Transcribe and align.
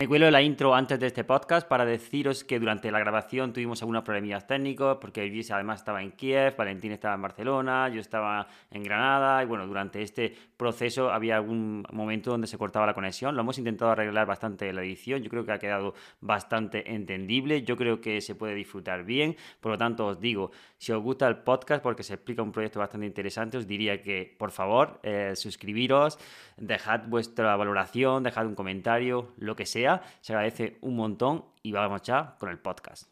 Me 0.00 0.06
cuelo 0.06 0.30
la 0.30 0.40
intro 0.40 0.76
antes 0.76 1.00
de 1.00 1.08
este 1.08 1.24
podcast 1.24 1.66
para 1.66 1.84
deciros 1.84 2.44
que 2.44 2.60
durante 2.60 2.92
la 2.92 3.00
grabación 3.00 3.52
tuvimos 3.52 3.82
algunos 3.82 4.04
problemillas 4.04 4.46
técnicos, 4.46 4.98
porque 5.00 5.26
Luis 5.26 5.50
además 5.50 5.80
estaba 5.80 6.04
en 6.04 6.12
Kiev, 6.12 6.54
Valentín 6.56 6.92
estaba 6.92 7.16
en 7.16 7.22
Barcelona, 7.22 7.88
yo 7.88 8.00
estaba 8.00 8.46
en 8.70 8.84
Granada, 8.84 9.42
y 9.42 9.46
bueno, 9.46 9.66
durante 9.66 10.00
este 10.00 10.32
proceso 10.56 11.10
había 11.10 11.34
algún 11.34 11.84
momento 11.90 12.30
donde 12.30 12.46
se 12.46 12.56
cortaba 12.56 12.86
la 12.86 12.94
conexión. 12.94 13.34
Lo 13.34 13.40
hemos 13.40 13.58
intentado 13.58 13.90
arreglar 13.90 14.24
bastante 14.24 14.72
la 14.72 14.82
edición, 14.82 15.20
yo 15.20 15.30
creo 15.30 15.44
que 15.44 15.50
ha 15.50 15.58
quedado 15.58 15.94
bastante 16.20 16.94
entendible, 16.94 17.64
yo 17.64 17.76
creo 17.76 18.00
que 18.00 18.20
se 18.20 18.36
puede 18.36 18.54
disfrutar 18.54 19.02
bien, 19.02 19.34
por 19.60 19.72
lo 19.72 19.78
tanto 19.78 20.06
os 20.06 20.20
digo, 20.20 20.52
si 20.76 20.92
os 20.92 21.02
gusta 21.02 21.26
el 21.26 21.38
podcast, 21.38 21.82
porque 21.82 22.04
se 22.04 22.14
explica 22.14 22.40
un 22.40 22.52
proyecto 22.52 22.78
bastante 22.78 23.04
interesante, 23.08 23.58
os 23.58 23.66
diría 23.66 24.00
que 24.00 24.32
por 24.38 24.52
favor 24.52 25.00
eh, 25.02 25.32
suscribiros, 25.34 26.20
dejad 26.56 27.00
vuestra 27.08 27.56
valoración, 27.56 28.22
dejad 28.22 28.46
un 28.46 28.54
comentario, 28.54 29.32
lo 29.38 29.56
que 29.56 29.66
sea 29.66 29.87
se 30.20 30.32
agradece 30.32 30.78
un 30.82 30.96
montón 30.96 31.44
y 31.62 31.72
vamos 31.72 32.02
ya 32.02 32.36
con 32.38 32.50
el 32.50 32.58
podcast. 32.58 33.08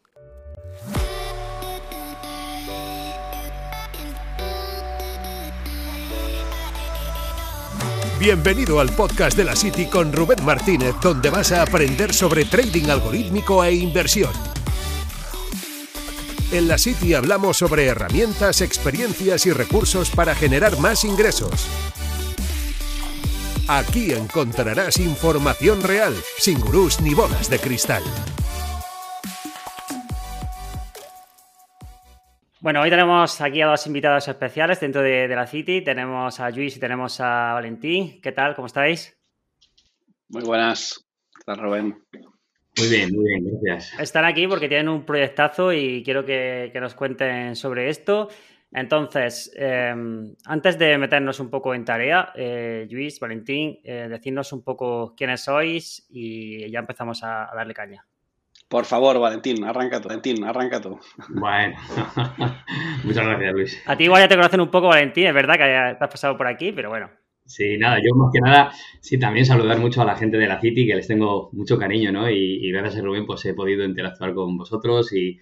Bienvenido 8.19 8.79
al 8.79 8.89
podcast 8.89 9.37
de 9.37 9.43
la 9.43 9.55
City 9.55 9.85
con 9.85 10.11
Rubén 10.11 10.43
Martínez, 10.43 10.95
donde 11.03 11.29
vas 11.29 11.51
a 11.51 11.61
aprender 11.61 12.13
sobre 12.15 12.45
trading 12.45 12.89
algorítmico 12.89 13.63
e 13.63 13.75
inversión. 13.75 14.31
En 16.51 16.67
la 16.67 16.79
City 16.79 17.13
hablamos 17.13 17.57
sobre 17.57 17.85
herramientas, 17.85 18.61
experiencias 18.61 19.45
y 19.45 19.51
recursos 19.51 20.09
para 20.09 20.33
generar 20.33 20.79
más 20.79 21.03
ingresos. 21.03 21.67
Aquí 23.69 24.13
encontrarás 24.13 24.97
información 24.97 25.83
real, 25.83 26.13
sin 26.37 26.57
gurús 26.57 27.01
ni 27.01 27.13
bolas 27.13 27.49
de 27.49 27.59
cristal. 27.59 28.01
Bueno, 32.61 32.81
hoy 32.81 32.89
tenemos 32.89 33.41
aquí 33.41 33.61
a 33.61 33.67
dos 33.67 33.85
invitados 33.85 34.25
especiales 34.29 34.79
dentro 34.79 35.01
de, 35.01 35.27
la 35.27 35.45
City. 35.47 35.81
Tenemos 35.81 36.39
a 36.39 36.49
Luis 36.49 36.77
y 36.77 36.79
tenemos 36.79 37.19
a 37.19 37.55
Valentín. 37.55 38.21
¿Qué 38.21 38.31
tal? 38.31 38.55
¿Cómo 38.55 38.67
estáis? 38.67 39.17
Muy 40.29 40.43
buenas. 40.43 41.05
¿Qué 41.35 41.43
tal, 41.45 41.57
Rubén? 41.57 42.01
Muy 42.77 42.87
bien, 42.87 43.13
muy 43.13 43.25
bien, 43.25 43.59
gracias. 43.61 43.99
Están 43.99 44.23
aquí 44.23 44.47
porque 44.47 44.69
tienen 44.69 44.87
un 44.87 45.05
proyectazo 45.05 45.73
y 45.73 46.03
quiero 46.05 46.23
que, 46.23 46.69
que 46.71 46.79
nos 46.79 46.93
cuenten 46.93 47.57
sobre 47.57 47.89
esto. 47.89 48.29
Entonces, 48.71 49.51
em, 49.55 50.35
antes 50.45 50.77
de 50.77 50.97
meternos 50.97 51.39
un 51.39 51.49
poco 51.49 51.73
en 51.73 51.85
tarea, 51.85 52.33
eh, 52.35 52.87
Luis, 52.89 53.19
Valentín, 53.19 53.79
eh, 53.83 54.07
decirnos 54.09 54.51
un 54.51 54.63
poco 54.63 55.15
quiénes 55.15 55.41
sois 55.41 56.05
y 56.09 56.69
ya 56.69 56.79
empezamos 56.79 57.23
a, 57.23 57.49
darle 57.55 57.73
caña. 57.73 58.05
Por 58.67 58.83
favor, 58.83 59.19
Valentín, 59.19 59.63
arranca 59.63 60.01
tú, 60.01 60.09
Valentín, 60.09 60.43
arranca 60.43 60.81
tú. 60.81 60.99
Bueno, 61.29 61.77
muchas 63.05 63.25
gracias, 63.25 63.53
Luis. 63.53 63.83
A 63.85 63.95
ti 63.95 64.03
igual 64.03 64.23
ya 64.23 64.27
te 64.27 64.35
conocen 64.35 64.59
un 64.59 64.69
poco, 64.69 64.87
Valentín, 64.87 65.27
es 65.27 65.33
verdad 65.33 65.55
que 65.55 65.63
has 65.63 66.09
pasado 66.09 66.35
por 66.35 66.47
aquí, 66.47 66.73
pero 66.73 66.89
bueno. 66.89 67.09
Sí, 67.45 67.77
nada, 67.77 67.97
yo 67.99 68.13
más 68.13 68.29
que 68.33 68.41
nada, 68.41 68.71
sí, 68.99 69.17
también 69.17 69.45
saludar 69.45 69.79
mucho 69.79 70.01
a 70.01 70.05
la 70.05 70.17
gente 70.17 70.35
de 70.35 70.47
la 70.47 70.59
City, 70.59 70.85
que 70.85 70.95
les 70.95 71.07
tengo 71.07 71.49
mucho 71.53 71.77
cariño, 71.77 72.11
¿no? 72.11 72.29
Y, 72.29 72.67
y 72.67 72.71
gracias 72.73 72.97
a 72.97 73.01
Rubén, 73.01 73.25
pues 73.25 73.45
he 73.45 73.53
podido 73.53 73.85
interactuar 73.85 74.33
con 74.33 74.57
vosotros 74.57 75.13
y, 75.13 75.39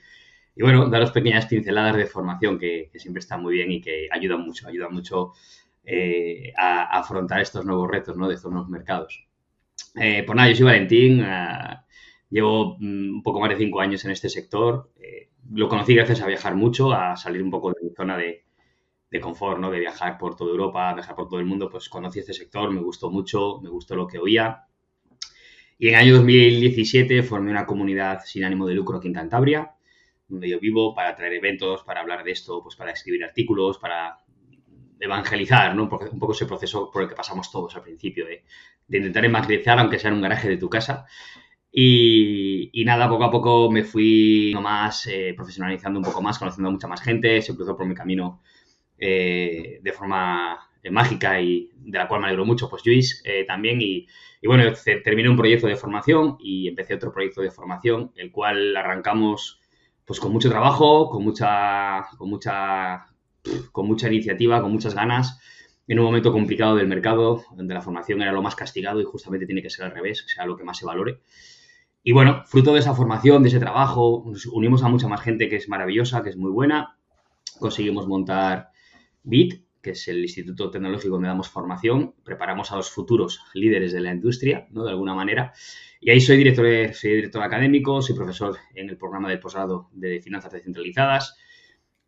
y 0.55 0.63
bueno, 0.63 0.87
daros 0.89 1.11
pequeñas 1.11 1.45
pinceladas 1.47 1.97
de 1.97 2.05
formación 2.05 2.57
que, 2.57 2.89
siempre 2.95 3.19
están 3.19 3.41
muy 3.41 3.55
bien 3.55 3.71
y 3.71 3.81
que 3.81 4.07
ayudan 4.09 4.41
mucho, 4.41 4.67
ayudan 4.67 4.93
mucho 4.93 5.33
eh, 5.83 6.53
a, 6.57 6.97
afrontar 6.97 7.41
estos 7.41 7.65
nuevos 7.65 7.89
retos 7.89 8.15
¿no? 8.15 8.27
de 8.27 8.35
estos 8.35 8.51
nuevos 8.51 8.69
mercados. 8.69 9.27
Eh, 9.95 10.23
pues 10.25 10.35
nada, 10.35 10.49
yo 10.49 10.55
soy 10.55 10.65
Valentín, 10.65 11.21
eh, 11.21 11.77
llevo 12.29 12.77
mm, 12.79 13.15
un 13.15 13.23
poco 13.23 13.41
más 13.41 13.49
de 13.49 13.57
cinco 13.57 13.81
años 13.81 14.05
en 14.05 14.11
este 14.11 14.29
sector. 14.29 14.91
lo 15.51 15.67
conocí 15.67 15.93
gracias 15.93 16.21
a 16.21 16.27
viajar 16.27 16.55
mucho, 16.55 16.93
a 16.93 17.17
salir 17.17 17.43
un 17.43 17.51
poco 17.51 17.69
de 17.69 17.75
mi 17.83 17.89
zona 17.93 18.17
de, 18.17 18.45
de 19.11 19.19
confort, 19.19 19.59
¿no? 19.59 19.71
de 19.71 19.79
viajar 19.79 20.17
por 20.17 20.35
toda 20.37 20.51
Europa, 20.51 20.93
viajar 20.93 21.15
por 21.15 21.27
todo 21.27 21.39
el 21.41 21.45
mundo. 21.45 21.69
Pues 21.69 21.89
conocí 21.89 22.19
este 22.19 22.33
sector, 22.33 22.71
me 22.71 22.81
gustó 22.81 23.11
mucho, 23.11 23.59
me 23.61 23.69
gustó 23.69 23.95
lo 23.95 24.07
que 24.07 24.19
oía. 24.19 24.65
Y 25.77 25.89
en 25.89 25.95
el 25.95 25.99
año 25.99 26.15
2017 26.15 27.23
formé 27.23 27.51
una 27.51 27.65
comunidad 27.65 28.21
sin 28.23 28.45
ánimo 28.45 28.65
de 28.65 28.73
lucro 28.73 28.97
aquí 28.97 29.07
en 29.07 29.13
Cantabria, 29.13 29.74
donde 30.27 30.49
yo 30.49 30.59
vivo, 30.59 30.93
para 30.95 31.15
traer 31.15 31.33
eventos, 31.33 31.83
para 31.83 32.01
hablar 32.01 32.23
de 32.23 32.31
esto, 32.31 32.61
pues 32.63 32.75
para 32.75 32.91
escribir 32.91 33.23
artículos, 33.23 33.77
para 33.77 34.17
evangelizar, 34.99 35.75
¿no? 35.75 35.83
Un 35.83 35.89
poco 36.19 36.31
ese 36.31 36.45
proceso 36.45 36.89
por 36.91 37.03
el 37.03 37.09
que 37.09 37.15
pasamos 37.15 37.51
todos 37.51 37.75
al 37.75 37.83
principio, 37.83 38.25
de, 38.25 38.43
intentar 38.97 39.25
evangelizar, 39.25 39.79
aunque 39.79 39.99
sea 39.99 40.09
en 40.09 40.15
un 40.15 40.21
garaje 40.21 40.49
de 40.49 40.57
tu 40.57 40.69
casa. 40.69 41.05
Y, 41.71 42.83
nada, 42.85 43.09
poco 43.09 43.25
a 43.25 43.31
poco 43.31 43.69
me 43.69 43.83
fui 43.83 44.51
nomás 44.53 45.07
eh, 45.07 45.33
profesionalizando 45.35 45.99
un 45.99 46.05
poco 46.05 46.21
más, 46.21 46.39
conociendo 46.39 46.69
a 46.69 46.71
mucha 46.71 46.87
más 46.87 47.01
gente, 47.01 47.41
se 47.41 47.53
cruzó 47.55 47.75
por 47.75 47.85
mi 47.85 47.93
camino 47.93 48.41
eh, 48.97 49.79
de 49.81 49.91
forma 49.91 50.69
eh, 50.81 50.89
mágica 50.89 51.41
y 51.41 51.69
de 51.75 51.97
la 51.97 52.07
cual 52.07 52.21
me 52.21 52.27
alegro 52.27 52.45
mucho, 52.45 52.69
pues 52.69 52.85
Luis 52.85 53.21
también. 53.45 53.81
Y, 53.81 54.07
y 54.41 54.47
bueno, 54.47 54.71
terminé 55.03 55.29
un 55.29 55.35
proyecto 55.35 55.67
de 55.67 55.75
formación 55.75 56.37
y 56.39 56.69
empecé 56.69 56.93
otro 56.93 57.11
proyecto 57.11 57.41
de 57.41 57.51
formación, 57.51 58.11
el 58.15 58.31
cual 58.31 58.75
arrancamos 58.77 59.59
pues 60.05 60.19
con 60.19 60.31
mucho 60.31 60.49
trabajo, 60.49 61.09
con 61.09 61.23
mucha, 61.23 62.05
con 62.17 62.29
mucha, 62.29 63.07
con 63.71 63.87
mucha 63.87 64.07
iniciativa, 64.07 64.61
con 64.61 64.71
muchas 64.71 64.93
ganas, 64.93 65.39
en 65.87 65.99
un 65.99 66.05
momento 66.05 66.31
complicado 66.31 66.75
del 66.75 66.87
mercado, 66.87 67.43
donde 67.55 67.73
la 67.73 67.81
formación 67.81 68.21
era 68.21 68.31
lo 68.31 68.41
más 68.41 68.55
castigado 68.55 69.01
y 69.01 69.03
justamente 69.03 69.45
tiene 69.45 69.61
que 69.61 69.69
ser 69.69 69.85
al 69.85 69.91
revés, 69.91 70.23
sea 70.27 70.45
lo 70.45 70.55
que 70.55 70.63
más 70.63 70.77
se 70.77 70.85
valore. 70.85 71.19
Y 72.03 72.11
bueno, 72.11 72.43
fruto 72.45 72.73
de 72.73 72.79
esa 72.79 72.93
formación, 72.93 73.41
de 73.41 73.49
ese 73.49 73.59
trabajo, 73.59 74.23
nos 74.27 74.45
unimos 74.45 74.83
a 74.83 74.89
mucha 74.89 75.07
más 75.07 75.21
gente 75.21 75.49
que 75.49 75.55
es 75.55 75.67
maravillosa, 75.67 76.21
que 76.21 76.29
es 76.29 76.37
muy 76.37 76.51
buena. 76.51 76.97
Conseguimos 77.59 78.07
montar 78.07 78.69
BIT, 79.23 79.64
que 79.85 79.91
es 79.91 80.07
el 80.07 80.23
Instituto 80.23 80.71
Tecnológico 80.71 81.13
donde 81.13 81.27
damos 81.27 81.47
formación. 81.47 82.15
Preparamos 82.23 82.71
a 82.71 82.77
los 82.77 82.89
futuros 82.89 83.39
líderes 83.53 83.93
de 83.93 83.99
la 83.99 84.11
industria, 84.11 84.67
¿no? 84.71 84.83
De 84.83 84.89
alguna 84.89 85.13
manera. 85.13 85.53
Y 86.01 86.09
ahí 86.09 86.19
soy 86.19 86.37
director, 86.37 86.65
soy 86.95 87.11
director 87.11 87.43
académico, 87.43 88.01
soy 88.01 88.15
profesor 88.15 88.57
en 88.73 88.89
el 88.89 88.97
programa 88.97 89.29
de 89.29 89.37
posgrado 89.37 89.89
de 89.93 90.19
finanzas 90.21 90.53
descentralizadas. 90.53 91.37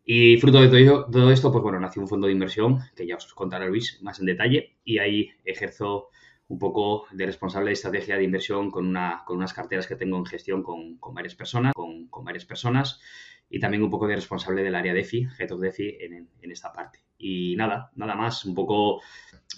Y 0.04 0.38
fruto 0.38 0.60
de 0.60 0.68
todo, 0.68 1.30
esto, 1.30 1.52
pues 1.52 1.62
bueno, 1.62 1.78
nació 1.78 2.02
un 2.02 2.08
fondo 2.08 2.26
de 2.26 2.32
inversión, 2.32 2.80
que 2.96 3.06
ya 3.06 3.14
os 3.14 3.32
contará 3.32 3.66
Luis 3.68 4.02
más 4.02 4.18
en 4.18 4.26
detalle, 4.26 4.76
y 4.82 4.98
ahí 4.98 5.30
ejerzo 5.44 6.08
un 6.48 6.58
poco 6.58 7.06
de 7.12 7.26
responsable 7.26 7.66
de 7.66 7.74
estrategia 7.74 8.16
de 8.16 8.24
inversión 8.24 8.72
con, 8.72 8.88
una, 8.88 9.22
con 9.24 9.36
unas 9.36 9.52
carteras 9.52 9.86
que 9.86 9.94
tengo 9.94 10.16
en 10.16 10.26
gestión 10.26 10.64
con, 10.64 10.96
con 10.98 11.14
varias 11.14 11.36
personas, 11.36 11.74
con, 11.74 12.08
con, 12.08 12.24
varias 12.24 12.44
personas, 12.44 13.00
y 13.48 13.60
también 13.60 13.84
un 13.84 13.90
poco 13.90 14.08
de 14.08 14.16
responsable 14.16 14.64
del 14.64 14.74
área 14.74 14.94
DeFi, 14.94 15.28
Head 15.38 15.52
of 15.52 15.60
DeFi, 15.60 15.98
en, 16.00 16.28
en 16.42 16.50
esta 16.50 16.72
parte. 16.72 17.07
Y 17.18 17.56
nada, 17.56 17.90
nada 17.96 18.14
más, 18.14 18.44
un 18.44 18.54
poco 18.54 19.02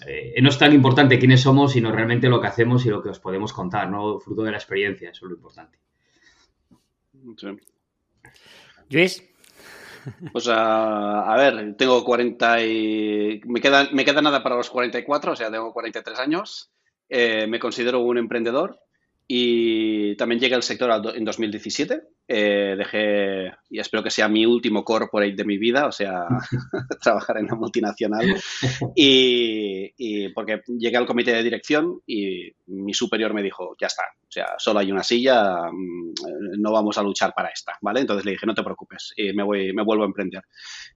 eh, 0.05 0.41
no 0.41 0.49
es 0.49 0.57
tan 0.57 0.73
importante 0.73 1.19
quiénes 1.19 1.41
somos, 1.41 1.73
sino 1.73 1.91
realmente 1.91 2.29
lo 2.29 2.41
que 2.41 2.47
hacemos 2.47 2.85
y 2.85 2.89
lo 2.89 3.01
que 3.01 3.09
os 3.09 3.19
podemos 3.19 3.53
contar, 3.53 3.89
¿no? 3.89 4.19
Fruto 4.19 4.43
de 4.43 4.51
la 4.51 4.57
experiencia, 4.57 5.11
eso 5.11 5.25
es 5.25 5.29
lo 5.29 5.35
importante. 5.35 5.77
Luis. 8.89 9.27
Pues 10.31 10.47
a, 10.49 11.35
ver, 11.37 11.75
tengo 11.77 12.03
40 12.03 12.65
y... 12.65 13.41
Me 13.45 13.61
queda, 13.61 13.87
me 13.91 14.03
queda 14.03 14.21
nada 14.21 14.41
para 14.41 14.55
los 14.55 14.69
44, 14.71 15.33
o 15.33 15.35
sea, 15.35 15.51
tengo 15.51 15.71
43 15.71 16.17
años. 16.17 16.71
Eh, 17.07 17.45
me 17.45 17.59
considero 17.59 17.99
un 17.99 18.17
emprendedor 18.17 18.79
y 19.27 20.15
también 20.15 20.41
llegué 20.41 20.55
al 20.55 20.63
sector 20.63 20.89
en 21.15 21.23
2017. 21.23 22.01
Eh, 22.33 22.75
dejé, 22.77 23.51
y 23.69 23.79
espero 23.79 24.01
que 24.01 24.09
sea 24.09 24.29
mi 24.29 24.45
último 24.45 24.85
corporate 24.85 25.35
de 25.35 25.43
mi 25.43 25.57
vida, 25.57 25.85
o 25.85 25.91
sea, 25.91 26.27
trabajar 27.03 27.37
en 27.37 27.45
una 27.45 27.55
multinacional. 27.55 28.41
Y, 28.95 30.29
porque 30.29 30.61
llegué 30.67 30.95
al 30.95 31.05
comité 31.05 31.33
de 31.33 31.43
dirección 31.43 31.99
y 32.07 32.49
mi 32.67 32.93
superior 32.93 33.33
me 33.33 33.43
dijo, 33.43 33.75
ya 33.79 33.87
está, 33.87 34.03
o 34.21 34.31
sea, 34.31 34.55
solo 34.57 34.79
hay 34.79 34.93
una 34.93 35.03
silla, 35.03 35.69
mm, 35.69 36.13
no 36.57 36.71
vamos 36.71 36.97
a 36.97 37.03
luchar 37.03 37.33
para 37.35 37.49
esta, 37.49 37.77
¿vale? 37.81 37.99
Entonces 37.99 38.23
le 38.23 38.31
dije, 38.31 38.45
no 38.45 38.55
te 38.55 38.63
preocupes, 38.63 39.11
y 39.17 39.33
me, 39.33 39.43
voy, 39.43 39.73
me 39.73 39.83
vuelvo 39.83 40.03
a 40.03 40.07
emprender. 40.07 40.43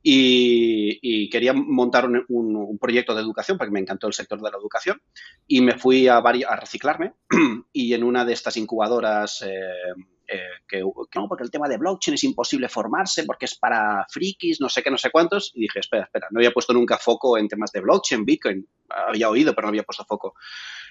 Y, 0.01 1.29
quería 1.29 1.51
montar 1.51 2.07
un, 2.29 2.77
proyecto 2.79 3.13
de 3.13 3.21
educación, 3.21 3.57
porque 3.57 3.73
me 3.73 3.81
encantó 3.81 4.07
el 4.07 4.13
sector 4.13 4.41
de 4.41 4.51
la 4.51 4.57
educación, 4.57 5.01
y 5.47 5.59
me 5.59 5.77
fui 5.77 6.07
a, 6.07 6.19
a 6.19 6.55
reciclarme 6.55 7.11
y 7.73 7.93
en 7.93 8.05
una 8.05 8.23
de 8.23 8.31
estas 8.31 8.55
incubadoras... 8.55 9.41
Eh, 9.41 10.14
eh, 10.27 10.61
que, 10.67 10.81
no, 10.81 11.27
porque 11.27 11.43
el 11.43 11.51
tema 11.51 11.67
de 11.67 11.77
blockchain 11.77 12.15
es 12.15 12.23
imposible 12.23 12.69
formarse 12.69 13.23
porque 13.23 13.45
es 13.45 13.55
para 13.55 14.05
frikis, 14.09 14.59
no 14.61 14.69
sé 14.69 14.81
qué, 14.81 14.91
no 14.91 14.97
sé 14.97 15.11
cuántos. 15.11 15.51
Y 15.55 15.61
dije, 15.61 15.79
espera, 15.79 16.03
espera, 16.03 16.27
no 16.31 16.39
había 16.39 16.51
puesto 16.51 16.73
nunca 16.73 16.97
foco 16.97 17.37
en 17.37 17.47
temas 17.47 17.71
de 17.71 17.81
blockchain, 17.81 18.25
Bitcoin. 18.25 18.67
Había 18.89 19.29
oído, 19.29 19.53
pero 19.53 19.67
no 19.67 19.69
había 19.69 19.83
puesto 19.83 20.05
foco. 20.05 20.35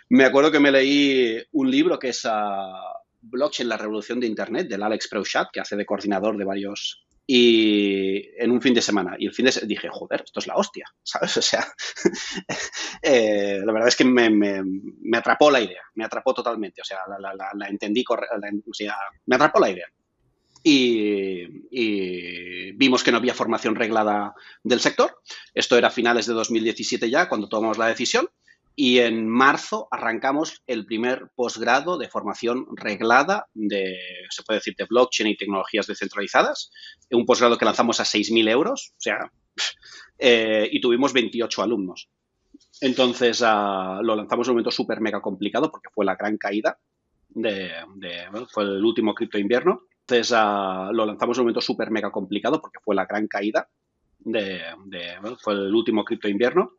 Me 0.08 0.24
acuerdo 0.24 0.50
que 0.50 0.60
me 0.60 0.70
leí 0.70 1.42
un 1.52 1.70
libro 1.70 1.98
que 1.98 2.08
es 2.08 2.24
uh, 2.24 2.30
Blockchain, 3.22 3.68
la 3.68 3.76
revolución 3.76 4.20
de 4.20 4.26
Internet, 4.26 4.68
del 4.68 4.82
Alex 4.82 5.08
Preushat, 5.08 5.48
que 5.52 5.60
hace 5.60 5.76
de 5.76 5.86
coordinador 5.86 6.36
de 6.36 6.44
varios 6.44 7.04
y 7.26 8.23
un 8.54 8.62
fin 8.62 8.74
de 8.74 8.82
semana. 8.82 9.16
Y 9.18 9.26
el 9.26 9.34
fin 9.34 9.46
de 9.46 9.52
semana 9.52 9.68
dije, 9.68 9.88
joder, 9.90 10.22
esto 10.24 10.40
es 10.40 10.46
la 10.46 10.56
hostia, 10.56 10.86
¿sabes? 11.02 11.36
O 11.36 11.42
sea, 11.42 11.66
eh, 13.02 13.60
la 13.64 13.72
verdad 13.72 13.88
es 13.88 13.96
que 13.96 14.04
me, 14.04 15.16
atrapó 15.16 15.50
la 15.50 15.60
idea, 15.60 15.82
me 15.94 16.04
atrapó 16.04 16.34
totalmente, 16.34 16.80
o 16.80 16.84
sea, 16.84 16.98
la, 17.18 17.68
entendí, 17.68 18.04
o 18.08 18.74
sea, 18.74 18.96
me 19.26 19.36
atrapó 19.36 19.60
la 19.60 19.70
idea. 19.70 19.86
Y, 20.66 21.42
y, 21.70 22.72
vimos 22.72 23.04
que 23.04 23.12
no 23.12 23.18
había 23.18 23.34
formación 23.34 23.74
reglada 23.74 24.34
del 24.62 24.80
sector. 24.80 25.20
Esto 25.52 25.76
era 25.76 25.88
a 25.88 25.90
finales 25.90 26.24
de 26.26 26.32
2017 26.32 27.10
ya, 27.10 27.28
cuando 27.28 27.50
tomamos 27.50 27.76
la 27.76 27.88
decisión 27.88 28.30
y 28.76 28.98
en 28.98 29.28
marzo 29.28 29.86
arrancamos 29.90 30.62
el 30.66 30.84
primer 30.84 31.30
posgrado 31.36 31.96
de 31.96 32.08
formación 32.08 32.66
reglada 32.76 33.46
de, 33.54 33.96
se 34.30 34.42
puede 34.42 34.58
decir, 34.58 34.74
de 34.76 34.86
blockchain 34.86 35.28
y 35.28 35.36
tecnologías 35.36 35.86
descentralizadas. 35.86 36.70
Un 37.10 37.24
posgrado 37.24 37.56
que 37.56 37.64
lanzamos 37.64 38.00
a 38.00 38.04
6.000 38.04 38.48
euros, 38.48 38.92
o 38.92 39.00
sea, 39.00 39.30
eh, 40.18 40.68
y 40.70 40.80
tuvimos 40.80 41.12
28 41.12 41.62
alumnos. 41.62 42.08
Entonces 42.80 43.40
uh, 43.42 44.02
lo 44.02 44.16
lanzamos 44.16 44.48
en 44.48 44.50
un 44.50 44.54
momento 44.56 44.72
súper 44.72 45.00
mega 45.00 45.22
complicado 45.22 45.70
porque 45.70 45.90
fue 45.94 46.04
la 46.04 46.16
gran 46.16 46.36
caída, 46.36 46.76
de, 47.28 47.70
de 47.96 48.26
fue 48.50 48.64
el 48.64 48.84
último 48.84 49.14
cripto 49.14 49.38
invierno. 49.38 49.82
Entonces 50.00 50.32
uh, 50.32 50.92
lo 50.92 51.06
lanzamos 51.06 51.36
en 51.36 51.42
un 51.42 51.44
momento 51.44 51.60
súper 51.60 51.92
mega 51.92 52.10
complicado 52.10 52.60
porque 52.60 52.80
fue 52.84 52.96
la 52.96 53.06
gran 53.06 53.28
caída, 53.28 53.68
de, 54.18 54.62
de 54.86 55.16
fue 55.40 55.54
el 55.54 55.72
último 55.72 56.04
cripto 56.04 56.28
invierno. 56.28 56.72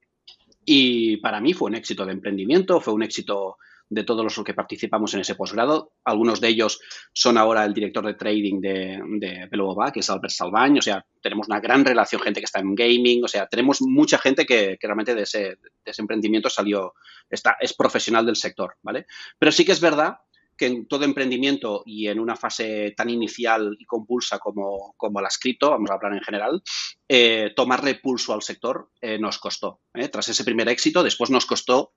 Y 0.66 1.18
para 1.18 1.40
mí 1.40 1.54
fue 1.54 1.70
un 1.70 1.76
éxito 1.76 2.06
de 2.06 2.14
emprendimiento, 2.14 2.82
fue 2.82 2.94
un 2.94 3.04
éxito 3.04 3.58
de 3.88 4.04
todos 4.04 4.24
los 4.24 4.44
que 4.44 4.54
participamos 4.54 5.14
en 5.14 5.20
ese 5.22 5.36
posgrado. 5.36 5.94
Algunos 6.04 6.42
de 6.42 6.48
ellos 6.48 6.80
son 7.14 7.38
ahora 7.38 7.64
el 7.66 7.74
director 7.74 8.06
de 8.06 8.16
trading 8.16 8.60
de, 8.60 9.00
de 9.20 9.92
que 9.94 10.00
es 10.00 10.10
Albert 10.10 10.34
Salvañ. 10.34 10.80
O 10.80 10.82
sea, 10.82 11.06
tenemos 11.22 11.48
una 11.48 11.60
gran 11.60 11.86
relación, 11.86 12.22
gente 12.22 12.42
que 12.42 12.46
está 12.46 12.60
en 12.60 12.74
gaming. 12.74 13.24
O 13.24 13.28
sea, 13.28 13.48
tenemos 13.48 13.82
mucha 13.82 14.18
gente 14.18 14.46
que, 14.46 14.78
realmente 14.82 15.14
de 15.14 15.22
ese, 15.22 15.40
de 15.40 15.92
ese, 15.92 16.02
emprendimiento 16.02 16.50
salió, 16.50 16.94
está, 17.30 17.58
es 17.60 17.74
profesional 17.74 18.26
del 18.26 18.36
sector, 18.36 18.76
¿vale? 18.82 19.06
Pero 19.38 19.52
sí 19.52 19.64
que 19.64 19.74
es 19.74 19.80
verdad 19.80 20.18
que 20.58 20.68
en 20.68 20.88
todo 20.88 21.06
emprendimiento 21.06 21.84
y 21.86 22.08
en 22.08 22.20
una 22.20 22.36
fase 22.36 22.94
tan 22.96 23.10
inicial 23.10 23.76
y 23.80 23.86
compulsa 23.86 24.40
como, 24.40 24.94
como 24.98 25.22
la 25.22 25.30
cripto, 25.40 25.70
vamos 25.70 25.90
a 25.90 25.96
hablar 25.96 26.14
en 26.14 26.22
general, 26.22 26.64
eh, 27.08 27.52
tomarle 27.56 27.96
pulso 27.96 28.34
al 28.34 28.42
sector 28.42 28.90
eh, 29.02 29.20
nos 29.20 29.38
costó. 29.38 29.82
¿eh? 29.94 30.08
Tras 30.10 30.30
ese 30.30 30.44
primer 30.44 30.70
éxito, 30.70 31.04
después 31.04 31.30
nos 31.30 31.46
costó 31.46 31.94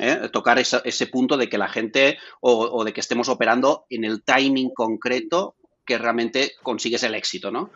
¿eh? 0.00 0.28
tocar 0.32 0.58
ese 0.58 1.06
punto 1.08 1.36
de 1.36 1.48
que 1.48 1.58
la 1.58 1.68
gente 1.68 2.18
o, 2.40 2.52
o, 2.52 2.84
de 2.84 2.92
que 2.92 3.00
estemos 3.00 3.28
operando 3.28 3.86
en 3.90 4.04
el 4.04 4.22
timing 4.22 4.70
concreto 4.74 5.56
que 5.88 5.96
realmente 5.96 6.52
consigues 6.62 7.02
el 7.02 7.14
éxito, 7.14 7.50
¿no? 7.50 7.72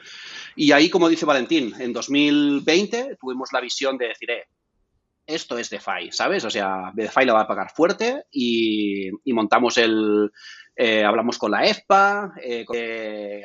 Y 0.55 0.73
ahí, 0.73 0.91
como 0.91 1.09
dice 1.09 1.25
Valentín, 1.25 1.75
en 1.79 1.95
2020 1.95 3.17
tuvimos 3.19 3.49
la 3.55 3.61
visión 3.61 3.97
de 3.97 4.09
decir, 4.09 4.31
eh, 4.31 4.45
esto 5.35 5.59
es 5.59 5.71
DeFi, 5.71 6.11
¿sabes? 6.11 6.45
O 6.45 6.51
sea, 6.51 6.93
DeFi 6.95 7.25
lo 7.25 7.35
va 7.35 7.43
a 7.43 7.47
pagar 7.47 7.71
fuerte 7.71 8.25
y, 8.31 9.11
montamos 9.27 9.79
el... 9.79 10.31
Eh, 10.75 11.05
hablamos 11.05 11.37
con 11.37 11.51
la 11.51 11.67
EFPA, 11.67 12.33
eh, 12.43 12.65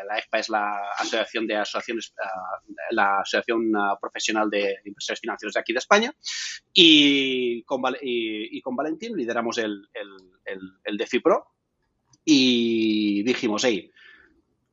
la 0.08 0.18
EFPA 0.18 0.40
es 0.40 0.48
la 0.48 0.92
Asociación 0.98 1.46
de 1.46 1.58
Asociaciones, 1.58 2.14
uh, 2.18 2.74
la 2.92 3.20
Asociación 3.20 3.76
uh, 3.76 4.00
Profesional 4.00 4.50
de 4.50 4.78
Inversores 4.86 5.20
Financieros 5.20 5.54
de 5.54 5.60
aquí 5.60 5.74
de 5.74 5.80
España, 5.80 6.16
y 6.74 7.64
con, 7.64 7.82
Valentín 7.82 9.18
lideramos 9.18 9.58
el, 9.58 9.90
el, 9.94 10.08
el, 10.86 10.98
y 12.24 13.24
dijimos, 13.24 13.66
hey, 13.66 13.92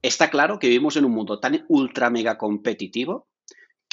está 0.00 0.30
claro 0.30 0.60
que 0.60 0.68
vivimos 0.68 0.96
en 0.96 1.06
un 1.06 1.12
mundo 1.12 1.40
tan 1.40 1.64
ultra 1.68 2.08
mega 2.08 2.38
competitivo 2.38 3.26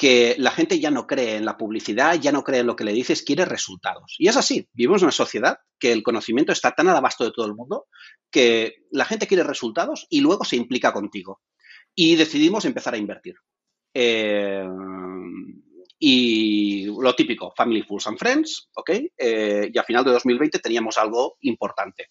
que 0.02 0.34
la 0.36 0.50
gente 0.50 0.80
ya 0.80 0.90
no 0.90 1.06
cree 1.06 1.36
en 1.36 1.44
la 1.44 1.56
publicidad, 1.56 2.18
ya 2.20 2.32
no 2.32 2.42
cree 2.42 2.58
en 2.58 2.66
lo 2.66 2.74
que 2.74 2.82
le 2.82 2.92
dices, 2.92 3.22
quiere 3.22 3.44
resultados. 3.44 4.16
Y 4.18 4.26
es 4.26 4.36
así, 4.36 4.68
vivimos 4.72 5.00
en 5.00 5.04
una 5.04 5.12
sociedad 5.12 5.58
que 5.78 5.92
el 5.92 6.02
conocimiento 6.02 6.50
está 6.50 6.72
tan 6.72 6.88
al 6.88 6.96
abasto 6.96 7.22
de 7.22 7.30
todo 7.30 7.46
el 7.46 7.54
mundo 7.54 7.86
que 8.28 8.78
la 8.90 9.04
gente 9.04 9.28
quiere 9.28 9.44
resultados 9.44 10.08
y 10.10 10.20
luego 10.20 10.44
se 10.44 10.56
implica 10.56 10.92
contigo. 10.92 11.40
Y 11.94 12.16
decidimos 12.16 12.64
empezar 12.64 12.94
a 12.94 12.98
invertir. 12.98 13.36
Eh, 13.94 14.66
y 16.00 16.86
lo 16.86 17.14
típico, 17.14 17.52
Family 17.56 17.84
Fools 17.84 18.08
and 18.08 18.18
Friends, 18.18 18.70
¿ok? 18.74 18.90
Eh, 19.16 19.70
y 19.72 19.78
a 19.78 19.84
final 19.84 20.04
de 20.04 20.10
2020 20.10 20.58
teníamos 20.58 20.98
algo 20.98 21.36
importante. 21.42 22.08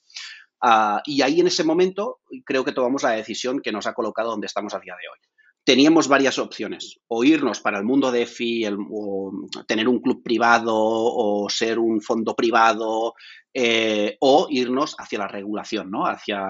Uh, 0.63 1.01
y 1.03 1.21
ahí 1.23 1.41
en 1.41 1.47
ese 1.47 1.65
momento 1.65 2.21
creo 2.45 2.63
que 2.63 2.71
tomamos 2.71 3.03
la 3.03 3.09
decisión 3.09 3.59
que 3.59 3.73
nos 3.73 3.85
ha 3.85 3.93
colocado 3.93 4.29
donde 4.29 4.47
estamos 4.47 4.73
a 4.73 4.79
día 4.79 4.93
de 4.93 5.09
hoy 5.09 5.30
teníamos 5.63 6.07
varias 6.07 6.39
opciones, 6.39 6.99
o 7.07 7.23
irnos 7.23 7.59
para 7.59 7.77
el 7.77 7.83
mundo 7.83 8.11
de 8.11 8.23
EFI, 8.23 8.65
o 8.89 9.31
tener 9.67 9.87
un 9.87 9.99
club 9.99 10.23
privado, 10.23 10.73
o 10.75 11.47
ser 11.49 11.77
un 11.77 12.01
fondo 12.01 12.35
privado, 12.35 13.13
eh, 13.53 14.17
o 14.21 14.47
irnos 14.49 14.95
hacia 14.97 15.19
la 15.19 15.27
regulación, 15.27 15.91
¿no? 15.91 16.05
Hacia 16.05 16.47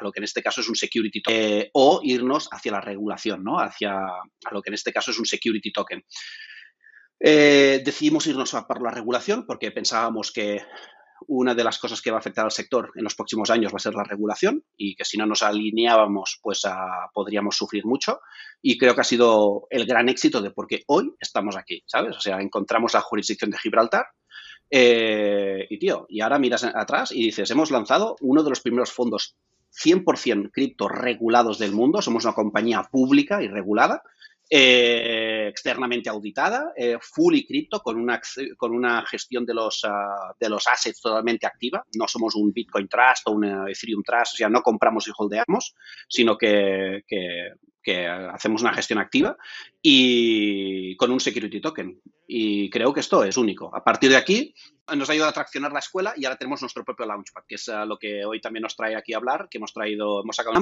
lo 0.00 0.12
que 0.12 0.20
en 0.20 0.24
este 0.24 0.42
caso 0.42 0.60
es 0.60 0.68
un 0.68 0.76
security 0.76 1.20
token, 1.20 1.40
eh, 1.40 1.70
o 1.74 2.00
irnos 2.02 2.48
hacia 2.50 2.72
la 2.72 2.80
regulación, 2.80 3.44
¿no? 3.44 3.58
Hacia 3.58 4.00
lo 4.50 4.62
que 4.62 4.70
en 4.70 4.74
este 4.74 4.92
caso 4.92 5.10
es 5.10 5.18
un 5.18 5.26
security 5.26 5.72
token. 5.72 6.02
Eh, 7.20 7.82
decidimos 7.84 8.26
irnos 8.26 8.54
a 8.54 8.66
por 8.66 8.82
la 8.82 8.90
regulación 8.90 9.46
porque 9.46 9.70
pensábamos 9.72 10.32
que 10.32 10.62
una 11.26 11.54
de 11.54 11.64
las 11.64 11.78
cosas 11.78 12.02
que 12.02 12.10
va 12.10 12.18
a 12.18 12.20
afectar 12.20 12.44
al 12.44 12.50
sector 12.50 12.92
en 12.94 13.04
los 13.04 13.14
próximos 13.14 13.50
años 13.50 13.72
va 13.72 13.76
a 13.76 13.80
ser 13.80 13.94
la 13.94 14.04
regulación 14.04 14.64
y 14.76 14.94
que 14.94 15.04
si 15.04 15.16
no 15.16 15.26
nos 15.26 15.42
alineábamos, 15.42 16.40
pues 16.42 16.62
podríamos 17.12 17.56
sufrir 17.56 17.86
mucho. 17.86 18.20
Y 18.60 18.78
creo 18.78 18.94
que 18.94 19.00
ha 19.00 19.04
sido 19.04 19.66
el 19.70 19.86
gran 19.86 20.08
éxito 20.08 20.40
de 20.40 20.50
porque 20.50 20.82
hoy 20.86 21.12
estamos 21.20 21.56
aquí, 21.56 21.82
¿sabes? 21.86 22.16
O 22.16 22.20
sea, 22.20 22.40
encontramos 22.40 22.94
la 22.94 23.00
jurisdicción 23.00 23.50
de 23.50 23.58
Gibraltar. 23.58 24.06
Eh, 24.70 25.66
y 25.70 25.78
tío, 25.78 26.06
y 26.08 26.20
ahora 26.20 26.38
miras 26.38 26.64
atrás 26.64 27.12
y 27.12 27.24
dices, 27.24 27.50
hemos 27.50 27.70
lanzado 27.70 28.16
uno 28.20 28.42
de 28.42 28.50
los 28.50 28.60
primeros 28.60 28.90
fondos 28.90 29.36
100% 29.74 30.50
cripto 30.52 30.88
regulados 30.88 31.58
del 31.58 31.72
mundo, 31.72 32.00
somos 32.00 32.24
una 32.24 32.34
compañía 32.34 32.82
pública 32.90 33.42
y 33.42 33.48
regulada, 33.48 34.02
eh, 34.48 35.48
externamente 35.48 36.10
auditada, 36.10 36.72
eh, 36.76 36.98
fully 37.00 37.46
cripto, 37.46 37.80
con 37.80 37.98
una, 37.98 38.20
con 38.56 38.72
una 38.72 39.04
gestión 39.06 39.44
de 39.46 39.54
los, 39.54 39.84
uh, 39.84 40.34
de 40.38 40.48
los 40.48 40.66
assets 40.66 41.00
totalmente 41.00 41.46
activa. 41.46 41.84
No 41.96 42.06
somos 42.06 42.34
un 42.34 42.52
Bitcoin 42.52 42.88
Trust 42.88 43.26
o 43.26 43.32
un 43.32 43.44
Ethereum 43.68 44.02
Trust, 44.02 44.34
o 44.34 44.36
sea, 44.36 44.48
no 44.48 44.62
compramos 44.62 45.08
y 45.08 45.12
holdeamos, 45.16 45.74
sino 46.08 46.36
que, 46.36 47.02
que, 47.06 47.52
que 47.82 48.06
hacemos 48.06 48.62
una 48.62 48.74
gestión 48.74 48.98
activa 48.98 49.36
y 49.80 50.96
con 50.96 51.10
un 51.10 51.20
security 51.20 51.60
token. 51.60 52.00
Y 52.26 52.70
creo 52.70 52.92
que 52.92 53.00
esto 53.00 53.22
es 53.22 53.36
único. 53.36 53.74
A 53.76 53.84
partir 53.84 54.10
de 54.10 54.16
aquí 54.16 54.54
nos 54.96 55.08
ha 55.08 55.12
ayudado 55.12 55.30
a 55.30 55.34
traccionar 55.34 55.72
la 55.72 55.80
escuela 55.80 56.14
y 56.16 56.24
ahora 56.24 56.38
tenemos 56.38 56.62
nuestro 56.62 56.84
propio 56.84 57.06
Launchpad, 57.06 57.42
que 57.46 57.56
es 57.56 57.68
uh, 57.68 57.84
lo 57.86 57.98
que 57.98 58.24
hoy 58.24 58.40
también 58.40 58.62
nos 58.62 58.76
trae 58.76 58.96
aquí 58.96 59.12
a 59.12 59.18
hablar, 59.18 59.48
que 59.50 59.58
hemos 59.58 59.72
traído, 59.72 60.22
hemos 60.22 60.36
sacado 60.36 60.56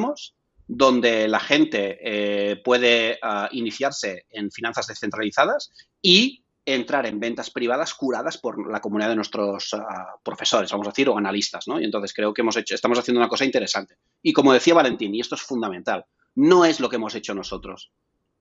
donde 0.74 1.28
la 1.28 1.38
gente 1.38 1.98
eh, 2.00 2.56
puede 2.56 3.18
uh, 3.22 3.46
iniciarse 3.50 4.24
en 4.30 4.50
finanzas 4.50 4.86
descentralizadas 4.86 5.70
y 6.00 6.44
entrar 6.64 7.04
en 7.04 7.20
ventas 7.20 7.50
privadas 7.50 7.92
curadas 7.92 8.38
por 8.38 8.70
la 8.70 8.80
comunidad 8.80 9.10
de 9.10 9.16
nuestros 9.16 9.74
uh, 9.74 9.78
profesores, 10.22 10.70
vamos 10.72 10.86
a 10.86 10.90
decir, 10.90 11.10
o 11.10 11.18
analistas, 11.18 11.68
¿no? 11.68 11.78
Y 11.78 11.84
entonces 11.84 12.14
creo 12.14 12.32
que 12.32 12.40
hemos 12.40 12.56
hecho, 12.56 12.74
estamos 12.74 12.98
haciendo 12.98 13.20
una 13.20 13.28
cosa 13.28 13.44
interesante. 13.44 13.96
Y 14.22 14.32
como 14.32 14.54
decía 14.54 14.72
Valentín, 14.72 15.14
y 15.14 15.20
esto 15.20 15.34
es 15.34 15.42
fundamental, 15.42 16.06
no 16.36 16.64
es 16.64 16.80
lo 16.80 16.88
que 16.88 16.96
hemos 16.96 17.14
hecho 17.14 17.34
nosotros 17.34 17.92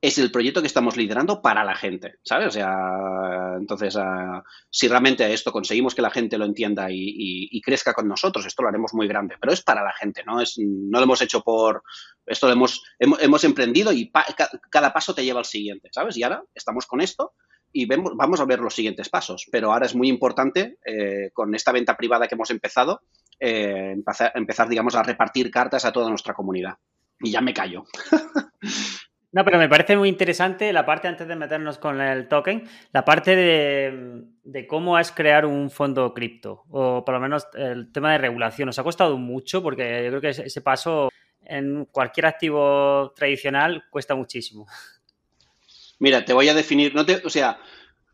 es 0.02 0.18
el 0.18 0.32
proyecto 0.32 0.62
que 0.62 0.68
estamos 0.68 0.98
liderando 0.98 1.44
para 1.44 1.64
la 1.64 1.76
gente, 1.76 2.16
¿sabes? 2.24 2.48
O 2.48 2.52
sea, 2.52 3.56
entonces, 3.60 3.96
uh, 3.96 4.42
si 4.70 4.88
realmente 4.88 5.32
esto 5.32 5.52
conseguimos 5.52 5.94
que 5.94 6.02
la 6.02 6.10
gente 6.10 6.40
lo 6.40 6.46
entienda 6.46 6.90
y, 6.90 6.98
y, 6.98 7.50
y, 7.52 7.62
crezca 7.62 7.94
con 7.94 8.08
nosotros, 8.08 8.48
esto 8.48 8.64
lo 8.64 8.70
haremos 8.70 8.96
muy 8.96 9.08
grande, 9.08 9.36
pero 9.40 9.54
es 9.54 9.62
para 9.62 9.84
la 9.84 9.94
gente, 9.94 10.24
¿no? 10.26 10.42
Es, 10.42 10.56
no 10.58 10.98
lo 10.98 11.04
hemos 11.04 11.22
hecho 11.22 11.42
por, 11.42 11.84
esto 12.25 12.48
lo 12.48 12.54
hemos, 12.54 12.84
hemos, 13.00 13.22
hemos 13.22 13.44
emprendido 13.44 13.92
y 13.92 14.12
cada 14.70 14.94
paso 14.94 15.13
te 15.13 15.24
lleva 15.24 15.40
al 15.40 15.46
siguiente, 15.46 15.90
¿sabes? 15.92 16.18
Y 16.18 16.24
ahora 16.24 16.44
estamos 16.54 16.86
con 16.86 17.01
esto 17.01 17.34
y 17.74 17.86
vemos, 17.86 18.13
vamos 18.16 18.40
a 18.40 18.46
ver 18.46 18.60
los 18.60 18.75
siguientes 18.75 19.10
pasos, 19.10 19.48
pero 19.51 19.72
ahora 19.72 19.86
es 19.86 19.96
muy 19.96 20.10
importante, 20.10 20.78
eh, 20.86 21.32
con 21.34 21.54
esta 21.56 21.72
venta 21.72 21.96
privada 21.96 22.28
que 22.28 22.36
hemos 22.36 22.51
empezado, 22.51 23.01
eh, 23.40 23.96
empezar, 24.36 24.70
digamos, 24.70 24.96
a 24.96 25.04
repartir 25.04 25.50
cartas 25.50 25.86
a 25.86 25.92
toda 25.92 26.10
nuestra 26.10 26.34
comunidad. 26.34 26.75
Y 27.20 27.32
ya 27.32 27.42
me 27.42 27.54
callo. 27.54 27.86
No, 29.34 29.46
pero 29.46 29.58
me 29.58 29.70
parece 29.70 29.96
muy 29.96 30.10
interesante 30.10 30.74
la 30.74 30.86
parte, 30.86 31.08
antes 31.08 31.25
de 31.25 31.38
meternos 31.38 31.78
con 31.78 32.01
el 32.01 32.28
token, 32.28 32.68
la 32.92 33.06
parte 33.06 33.34
de, 33.34 34.25
de 34.44 34.68
cómo 34.68 35.00
es 35.00 35.13
crear 35.13 35.46
un 35.46 35.72
fondo 35.72 36.13
cripto, 36.13 36.66
o 36.70 37.06
por 37.06 37.13
lo 37.13 37.22
menos 37.22 37.48
el 37.54 37.94
tema 37.94 38.12
de 38.12 38.18
regulación. 38.18 38.66
Nos 38.66 38.80
ha 38.80 38.84
costado 38.84 39.18
mucho 39.18 39.63
porque 39.63 40.04
yo 40.04 40.10
creo 40.10 40.20
que 40.20 40.44
ese 40.44 40.60
paso 40.60 41.08
en 41.51 41.86
cualquier 41.86 42.25
activo 42.25 43.12
tradicional 43.15 43.84
cuesta 43.89 44.15
muchísimo. 44.15 44.67
Mira, 46.00 46.24
te 46.25 46.34
voy 46.34 46.50
a 46.50 46.53
definir, 46.53 46.96
no 46.96 47.05
te, 47.05 47.22
o 47.25 47.29
sea, 47.29 47.60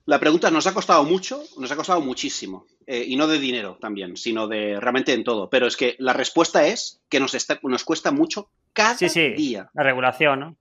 la 0.06 0.20
pregunta 0.20 0.50
nos 0.50 0.66
ha 0.68 0.74
costado 0.74 1.04
mucho, 1.04 1.44
nos 1.58 1.72
ha 1.72 1.76
costado 1.76 2.02
muchísimo, 2.02 2.66
eh, 2.86 3.04
y 3.06 3.16
no 3.16 3.28
de 3.28 3.40
dinero 3.40 3.78
también, 3.80 4.18
sino 4.18 4.48
de 4.48 4.80
realmente 4.80 5.14
en 5.14 5.24
todo. 5.24 5.50
Pero 5.50 5.68
es 5.68 5.78
que 5.78 5.96
la 6.00 6.14
respuesta 6.14 6.66
es 6.66 7.02
que 7.10 7.20
nos, 7.20 7.34
está, 7.34 7.60
nos 7.64 7.84
cuesta 7.84 8.12
mucho 8.12 8.50
cada 8.74 8.98
sí, 8.98 9.10
sí, 9.10 9.30
día. 9.30 9.70
La 9.74 9.84
regulación, 9.84 10.40
¿no? 10.40 10.58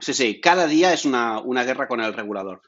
Sí, 0.00 0.12
sí, 0.12 0.40
cada 0.40 0.66
día 0.66 0.92
es 0.92 1.04
una, 1.04 1.40
guerra 1.64 1.88
con 1.88 2.00
el 2.00 2.12
regulador. 2.12 2.60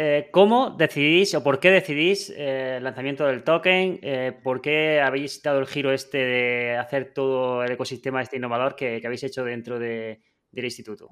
Eh, 0.00 0.28
¿Cómo 0.30 0.70
decidís 0.70 1.34
o 1.34 1.42
por 1.42 1.58
qué 1.58 1.72
decidís 1.72 2.30
eh, 2.30 2.76
el 2.76 2.84
lanzamiento 2.84 3.26
del 3.26 3.42
token? 3.42 3.98
Eh, 4.00 4.32
¿Por 4.44 4.60
qué 4.60 5.00
habéis 5.00 5.42
dado 5.42 5.58
el 5.58 5.66
giro 5.66 5.92
este 5.92 6.18
de 6.18 6.76
hacer 6.76 7.12
todo 7.12 7.64
el 7.64 7.72
ecosistema 7.72 8.22
este 8.22 8.36
innovador 8.36 8.76
que, 8.76 9.02
habéis 9.04 9.24
hecho 9.24 9.42
dentro 9.42 9.80
del 9.80 10.20
instituto? 10.54 11.08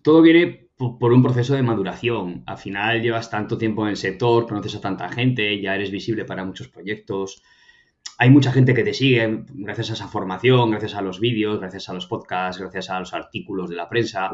Todo 0.00 0.22
viene 0.22 0.70
por 0.78 1.12
un 1.12 1.22
proceso 1.22 1.54
de 1.54 1.62
maduración. 1.62 2.44
Al 2.46 2.56
final 2.56 3.02
llevas 3.02 3.28
tanto 3.28 3.58
tiempo 3.58 3.82
en 3.82 3.90
el 3.90 3.98
sector, 3.98 4.46
conoces 4.46 4.76
a 4.76 4.80
tanta 4.80 5.10
gente, 5.10 5.60
ya 5.60 5.74
eres 5.74 5.90
visible 5.90 6.24
para 6.24 6.46
muchos 6.46 6.68
proyectos. 6.68 7.42
Hay 8.16 8.30
mucha 8.30 8.52
gente 8.52 8.72
que 8.72 8.84
te 8.84 8.94
sigue 8.94 9.44
gracias 9.50 9.90
a 9.90 9.92
esa 9.92 10.08
formación, 10.08 10.70
gracias 10.70 10.94
a 10.94 11.02
los 11.02 11.20
vídeos, 11.20 11.60
gracias 11.60 11.90
a 11.90 11.92
los 11.92 12.06
podcasts, 12.06 12.58
gracias 12.58 12.88
a 12.88 13.00
los 13.00 13.12
artículos 13.12 13.68
de 13.68 13.76
la 13.76 13.90
prensa. 13.90 14.30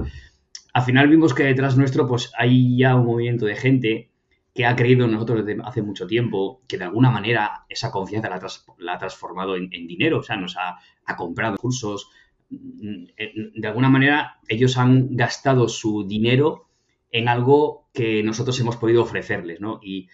Al 0.72 0.82
final 0.82 1.08
vimos 1.08 1.34
que 1.34 1.44
detrás 1.44 1.76
nuestro 1.76 2.06
pues 2.06 2.32
hay 2.36 2.76
ya 2.78 2.94
un 2.96 3.06
movimiento 3.06 3.46
de 3.46 3.56
gente 3.56 4.10
que 4.54 4.66
ha 4.66 4.76
creído 4.76 5.06
en 5.06 5.12
nosotros 5.12 5.44
desde 5.44 5.62
hace 5.64 5.82
mucho 5.82 6.06
tiempo, 6.06 6.62
que 6.68 6.78
de 6.78 6.84
alguna 6.84 7.10
manera 7.10 7.64
esa 7.68 7.90
confianza 7.90 8.28
la 8.28 8.94
ha, 8.94 8.98
transformado 8.98 9.56
en, 9.56 9.70
dinero, 9.70 10.18
o 10.18 10.22
sea, 10.22 10.36
nos 10.36 10.56
ha, 10.58 10.78
ha 11.06 11.16
comprado 11.16 11.56
cursos, 11.56 12.10
Mm, 12.52 13.04
eh, 13.16 13.32
de 13.54 13.68
alguna 13.68 13.88
manera 13.88 14.38
ellos 14.46 14.76
han 14.76 15.16
gastado 15.16 15.68
su 15.68 16.06
dinero 16.06 16.68
en 17.10 17.28
algo 17.28 17.88
que 17.94 18.22
nosotros 18.22 18.58
hemos 18.60 18.76
podido 18.76 19.02
ofrecerles, 19.02 19.60
¿no? 19.60 19.80
Y 19.82 20.08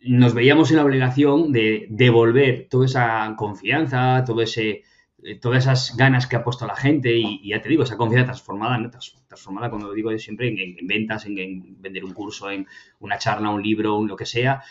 nos 0.00 0.34
veíamos 0.34 0.70
en 0.70 0.78
la 0.78 0.84
obligación 0.84 1.52
de 1.52 1.86
devolver 1.90 2.66
toda 2.68 2.86
esa 2.86 3.34
confianza, 3.36 4.24
todo 4.26 4.42
ese, 4.42 4.82
todas 5.40 5.64
esas 5.64 5.96
ganas 5.96 6.26
que 6.26 6.36
ha 6.36 6.44
puesto 6.44 6.66
la 6.66 6.76
gente 6.76 7.16
y, 7.16 7.48
ya 7.48 7.60
te 7.60 7.68
digo, 7.68 7.84
esa 7.84 7.96
confianza 7.96 8.26
transformada, 8.26 8.90
transformada 9.26 9.70
cuando 9.70 9.88
lo 9.88 9.94
digo 9.94 10.16
siempre 10.18 10.48
en, 10.48 10.86
ventas, 10.86 11.26
en, 11.26 11.80
vender 11.80 12.04
un 12.04 12.12
curso, 12.12 12.50
en 12.50 12.66
una 13.00 13.18
charla, 13.18 13.50
un 13.50 13.62
libro, 13.62 13.96
un 13.96 14.08
lo 14.08 14.16
que 14.16 14.26
sea, 14.26 14.62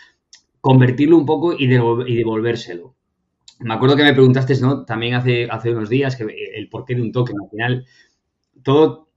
convertirlo 0.60 1.18
un 1.18 1.26
poco 1.26 1.54
y, 1.54 1.66
y 1.66 2.16
devolvérselo 2.16 2.96
me 3.64 3.74
acuerdo 3.74 3.96
que 3.96 4.04
me 4.04 4.14
preguntaste, 4.14 4.60
¿no? 4.60 4.86
También 4.86 5.14
hace, 5.14 5.48
hace 5.50 5.72
unos 5.72 5.90
días 5.90 6.16
que 6.16 6.26
el 6.56 6.70
porqué 6.70 6.96
de 6.96 7.02
un 7.02 7.12
token. 7.12 7.36
Al 7.42 7.50
final, 7.50 7.86
todo 8.64 9.10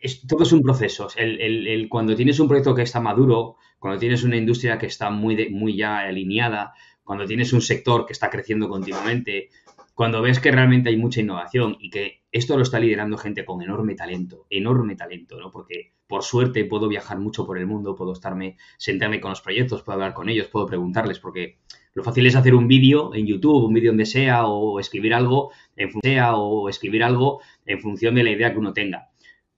es, 0.00 0.26
todo 0.26 0.42
es 0.44 0.52
un 0.52 0.62
proceso. 0.62 1.08
El, 1.16 1.86
cuando 1.88 2.16
tienes 2.16 2.40
un 2.40 2.48
proyecto 2.48 2.74
que 2.74 2.82
está 2.82 3.00
maduro, 3.00 3.56
cuando 3.78 3.98
tienes 3.98 4.24
una 4.24 4.36
industria 4.36 4.78
que 4.78 4.86
está 4.86 5.10
muy, 5.10 5.50
muy 5.50 5.76
ya 5.76 5.98
alineada, 5.98 6.72
cuando 7.04 7.26
tienes 7.26 7.52
un 7.52 7.60
sector 7.60 8.06
que 8.06 8.12
está 8.12 8.30
creciendo 8.30 8.68
continuamente, 8.68 9.50
cuando 9.96 10.20
ves 10.20 10.40
que 10.40 10.50
realmente 10.50 10.90
hay 10.90 10.98
mucha 10.98 11.22
innovación 11.22 11.78
y 11.80 11.88
que 11.88 12.20
esto 12.30 12.58
lo 12.58 12.64
está 12.64 12.78
liderando 12.78 13.16
gente 13.16 13.46
con 13.46 13.62
enorme 13.62 13.94
talento, 13.94 14.46
enorme 14.50 14.94
talento, 14.94 15.40
¿no? 15.40 15.50
Porque 15.50 15.94
por 16.06 16.22
suerte 16.22 16.66
puedo 16.66 16.86
viajar 16.86 17.18
mucho 17.18 17.46
por 17.46 17.56
el 17.56 17.66
mundo, 17.66 17.96
puedo 17.96 18.12
estarme, 18.12 18.58
sentarme 18.76 19.22
con 19.22 19.30
los 19.30 19.40
proyectos, 19.40 19.82
puedo 19.82 19.94
hablar 19.94 20.12
con 20.12 20.28
ellos, 20.28 20.48
puedo 20.48 20.66
preguntarles, 20.66 21.18
porque 21.18 21.60
lo 21.94 22.04
fácil 22.04 22.26
es 22.26 22.36
hacer 22.36 22.54
un 22.54 22.68
vídeo 22.68 23.14
en 23.14 23.26
YouTube, 23.26 23.64
un 23.64 23.72
vídeo 23.72 23.90
donde 23.90 24.04
sea, 24.04 24.44
o 24.44 24.78
escribir 24.80 25.14
algo 25.14 25.50
en 25.76 25.90
función 25.90 26.24
o 26.34 26.68
escribir 26.68 27.02
algo 27.02 27.40
en 27.64 27.80
función 27.80 28.14
de 28.16 28.24
la 28.24 28.32
idea 28.32 28.52
que 28.52 28.58
uno 28.58 28.74
tenga. 28.74 29.08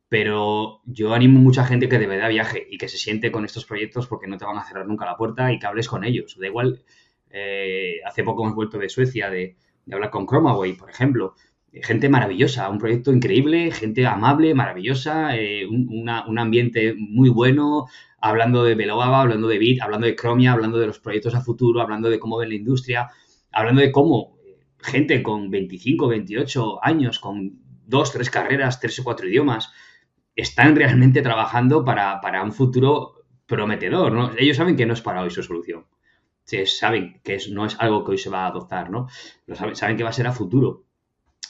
Pero 0.09 0.83
yo 0.85 1.15
animo 1.15 1.41
a 1.41 1.43
mucha 1.43 1.65
gente 1.65 1.89
que 1.89 1.99
de 1.99 2.07
verdad 2.07 2.29
viaje 2.29 2.65
y 2.71 2.79
que 2.79 2.87
se 2.87 2.97
siente 2.97 3.33
con 3.33 3.45
estos 3.45 3.65
proyectos 3.65 4.07
porque 4.07 4.29
no 4.29 4.39
te 4.39 4.45
van 4.45 4.57
a 4.57 4.65
cerrar 4.65 4.87
nunca 4.87 5.05
la 5.05 5.17
puerta 5.17 5.53
y 5.53 5.59
que 5.59 5.67
hables 5.67 5.89
con 5.89 6.05
ellos. 6.05 6.37
Da 6.39 6.47
igual, 6.47 6.85
eh, 7.29 7.97
hace 8.07 8.23
poco 8.23 8.45
hemos 8.45 8.55
vuelto 8.55 8.79
de 8.79 8.89
Suecia 8.89 9.31
de, 9.31 9.57
hablar 9.93 10.11
con 10.11 10.27
Chromaway, 10.27 10.75
por 10.75 10.91
ejemplo. 10.91 11.35
Gente 11.73 12.09
maravillosa, 12.09 12.69
un 12.69 12.79
proyecto 12.79 13.13
increíble, 13.13 13.71
gente 13.71 14.07
amable, 14.07 14.55
maravillosa, 14.55 15.37
eh, 15.37 15.67
un 15.67 16.39
ambiente 16.39 16.95
muy 16.97 17.29
bueno, 17.29 17.87
hablando 18.21 18.65
de 18.65 18.75
Belobaba, 18.75 19.21
hablando 19.21 19.49
de 19.49 19.59
Bit, 19.59 19.83
hablando 19.83 20.07
de 20.07 20.17
Chromia, 20.17 20.53
hablando 20.53 20.79
de 20.79 20.87
los 20.87 20.99
proyectos 20.99 21.35
a 21.35 21.41
futuro, 21.41 21.81
hablando 21.81 22.11
de 22.11 22.19
cómo 22.19 22.39
ven 22.39 22.49
la 22.49 22.55
industria, 22.57 23.11
hablando 23.53 23.81
de 23.81 23.93
cómo 23.93 24.39
eh, 24.45 24.59
gente 24.81 25.23
con 25.23 25.51
25, 25.51 26.09
28 26.09 26.85
años, 26.85 27.19
con 27.19 27.61
dos, 27.87 28.13
tres 28.13 28.31
carreras, 28.31 28.81
tres 28.81 28.99
o 28.99 29.05
cuatro 29.05 29.29
idiomas, 29.29 29.73
están 30.35 30.77
realmente 30.77 31.23
trabajando 31.23 31.85
para, 31.85 32.43
un 32.43 32.53
futuro 32.53 33.25
prometedor, 33.47 34.13
¿no? 34.13 34.31
Ellos 34.37 34.57
saben 34.57 34.77
que 34.77 34.87
no 34.87 34.93
es 34.93 35.01
para 35.01 35.23
hoy 35.23 35.31
su 35.31 35.43
solución. 35.43 35.87
Saben 36.67 37.21
que 37.23 37.39
no 37.51 37.67
es 37.67 37.77
algo 37.79 38.05
que 38.05 38.13
hoy 38.13 38.19
se 38.19 38.31
va 38.31 38.45
a 38.45 38.49
adoptar, 38.49 38.91
¿no? 38.91 39.09
saben, 39.55 39.77
saben 39.77 39.97
que 39.97 40.05
va 40.05 40.11
a 40.11 40.15
ser 40.15 40.27
a 40.27 40.33
futuro. 40.33 40.85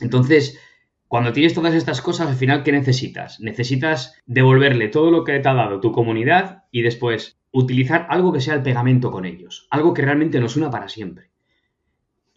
Entonces, 0.00 0.58
cuando 1.06 1.32
tienes 1.32 1.54
todas 1.54 1.74
estas 1.74 2.02
cosas, 2.02 2.28
al 2.28 2.36
final, 2.36 2.62
¿qué 2.62 2.72
necesitas? 2.72 3.40
Necesitas 3.40 4.20
devolverle 4.26 4.88
todo 4.88 5.10
lo 5.10 5.24
que 5.24 5.38
te 5.38 5.48
ha 5.48 5.54
dado 5.54 5.80
tu 5.80 5.92
comunidad 5.92 6.64
y 6.70 6.82
después 6.82 7.40
utilizar 7.50 8.06
algo 8.10 8.32
que 8.32 8.40
sea 8.40 8.54
el 8.54 8.62
pegamento 8.62 9.10
con 9.10 9.24
ellos, 9.24 9.66
algo 9.70 9.94
que 9.94 10.02
realmente 10.02 10.40
nos 10.40 10.56
una 10.56 10.70
para 10.70 10.88
siempre. 10.88 11.30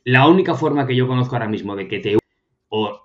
La 0.04 0.28
única 0.28 0.56
forma 0.56 0.88
que 0.88 0.96
yo 0.96 1.08
conozco 1.08 1.36
ahora 1.36 1.50
mismo 1.50 1.76
de 1.76 1.88
que 1.88 2.00
te 2.00 2.18
o 2.70 3.02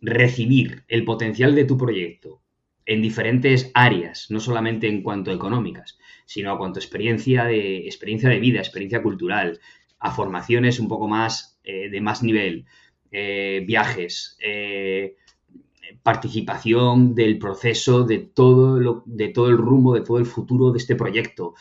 recibir 0.00 0.84
el 0.88 1.04
potencial 1.04 1.54
de 1.54 1.64
tu 1.64 1.78
proyecto 1.78 2.43
en 2.86 3.02
diferentes 3.02 3.70
áreas, 3.74 4.26
no 4.30 4.40
solamente 4.40 4.88
en 4.88 5.02
cuanto 5.02 5.32
económicas, 5.32 5.98
sino 6.26 6.52
a 6.52 6.58
cuanto 6.58 6.78
a 6.78 6.82
experiencia 6.82 7.44
de, 7.44 7.78
experiencia 7.86 8.28
de 8.28 8.40
vida, 8.40 8.60
experiencia 8.60 9.02
cultural, 9.02 9.60
a 9.98 10.10
formaciones 10.10 10.80
un 10.80 10.88
poco 10.88 11.08
más 11.08 11.58
eh, 11.64 11.88
de 11.88 12.00
más 12.00 12.22
nivel, 12.22 12.66
eh, 13.10 13.64
viajes, 13.66 14.36
eh, 14.44 15.16
participación 16.02 17.14
del 17.14 17.38
proceso, 17.38 18.04
de 18.04 18.18
todo, 18.18 18.78
lo, 18.78 19.02
de 19.06 19.28
todo 19.28 19.48
el 19.48 19.56
rumbo, 19.56 19.94
de 19.94 20.02
todo 20.02 20.18
el 20.18 20.26
futuro 20.26 20.72
de 20.72 20.78
este 20.78 20.96
proyecto. 20.96 21.54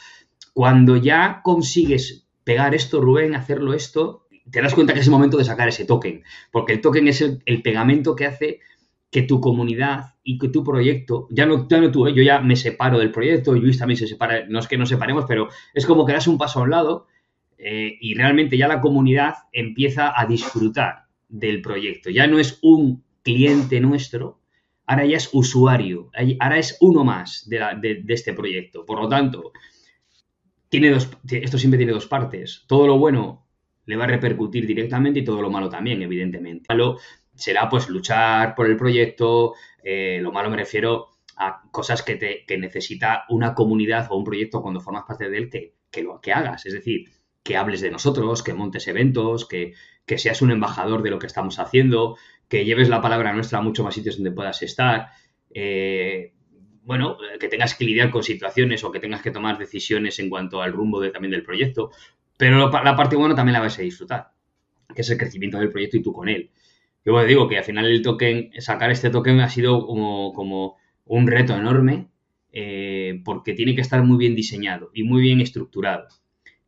Cuando 0.53 0.97
ya 0.97 1.41
consigues 1.43 2.27
pegar 2.43 2.75
esto, 2.75 2.99
Rubén, 3.01 3.35
hacerlo 3.35 3.73
esto, 3.73 4.27
te 4.51 4.61
das 4.61 4.73
cuenta 4.73 4.93
que 4.93 4.99
es 4.99 5.05
el 5.05 5.11
momento 5.11 5.37
de 5.37 5.45
sacar 5.45 5.69
ese 5.69 5.85
token, 5.85 6.23
porque 6.51 6.73
el 6.73 6.81
token 6.81 7.07
es 7.07 7.21
el, 7.21 7.61
pegamento 7.61 8.15
que 8.15 8.25
hace 8.25 8.59
que 9.13 9.21
tu 9.21 9.39
comunidad 9.39 10.15
y 10.23 10.37
que 10.37 10.49
tu 10.49 10.63
proyecto, 10.63 11.27
ya 11.29 11.45
no, 11.45 11.67
ya 11.69 11.79
no 11.79 11.91
tú, 11.91 12.07
¿eh? 12.07 12.13
yo 12.13 12.23
ya 12.23 12.41
me 12.41 12.55
separo 12.55 12.99
del 12.99 13.11
proyecto, 13.11 13.53
Luis 13.53 13.77
también 13.77 13.97
se 13.97 14.07
separa, 14.07 14.45
no 14.49 14.59
es 14.59 14.67
que 14.67 14.77
nos 14.77 14.89
separemos, 14.89 15.25
pero 15.27 15.47
es 15.73 15.85
como 15.85 16.05
que 16.05 16.13
das 16.13 16.27
un 16.27 16.37
paso 16.37 16.59
a 16.59 16.63
un 16.63 16.71
lado 16.71 17.07
y 17.65 18.13
realmente 18.15 18.57
ya 18.57 18.67
la 18.67 18.81
comunidad 18.81 19.35
empieza 19.53 20.19
a 20.19 20.25
disfrutar 20.25 21.05
del 21.29 21.61
proyecto. 21.61 22.09
Ya 22.09 22.27
no 22.27 22.37
es 22.37 22.59
un 22.61 23.03
cliente 23.23 23.79
nuestro, 23.79 24.41
ahora 24.85 25.05
ya 25.05 25.17
es 25.17 25.29
usuario, 25.33 26.11
ahora 26.39 26.59
es 26.59 26.77
uno 26.81 27.03
más 27.03 27.47
de, 27.49 28.03
este 28.07 28.33
proyecto. 28.33 28.85
Por 28.85 29.01
lo 29.01 29.07
tanto, 29.07 29.51
tiene 30.69 30.89
dos, 30.89 31.09
esto 31.29 31.57
siempre 31.57 31.77
tiene 31.77 31.93
dos 31.93 32.07
partes. 32.07 32.65
Todo 32.67 32.85
lo 32.85 32.97
bueno 32.97 33.47
le 33.85 33.95
va 33.95 34.03
a 34.05 34.07
repercutir 34.07 34.67
directamente 34.67 35.19
y 35.19 35.23
todo 35.23 35.41
lo 35.41 35.49
malo 35.49 35.69
también, 35.69 36.01
evidentemente. 36.01 36.65
Será 37.35 37.69
pues 37.69 37.89
luchar 37.89 38.55
por 38.55 38.67
el 38.67 38.77
proyecto, 38.77 39.53
eh, 39.83 40.19
lo 40.21 40.31
malo 40.31 40.49
me 40.49 40.57
refiero 40.57 41.09
a 41.35 41.63
cosas 41.71 42.03
que, 42.03 42.15
te, 42.15 42.45
que 42.45 42.57
necesita 42.57 43.25
una 43.29 43.53
comunidad 43.53 44.07
o 44.11 44.17
un 44.17 44.23
proyecto 44.23 44.61
cuando 44.61 44.79
formas 44.79 45.03
parte 45.07 45.29
de 45.29 45.37
él 45.37 45.49
que, 45.49 45.73
que, 45.89 46.03
lo, 46.03 46.21
que 46.21 46.31
hagas. 46.31 46.65
Es 46.65 46.73
decir, 46.73 47.09
que 47.43 47.57
hables 47.57 47.81
de 47.81 47.91
nosotros, 47.91 48.41
que 48.41 48.53
montes 48.53 48.87
eventos, 48.87 49.47
que, 49.47 49.73
seas 50.17 50.41
un 50.41 50.51
embajador 50.51 51.01
de 51.03 51.09
lo 51.09 51.19
que 51.19 51.27
estamos 51.27 51.59
haciendo, 51.59 52.17
que 52.47 52.65
lleves 52.65 52.89
la 52.89 53.01
palabra 53.01 53.33
nuestra 53.33 53.59
a 53.59 53.61
muchos 53.61 53.83
más 53.83 53.93
sitios 53.93 54.15
donde 54.15 54.31
puedas 54.31 54.61
estar. 54.61 55.09
Eh, 55.53 56.33
bueno, 56.83 57.17
que 57.39 57.47
tengas 57.47 57.75
que 57.75 57.85
lidiar 57.85 58.11
con 58.11 58.23
situaciones 58.23 58.83
o 58.83 58.91
que 58.91 58.99
tengas 58.99 59.21
que 59.21 59.31
tomar 59.31 59.57
decisiones 59.57 60.19
en 60.19 60.29
cuanto 60.29 60.61
al 60.61 60.73
rumbo 60.73 60.99
de, 60.99 61.09
también 61.09 61.31
del 61.31 61.43
proyecto. 61.43 61.91
Pero 62.37 62.69
la 62.69 62.95
parte 62.95 63.15
buena 63.15 63.35
también 63.35 63.53
la 63.53 63.59
vas 63.59 63.79
a 63.79 63.81
disfrutar, 63.81 64.31
que 64.93 65.01
es 65.01 65.09
el 65.09 65.17
crecimiento 65.17 65.57
del 65.57 65.69
proyecto 65.69 65.97
y 65.97 66.01
tú 66.01 66.11
con 66.11 66.29
él. 66.29 66.51
Yo 67.05 67.23
digo 67.25 67.47
que 67.47 67.57
al 67.57 67.63
final 67.63 67.85
el 67.85 68.01
token, 68.01 68.51
sacar 68.59 68.91
este 68.91 69.09
token 69.09 69.39
ha 69.41 69.49
sido 69.49 69.85
como, 69.85 70.33
como 70.33 70.77
un 71.05 71.27
reto 71.27 71.55
enorme, 71.55 72.07
eh, 72.51 73.21
porque 73.25 73.53
tiene 73.53 73.75
que 73.75 73.81
estar 73.81 74.03
muy 74.03 74.17
bien 74.17 74.35
diseñado 74.35 74.91
y 74.93 75.03
muy 75.03 75.21
bien 75.21 75.41
estructurado 75.41 76.07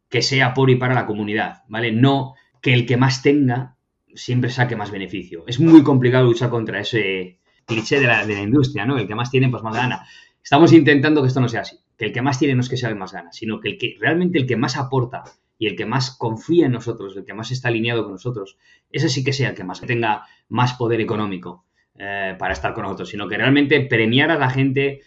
que 0.09 0.21
sea 0.21 0.53
por 0.53 0.69
y 0.69 0.75
para 0.75 0.93
la 0.93 1.05
comunidad, 1.05 1.63
¿vale? 1.67 1.91
No 1.91 2.35
que 2.61 2.73
el 2.73 2.85
que 2.85 2.97
más 2.97 3.21
tenga 3.21 3.75
siempre 4.13 4.49
saque 4.49 4.75
más 4.75 4.91
beneficio. 4.91 5.43
Es 5.45 5.59
muy 5.59 5.83
complicado 5.83 6.25
luchar 6.25 6.49
contra 6.49 6.79
ese 6.79 7.39
cliché 7.65 7.99
de 7.99 8.07
la, 8.07 8.23
industria, 8.41 8.85
¿no? 8.85 8.97
El 8.97 9.07
que 9.07 9.15
más 9.15 9.29
tiene, 9.29 9.49
pues 9.49 9.61
más 9.61 9.75
gana. 9.75 10.07
Estamos 10.41 10.71
intentando 10.71 11.21
que 11.21 11.27
esto 11.27 11.41
no 11.41 11.49
sea 11.49 11.61
así. 11.61 11.77
Que 11.97 12.05
el 12.05 12.13
que 12.13 12.21
más 12.21 12.39
tiene 12.39 12.55
no 12.55 12.61
es 12.61 12.69
que 12.69 12.77
sea 12.77 12.89
el 12.89 12.95
más 12.95 13.11
gana, 13.11 13.31
sino 13.31 13.59
que 13.59 13.69
el 13.69 13.77
que 13.77 13.97
realmente 13.99 14.37
el 14.37 14.47
que 14.47 14.55
más 14.55 14.77
aporta 14.77 15.23
y 15.57 15.67
el 15.67 15.75
que 15.75 15.85
más 15.85 16.15
confía 16.17 16.65
en 16.65 16.74
nosotros, 16.74 17.15
el 17.15 17.25
que 17.25 17.33
más 17.33 17.51
está 17.51 17.69
alineado 17.69 18.03
con 18.03 18.13
nosotros, 18.13 18.57
ese 18.91 19.09
sí 19.09 19.24
que 19.24 19.33
sea 19.33 19.50
el 19.50 19.55
que 19.55 19.63
más 19.63 19.81
tenga 19.81 20.24
más 20.50 20.74
poder 20.74 21.01
económico 21.01 21.65
eh, 21.97 22.35
para 22.38 22.53
estar 22.53 22.74
con 22.74 22.83
nosotros, 22.83 23.09
sino 23.09 23.27
que 23.27 23.38
realmente 23.38 23.79
premiar 23.81 24.31
a 24.31 24.38
la 24.38 24.50
gente 24.50 25.01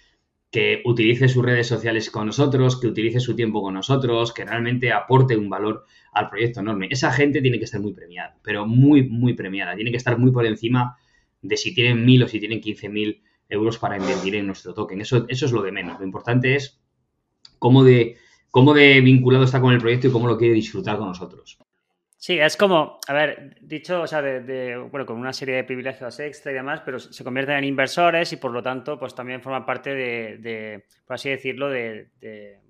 que 0.51 0.81
utilice 0.87 1.29
sus 1.29 1.45
redes 1.45 1.67
sociales 1.67 2.11
con 2.11 2.27
nosotros, 2.27 2.81
que 2.81 2.87
utilice 2.87 3.21
su 3.21 3.37
tiempo 3.37 3.63
con 3.63 3.75
nosotros, 3.75 4.33
que 4.33 4.45
realmente 4.45 4.93
aporte 4.93 5.37
un 5.37 5.51
valor 5.51 5.85
al 6.13 6.31
proyecto 6.31 6.61
enorme. 6.61 6.89
Esa 6.91 7.13
gente 7.13 7.43
tiene 7.43 7.59
que 7.59 7.65
estar 7.65 7.81
muy 7.81 7.93
premiada, 7.93 8.39
pero 8.43 8.67
muy, 8.67 9.07
muy 9.09 9.35
premiada. 9.35 9.75
Tiene 9.75 9.91
que 9.91 9.99
estar 9.99 10.19
muy 10.19 10.31
por 10.31 10.47
encima 10.47 10.97
de 11.43 11.57
si 11.57 11.75
tienen 11.75 12.05
mil 12.05 12.23
o 12.23 12.29
si 12.29 12.41
tienen 12.41 12.61
quince 12.61 12.89
mil 12.89 13.23
euros 13.49 13.79
para 13.79 13.99
invertir 13.99 14.37
en 14.37 14.47
nuestro 14.47 14.73
token. 14.73 15.03
Eso, 15.03 15.27
eso 15.29 15.47
es 15.47 15.53
lo 15.53 15.63
de 15.63 15.73
menos. 15.73 15.99
Lo 15.99 16.07
importante 16.07 16.55
es 16.55 16.81
cómo 17.59 17.85
de, 17.85 18.17
cómo 18.51 18.75
de 18.75 19.01
vinculado 19.01 19.45
está 19.45 19.61
con 19.61 19.73
el 19.73 19.81
proyecto 19.81 20.09
y 20.09 20.13
cómo 20.13 20.29
lo 20.29 20.39
quiere 20.39 20.55
disfrutar 20.55 20.97
con 20.97 21.09
nosotros. 21.09 21.59
Sí, 22.21 22.37
es 22.37 22.57
como, 22.57 22.99
a 23.07 23.13
ver, 23.13 23.57
dicho, 23.61 24.03
o 24.03 24.07
sea, 24.09 24.21
de, 24.21 24.77
bueno, 24.91 25.07
con 25.07 25.19
una 25.19 25.33
serie 25.33 25.55
de 25.55 25.65
privilegios 25.65 26.19
extra 26.19 26.51
y 26.51 26.55
demás, 26.57 26.83
pero 26.85 26.99
se 26.99 27.23
convierten 27.23 27.59
en 27.59 27.65
inversores 27.65 28.33
y 28.33 28.37
por 28.39 28.51
lo 28.51 28.61
tanto, 28.61 28.99
pues 28.99 29.15
también 29.15 29.41
forman 29.41 29.65
parte 29.65 29.95
de, 29.95 30.85
por 31.07 31.15
así 31.15 31.31
decirlo, 31.31 31.71
de, 31.71 32.09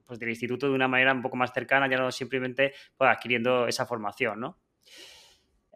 pues, 0.07 0.19
del 0.19 0.29
instituto 0.29 0.69
de 0.69 0.75
una 0.75 0.87
manera 0.87 1.15
un 1.15 1.23
poco 1.23 1.37
más 1.37 1.53
cercana, 1.55 1.89
ya 1.89 1.97
no 1.97 2.13
simplemente 2.13 2.75
pues, 2.95 3.11
adquiriendo 3.11 3.67
esa 3.67 3.87
formación, 3.87 4.39
¿no? 4.39 4.59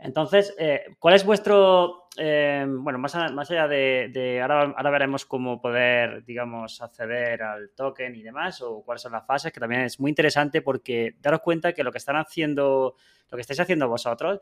Entonces, 0.04 0.52
eh, 0.58 0.84
¿cuál 0.98 1.14
es 1.14 1.24
vuestro, 1.24 2.08
eh, 2.16 2.66
bueno, 2.68 2.98
más, 2.98 3.14
más 3.32 3.50
allá 3.52 3.68
de, 3.68 4.40
ahora, 4.42 4.74
ahora, 4.76 4.90
veremos 4.90 5.24
cómo 5.24 5.60
poder, 5.60 6.24
digamos, 6.24 6.82
acceder 6.82 7.40
al 7.42 7.70
token 7.70 8.16
y 8.16 8.22
demás, 8.22 8.60
o 8.62 8.82
cuáles 8.82 9.02
son 9.02 9.12
las 9.12 9.24
fases, 9.24 9.52
que 9.52 9.60
también 9.60 9.82
es 9.82 10.00
muy 10.00 10.10
interesante 10.10 10.60
porque 10.60 11.14
daros 11.20 11.40
cuenta 11.40 11.72
que 11.72 11.84
lo 11.84 11.92
que 11.92 11.98
están 11.98 12.16
haciendo, 12.16 12.96
lo 13.30 13.36
que 13.36 13.42
estáis 13.42 13.60
haciendo 13.60 13.88
vosotros, 13.88 14.40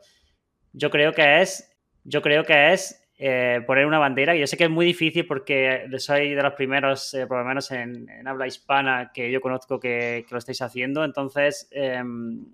yo 0.73 0.89
creo 0.89 1.13
que 1.13 1.41
es, 1.41 1.71
yo 2.03 2.23
creo 2.23 2.43
que 2.43 2.73
es 2.73 3.07
eh, 3.19 3.61
poner 3.67 3.85
una 3.85 3.99
bandera, 3.99 4.35
y 4.35 4.39
yo 4.39 4.47
sé 4.47 4.57
que 4.57 4.63
es 4.63 4.69
muy 4.71 4.87
difícil 4.87 5.27
porque 5.27 5.87
soy 5.99 6.33
de 6.33 6.41
los 6.41 6.53
primeros, 6.53 7.15
por 7.27 7.37
lo 7.37 7.45
menos 7.45 7.69
en, 7.69 8.07
habla 8.27 8.47
hispana, 8.47 9.11
que 9.13 9.31
yo 9.31 9.39
conozco 9.41 9.79
que, 9.79 10.25
que 10.27 10.33
lo 10.33 10.39
estáis 10.39 10.63
haciendo, 10.63 11.03
entonces 11.03 11.67
em, 11.69 12.47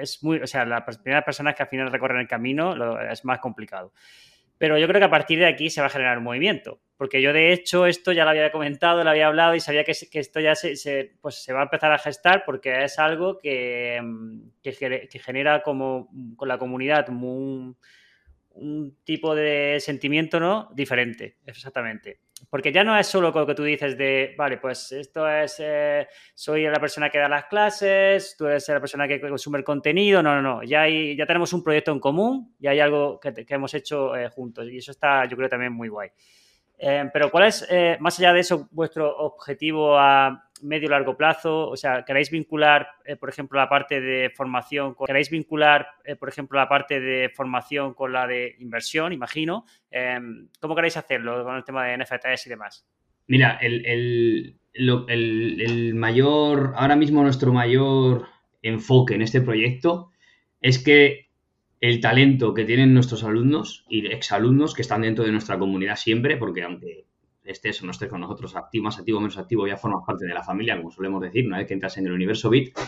es 0.00 0.22
muy, 0.22 0.38
o 0.38 0.46
sea, 0.46 0.64
las 0.64 0.98
primeras 0.98 1.24
personas 1.24 1.54
que 1.54 1.62
al 1.62 1.68
final 1.68 1.90
recorren 1.90 2.20
el 2.20 2.28
camino 2.28 2.74
es 3.10 3.24
más 3.24 3.38
complicado. 3.38 3.92
Pero 4.58 4.76
yo 4.76 4.88
creo 4.88 4.98
que 4.98 5.06
a 5.06 5.10
partir 5.10 5.38
de 5.38 5.46
aquí 5.46 5.70
se 5.70 5.80
va 5.80 5.86
a 5.86 5.90
generar 5.90 6.18
un 6.18 6.24
movimiento, 6.24 6.80
porque 6.96 7.22
yo 7.22 7.32
de 7.32 7.52
hecho 7.52 7.86
esto 7.86 8.10
ya 8.10 8.24
lo 8.24 8.30
había 8.30 8.50
comentado, 8.50 9.04
lo 9.04 9.10
había 9.10 9.28
hablado 9.28 9.54
y 9.54 9.60
sabía 9.60 9.84
que, 9.84 9.92
que 10.10 10.18
esto 10.18 10.40
ya 10.40 10.56
se, 10.56 11.12
pues 11.20 11.44
se 11.44 11.52
va 11.52 11.60
a 11.60 11.64
empezar 11.64 11.92
a 11.92 11.98
gestar 11.98 12.42
porque 12.44 12.82
es 12.82 12.98
algo 12.98 13.38
que, 13.38 14.00
mm, 14.02 14.48
que, 14.60 15.20
genera 15.20 15.62
como 15.62 16.10
con 16.36 16.48
la 16.48 16.58
comunidad 16.58 17.08
un, 17.08 17.76
un 18.50 18.96
tipo 19.04 19.34
de 19.36 19.78
sentimiento 19.78 20.40
¿no? 20.40 20.70
diferente, 20.74 21.36
exactamente. 21.46 22.20
Porque 22.50 22.72
ya 22.72 22.84
no 22.84 22.96
es 22.98 23.06
solo 23.06 23.30
lo 23.30 23.46
que 23.46 23.54
tú 23.54 23.64
dices 23.64 23.96
de, 23.96 24.34
vale, 24.36 24.58
pues 24.58 24.92
esto 24.92 25.28
es, 25.28 25.56
eh, 25.58 26.06
soy 26.34 26.64
la 26.64 26.80
persona 26.80 27.10
que 27.10 27.18
da 27.18 27.28
las 27.28 27.46
clases, 27.46 28.36
tú 28.36 28.46
eres 28.46 28.68
la 28.68 28.80
persona 28.80 29.08
que 29.08 29.20
consume 29.20 29.58
el 29.58 29.64
contenido, 29.64 30.22
no, 30.22 30.34
no, 30.34 30.42
no, 30.42 30.62
ya, 30.62 30.82
hay, 30.82 31.16
ya 31.16 31.26
tenemos 31.26 31.52
un 31.52 31.62
proyecto 31.62 31.92
en 31.92 32.00
común, 32.00 32.54
ya 32.58 32.70
hay 32.70 32.80
algo 32.80 33.18
que, 33.20 33.46
hemos 33.48 33.74
hecho 33.74 34.16
eh, 34.16 34.28
juntos 34.28 34.68
y 34.68 34.78
eso 34.78 34.90
está, 34.90 35.24
yo 35.26 35.36
creo, 35.36 35.48
también 35.48 35.72
muy 35.72 35.88
guay. 35.88 36.10
Eh, 36.78 37.10
pero 37.12 37.30
¿cuál 37.30 37.46
es, 37.48 37.66
más 37.98 38.18
allá 38.18 38.32
de 38.32 38.40
eso, 38.40 38.68
vuestro 38.70 39.16
objetivo 39.16 39.98
a 39.98 40.47
medio 40.62 40.88
largo 40.88 41.16
plazo? 41.16 41.68
O 41.68 41.76
sea, 41.76 42.04
¿queréis 42.04 42.30
vincular, 42.30 42.88
eh, 43.04 43.16
por 43.16 43.28
ejemplo, 43.28 43.58
la 43.58 43.68
parte 43.68 44.00
de 44.00 44.30
formación? 44.30 44.94
Con, 44.94 45.06
¿Queréis 45.06 45.30
vincular, 45.30 45.86
eh, 46.04 46.16
por 46.16 46.28
ejemplo, 46.28 46.58
la 46.58 46.68
parte 46.68 47.00
de 47.00 47.30
formación 47.30 47.94
con 47.94 48.12
la 48.12 48.26
de 48.26 48.56
inversión, 48.58 49.12
imagino? 49.12 49.64
Em, 49.90 50.48
¿Cómo 50.60 50.74
queréis 50.74 50.96
hacerlo 50.96 51.44
con 51.44 51.56
el 51.56 51.64
tema 51.64 51.86
de 51.86 51.98
NFTs 51.98 52.46
y 52.46 52.50
demás? 52.50 52.86
Mira, 53.26 53.58
el, 53.60 54.54
mayor, 55.94 56.72
ahora 56.76 56.96
mismo 56.96 57.22
nuestro 57.22 57.52
mayor 57.52 58.26
enfoque 58.62 59.14
en 59.14 59.22
este 59.22 59.40
proyecto 59.40 60.10
es 60.60 60.82
que 60.82 61.28
el 61.80 62.00
talento 62.00 62.54
que 62.54 62.64
tienen 62.64 62.94
nuestros 62.94 63.22
alumnos 63.22 63.84
y 63.88 64.06
exalumnos 64.06 64.74
que 64.74 64.82
están 64.82 65.02
dentro 65.02 65.24
de 65.24 65.32
nuestra 65.32 65.58
comunidad 65.58 65.96
siempre, 65.96 66.36
porque 66.36 66.62
aunque 66.62 67.07
estés 67.48 67.82
o 67.82 67.86
no 67.86 67.92
estés 67.92 68.08
con 68.08 68.20
nosotros, 68.20 68.54
activo, 68.56 68.84
más 68.84 68.98
activo, 68.98 69.20
menos 69.20 69.38
activo, 69.38 69.66
ya 69.66 69.76
formas 69.76 70.04
parte 70.06 70.26
de 70.26 70.34
la 70.34 70.42
familia, 70.42 70.76
como 70.76 70.90
solemos 70.90 71.20
decir, 71.20 71.46
una 71.46 71.58
vez 71.58 71.66
que 71.66 71.74
entras 71.74 71.96
en 71.98 72.06
el 72.06 72.12
universo 72.12 72.50
Bit, 72.50 72.78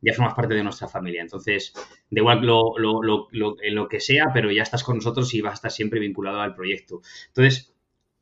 ya 0.00 0.14
formas 0.14 0.34
parte 0.34 0.54
de 0.54 0.62
nuestra 0.62 0.88
familia. 0.88 1.22
Entonces, 1.22 1.72
de 2.10 2.20
igual 2.20 2.44
lo, 2.44 2.78
lo, 2.78 3.28
en 3.62 3.74
lo 3.74 3.88
que 3.88 4.00
sea, 4.00 4.26
pero 4.32 4.50
ya 4.50 4.62
estás 4.62 4.84
con 4.84 4.96
nosotros 4.96 5.32
y 5.34 5.40
vas 5.40 5.52
a 5.52 5.54
estar 5.54 5.70
siempre 5.70 6.00
vinculado 6.00 6.40
al 6.40 6.54
proyecto. 6.54 7.00
Entonces, 7.28 7.74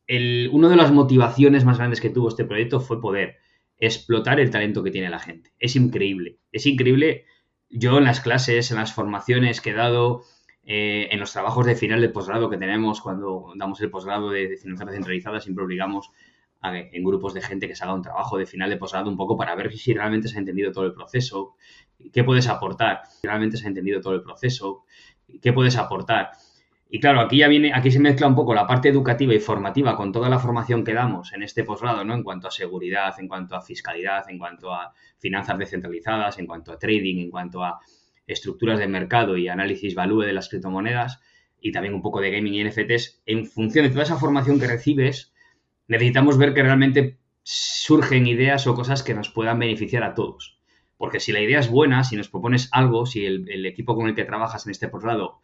el, 0.07 0.49
una 0.53 0.69
de 0.69 0.76
las 0.76 0.93
motivaciones 0.93 1.65
más 1.65 1.79
grandes 1.79 2.00
que 2.00 2.11
tuvo 2.11 2.28
este 2.28 2.45
proyecto 2.45 2.80
fue 2.80 3.00
poder 3.00 3.37
explotar 3.78 4.41
el 4.41 4.50
talento 4.50 4.82
que 4.82 4.91
tiene 4.91 5.11
la 5.11 5.19
gente. 5.19 5.52
Es 5.59 5.76
increíble, 5.76 6.39
es 6.52 6.67
increíble. 6.67 7.25
Yo 7.69 7.99
en 7.99 8.04
las 8.04 8.21
clases, 8.21 8.71
en 8.71 8.78
las 8.78 8.93
formaciones 8.95 9.61
que 9.61 9.71
he 9.71 9.75
dado, 9.75 10.23
eh, 10.69 11.09
en 11.13 11.21
los 11.21 11.33
trabajos 11.33 11.65
de 11.65 11.76
final 11.76 12.00
de 12.00 12.09
posgrado 12.09 12.50
que 12.50 12.57
tenemos 12.59 13.00
cuando 13.00 13.52
damos 13.55 13.81
el 13.81 13.89
posgrado 13.89 14.31
de, 14.31 14.57
finanzas 14.57 14.89
descentralizadas, 14.89 15.45
siempre 15.45 15.65
obligamos 15.65 16.11
a, 16.61 16.76
en 16.76 17.05
grupos 17.05 17.35
de 17.35 17.41
gente 17.41 17.69
que 17.69 17.76
se 17.76 17.85
haga 17.85 17.95
un 17.95 18.02
trabajo 18.02 18.37
de 18.37 18.47
final 18.47 18.69
de 18.69 18.76
posgrado 18.76 19.09
un 19.09 19.17
poco 19.17 19.37
para 19.37 19.55
ver 19.55 19.73
si 19.76 19.95
realmente 19.95 20.26
se 20.26 20.37
ha 20.37 20.41
entendido 20.41 20.73
todo 20.73 20.85
el 20.85 20.93
proceso, 20.93 21.55
qué 22.13 22.25
puedes 22.25 22.49
aportar, 22.49 23.02
si 23.07 23.29
realmente 23.29 23.57
se 23.57 23.67
ha 23.67 23.69
entendido 23.69 24.00
todo 24.00 24.15
el 24.15 24.23
proceso, 24.23 24.85
qué 25.41 25.52
puedes 25.52 25.76
aportar. 25.76 26.31
Y 26.89 26.99
claro, 26.99 27.21
aquí 27.21 27.39
ya 27.39 27.49
viene, 27.49 27.73
aquí 27.73 27.93
se 27.93 28.00
mezcla 28.00 28.26
un 28.26 28.35
poco 28.35 28.52
la 28.52 28.67
parte 28.67 28.89
educativa 28.89 29.35
y 29.35 29.39
formativa 29.39 29.97
con 29.97 30.11
toda 30.11 30.29
la 30.29 30.41
formación 30.41 30.83
que 30.83 30.95
damos 30.95 31.33
en 31.33 31.45
este 31.45 31.63
posgrado, 31.63 32.05
¿no? 32.05 32.15
En 32.15 32.25
cuanto 32.25 32.49
a 32.49 32.50
seguridad, 32.50 33.15
en 33.19 33.29
cuanto 33.29 33.55
a 33.55 33.61
fiscalidad, 33.61 34.29
en 34.31 34.39
cuanto 34.39 34.73
a 34.73 34.93
finanzas 35.19 35.59
descentralizadas, 35.59 36.39
en 36.39 36.47
cuanto 36.47 36.73
a 36.73 36.79
trading, 36.79 37.19
en 37.19 37.31
cuanto 37.31 37.63
a 37.63 37.81
estructuras 38.26 38.78
de 38.78 38.89
mercado 38.89 39.36
y 39.36 39.49
análisis 39.49 39.95
value 39.95 40.25
de 40.25 40.32
las 40.32 40.49
criptomonedas 40.49 41.21
y 41.60 41.73
también 41.73 41.95
un 41.95 42.02
poco 42.02 42.21
de 42.21 42.30
gaming 42.30 42.54
y 42.54 42.65
NFTs, 42.65 43.23
en 43.26 43.47
función 43.47 43.84
de 43.84 43.91
toda 43.91 44.04
esa 44.04 44.19
formación 44.19 44.60
que 44.60 44.67
recibes, 44.67 45.32
necesitamos 45.89 46.39
ver 46.39 46.54
que 46.54 46.62
realmente 46.62 47.19
surgen 47.43 48.26
ideas 48.26 48.67
o 48.67 48.75
cosas 48.75 49.02
que 49.02 49.15
nos 49.15 49.30
puedan 49.30 49.58
beneficiar 49.58 50.02
a 50.02 50.15
todos. 50.15 50.58
Porque 50.97 51.21
si 51.21 51.32
la 51.32 51.41
idea 51.41 51.60
es 51.60 51.71
buena, 51.71 52.04
si 52.04 52.17
nos 52.17 52.28
propones 52.28 52.69
algo, 52.73 53.06
si 53.06 53.25
el, 53.25 53.67
equipo 53.67 53.95
con 53.95 54.08
el 54.08 54.15
que 54.15 54.25
trabajas 54.25 54.67
en 54.67 54.73
este 54.73 54.89
posgrado 54.89 55.41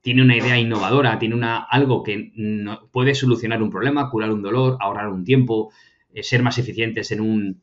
tiene 0.00 0.22
una 0.22 0.36
idea 0.36 0.58
innovadora, 0.58 1.18
tiene 1.18 1.34
una, 1.34 1.62
algo 1.62 2.02
que 2.02 2.32
no, 2.36 2.90
puede 2.92 3.14
solucionar 3.14 3.62
un 3.62 3.70
problema, 3.70 4.10
curar 4.10 4.32
un 4.32 4.42
dolor, 4.42 4.76
ahorrar 4.80 5.08
un 5.08 5.24
tiempo, 5.24 5.72
eh, 6.12 6.22
ser 6.22 6.42
más 6.42 6.58
eficientes 6.58 7.10
en 7.10 7.22
un, 7.22 7.62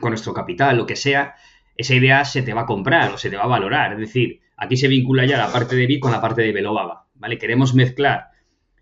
con 0.00 0.10
nuestro 0.10 0.32
capital, 0.32 0.78
lo 0.78 0.86
que 0.86 0.96
sea, 0.96 1.34
esa 1.76 1.94
idea 1.94 2.24
se 2.24 2.42
te 2.42 2.54
va 2.54 2.62
a 2.62 2.66
comprar 2.66 3.12
o 3.12 3.18
se 3.18 3.30
te 3.30 3.36
va 3.36 3.44
a 3.44 3.48
valorar. 3.48 3.92
Es 3.92 3.98
decir, 3.98 4.40
aquí 4.56 4.76
se 4.76 4.88
vincula 4.88 5.24
ya 5.24 5.38
la 5.38 5.52
parte 5.52 5.76
de 5.76 5.86
BIT 5.86 6.00
con 6.00 6.12
la 6.12 6.20
parte 6.20 6.42
de 6.42 6.52
Belobaba, 6.52 7.06
¿vale? 7.14 7.38
Queremos 7.38 7.74
mezclar 7.74 8.28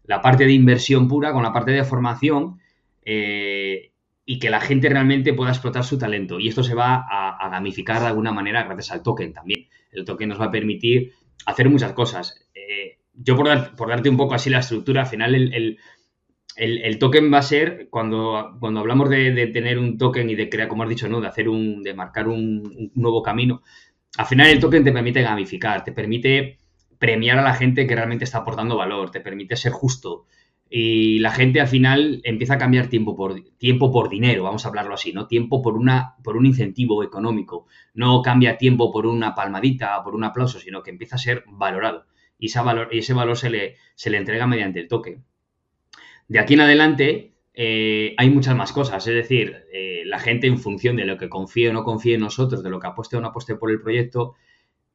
la 0.04 0.20
parte 0.20 0.44
de 0.44 0.52
inversión 0.52 1.08
pura 1.08 1.32
con 1.32 1.42
la 1.42 1.52
parte 1.52 1.70
de 1.70 1.84
formación 1.84 2.58
eh, 3.04 3.92
y 4.24 4.38
que 4.38 4.50
la 4.50 4.60
gente 4.60 4.88
realmente 4.88 5.34
pueda 5.34 5.50
explotar 5.50 5.84
su 5.84 5.98
talento. 5.98 6.40
Y 6.40 6.48
esto 6.48 6.62
se 6.62 6.74
va 6.74 7.06
a, 7.08 7.48
gamificar 7.48 8.00
de 8.00 8.08
alguna 8.08 8.32
manera 8.32 8.64
gracias 8.64 8.92
al 8.92 9.02
token 9.02 9.32
también. 9.32 9.68
El 9.92 10.04
token 10.04 10.28
nos 10.28 10.40
va 10.40 10.46
a 10.46 10.50
permitir 10.50 11.12
hacer 11.46 11.68
muchas 11.68 11.92
cosas. 11.92 12.48
Eh, 12.54 12.98
yo 13.14 13.36
por, 13.36 13.76
por, 13.76 13.88
darte 13.88 14.08
un 14.08 14.16
poco 14.16 14.34
así 14.34 14.50
la 14.50 14.60
estructura, 14.60 15.02
al 15.02 15.06
final 15.06 15.34
el 15.34 15.52
el, 15.54 15.78
token 16.98 17.32
va 17.32 17.38
a 17.38 17.42
ser, 17.42 17.88
cuando, 17.90 18.56
cuando 18.60 18.80
hablamos 18.80 19.08
de, 19.08 19.46
tener 19.48 19.78
un 19.78 19.98
token 19.98 20.28
y 20.30 20.34
de 20.34 20.48
crear, 20.48 20.68
como 20.68 20.82
has 20.82 20.88
dicho, 20.88 21.08
¿no? 21.08 21.20
De 21.20 21.28
hacer 21.28 21.48
un, 21.48 21.82
de 21.82 21.94
marcar 21.94 22.28
un, 22.28 22.90
nuevo 22.94 23.22
camino, 23.22 23.62
al 24.16 24.26
final 24.26 24.48
el 24.48 24.60
token 24.60 24.84
te 24.84 24.92
permite 24.92 25.22
gamificar, 25.22 25.84
te 25.84 25.92
permite 25.92 26.58
premiar 26.98 27.38
a 27.38 27.42
la 27.42 27.54
gente 27.54 27.86
que 27.86 27.94
realmente 27.94 28.24
está 28.24 28.38
aportando 28.38 28.76
valor, 28.76 29.10
te 29.10 29.20
permite 29.20 29.56
ser 29.56 29.72
justo. 29.72 30.26
Y 30.72 31.18
la 31.18 31.32
gente 31.32 31.60
al 31.60 31.66
final 31.66 32.20
empieza 32.22 32.54
a 32.54 32.58
cambiar 32.58 32.86
tiempo 32.88 33.16
por, 33.16 33.40
tiempo 33.58 33.90
por 33.90 34.08
dinero, 34.08 34.44
vamos 34.44 34.64
a 34.64 34.68
hablarlo 34.68 34.94
así, 34.94 35.12
¿no? 35.12 35.26
Tiempo 35.26 35.62
por, 35.62 35.76
una, 35.76 36.14
por 36.22 36.36
un 36.36 36.46
incentivo 36.46 37.02
económico. 37.02 37.66
No 37.94 38.22
cambia 38.22 38.56
tiempo 38.56 38.92
por 38.92 39.06
una 39.06 39.34
palmadita 39.34 39.98
o 39.98 40.04
por 40.04 40.14
un 40.14 40.24
aplauso, 40.24 40.60
sino 40.60 40.82
que 40.82 40.90
empieza 40.90 41.16
a 41.16 41.18
ser 41.18 41.44
valorado. 41.48 42.06
Y, 42.38 42.46
ese 42.46 42.60
valor, 42.60 42.88
y 42.92 42.98
ese 42.98 43.14
valor 43.14 43.36
se 43.36 43.50
le, 43.50 43.76
se 43.96 44.10
le 44.10 44.18
entrega 44.18 44.46
mediante 44.46 44.80
el 44.80 44.88
token. 44.88 45.24
De 46.30 46.38
aquí 46.38 46.54
en 46.54 46.60
adelante 46.60 47.32
eh, 47.54 48.14
hay 48.16 48.30
muchas 48.30 48.54
más 48.54 48.70
cosas, 48.70 49.04
es 49.04 49.14
decir, 49.14 49.64
eh, 49.72 50.04
la 50.06 50.20
gente 50.20 50.46
en 50.46 50.58
función 50.58 50.94
de 50.94 51.04
lo 51.04 51.18
que 51.18 51.28
confíe 51.28 51.70
o 51.70 51.72
no 51.72 51.82
confíe 51.82 52.14
en 52.14 52.20
nosotros, 52.20 52.62
de 52.62 52.70
lo 52.70 52.78
que 52.78 52.86
apueste 52.86 53.16
o 53.16 53.20
no 53.20 53.26
apueste 53.26 53.56
por 53.56 53.68
el 53.68 53.80
proyecto, 53.80 54.36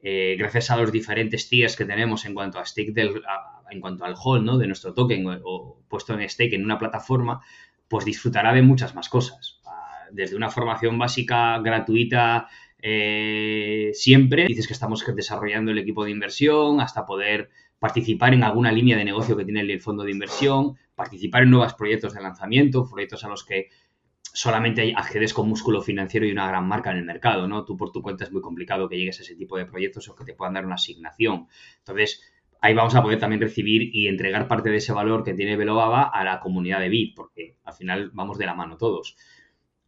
eh, 0.00 0.36
gracias 0.38 0.70
a 0.70 0.78
los 0.78 0.90
diferentes 0.90 1.46
tiers 1.50 1.76
que 1.76 1.84
tenemos 1.84 2.24
en 2.24 2.32
cuanto 2.32 2.58
a 2.58 2.64
stake 2.64 2.94
del, 2.94 3.20
en 3.70 3.80
cuanto 3.82 4.06
al 4.06 4.14
hold 4.18 4.46
¿no? 4.46 4.56
de 4.56 4.66
nuestro 4.66 4.94
token 4.94 5.26
o, 5.44 5.82
puesto 5.90 6.14
en 6.14 6.26
stake 6.26 6.54
en 6.54 6.64
una 6.64 6.78
plataforma, 6.78 7.42
pues 7.86 8.06
disfrutará 8.06 8.54
de 8.54 8.62
muchas 8.62 8.94
más 8.94 9.10
cosas. 9.10 9.60
Ah, 9.66 10.06
desde 10.10 10.36
una 10.36 10.48
formación 10.48 10.98
básica 10.98 11.58
gratuita 11.58 12.48
siempre, 13.92 14.46
dices 14.46 14.66
que 14.66 14.72
estamos 14.72 15.04
desarrollando 15.14 15.70
el 15.70 15.78
equipo 15.78 16.04
de 16.04 16.12
inversión, 16.12 16.80
hasta 16.80 17.04
poder 17.04 17.50
participar 17.78 18.34
en 18.34 18.42
alguna 18.42 18.72
línea 18.72 18.96
de 18.96 19.04
negocio 19.04 19.36
que 19.36 19.44
tiene 19.44 19.60
el 19.60 19.80
fondo 19.80 20.04
de 20.04 20.12
inversión, 20.12 20.76
participar 20.94 21.42
en 21.42 21.50
nuevos 21.50 21.74
proyectos 21.74 22.14
de 22.14 22.22
lanzamiento, 22.22 22.88
proyectos 22.88 23.24
a 23.24 23.28
los 23.28 23.44
que 23.44 23.68
solamente 24.22 24.92
accedes 24.94 25.32
con 25.32 25.48
músculo 25.48 25.80
financiero 25.80 26.26
y 26.26 26.30
una 26.30 26.48
gran 26.48 26.66
marca 26.66 26.90
en 26.90 26.98
el 26.98 27.04
mercado, 27.04 27.48
¿no? 27.48 27.64
Tú 27.64 27.76
por 27.76 27.90
tu 27.90 28.02
cuenta 28.02 28.24
es 28.24 28.32
muy 28.32 28.42
complicado 28.42 28.88
que 28.88 28.96
llegues 28.96 29.18
a 29.18 29.22
ese 29.22 29.34
tipo 29.34 29.56
de 29.56 29.66
proyectos 29.66 30.08
o 30.08 30.14
que 30.14 30.24
te 30.24 30.34
puedan 30.34 30.54
dar 30.54 30.66
una 30.66 30.74
asignación. 30.74 31.48
Entonces, 31.78 32.20
ahí 32.60 32.74
vamos 32.74 32.94
a 32.94 33.02
poder 33.02 33.18
también 33.18 33.40
recibir 33.40 33.94
y 33.94 34.08
entregar 34.08 34.48
parte 34.48 34.70
de 34.70 34.76
ese 34.76 34.92
valor 34.92 35.24
que 35.24 35.34
tiene 35.34 35.56
Velobaba 35.56 36.02
a 36.02 36.24
la 36.24 36.40
comunidad 36.40 36.80
de 36.80 36.88
Bit, 36.88 37.14
porque 37.14 37.56
al 37.64 37.74
final 37.74 38.10
vamos 38.12 38.38
de 38.38 38.46
la 38.46 38.54
mano 38.54 38.76
todos. 38.76 39.16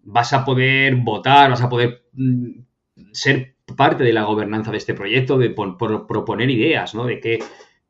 Vas 0.03 0.33
a 0.33 0.45
poder 0.45 0.97
votar, 0.97 1.51
vas 1.51 1.61
a 1.61 1.69
poder 1.69 2.05
mm, 2.13 2.61
ser 3.13 3.57
parte 3.77 4.03
de 4.05 4.13
la 4.13 4.25
gobernanza 4.25 4.71
de 4.71 4.79
este 4.79 4.95
proyecto, 4.95 5.37
de 5.37 5.51
proponer 5.51 6.51
ideas, 6.51 6.95
¿no? 6.95 7.05
De 7.05 7.21
qué, 7.21 7.39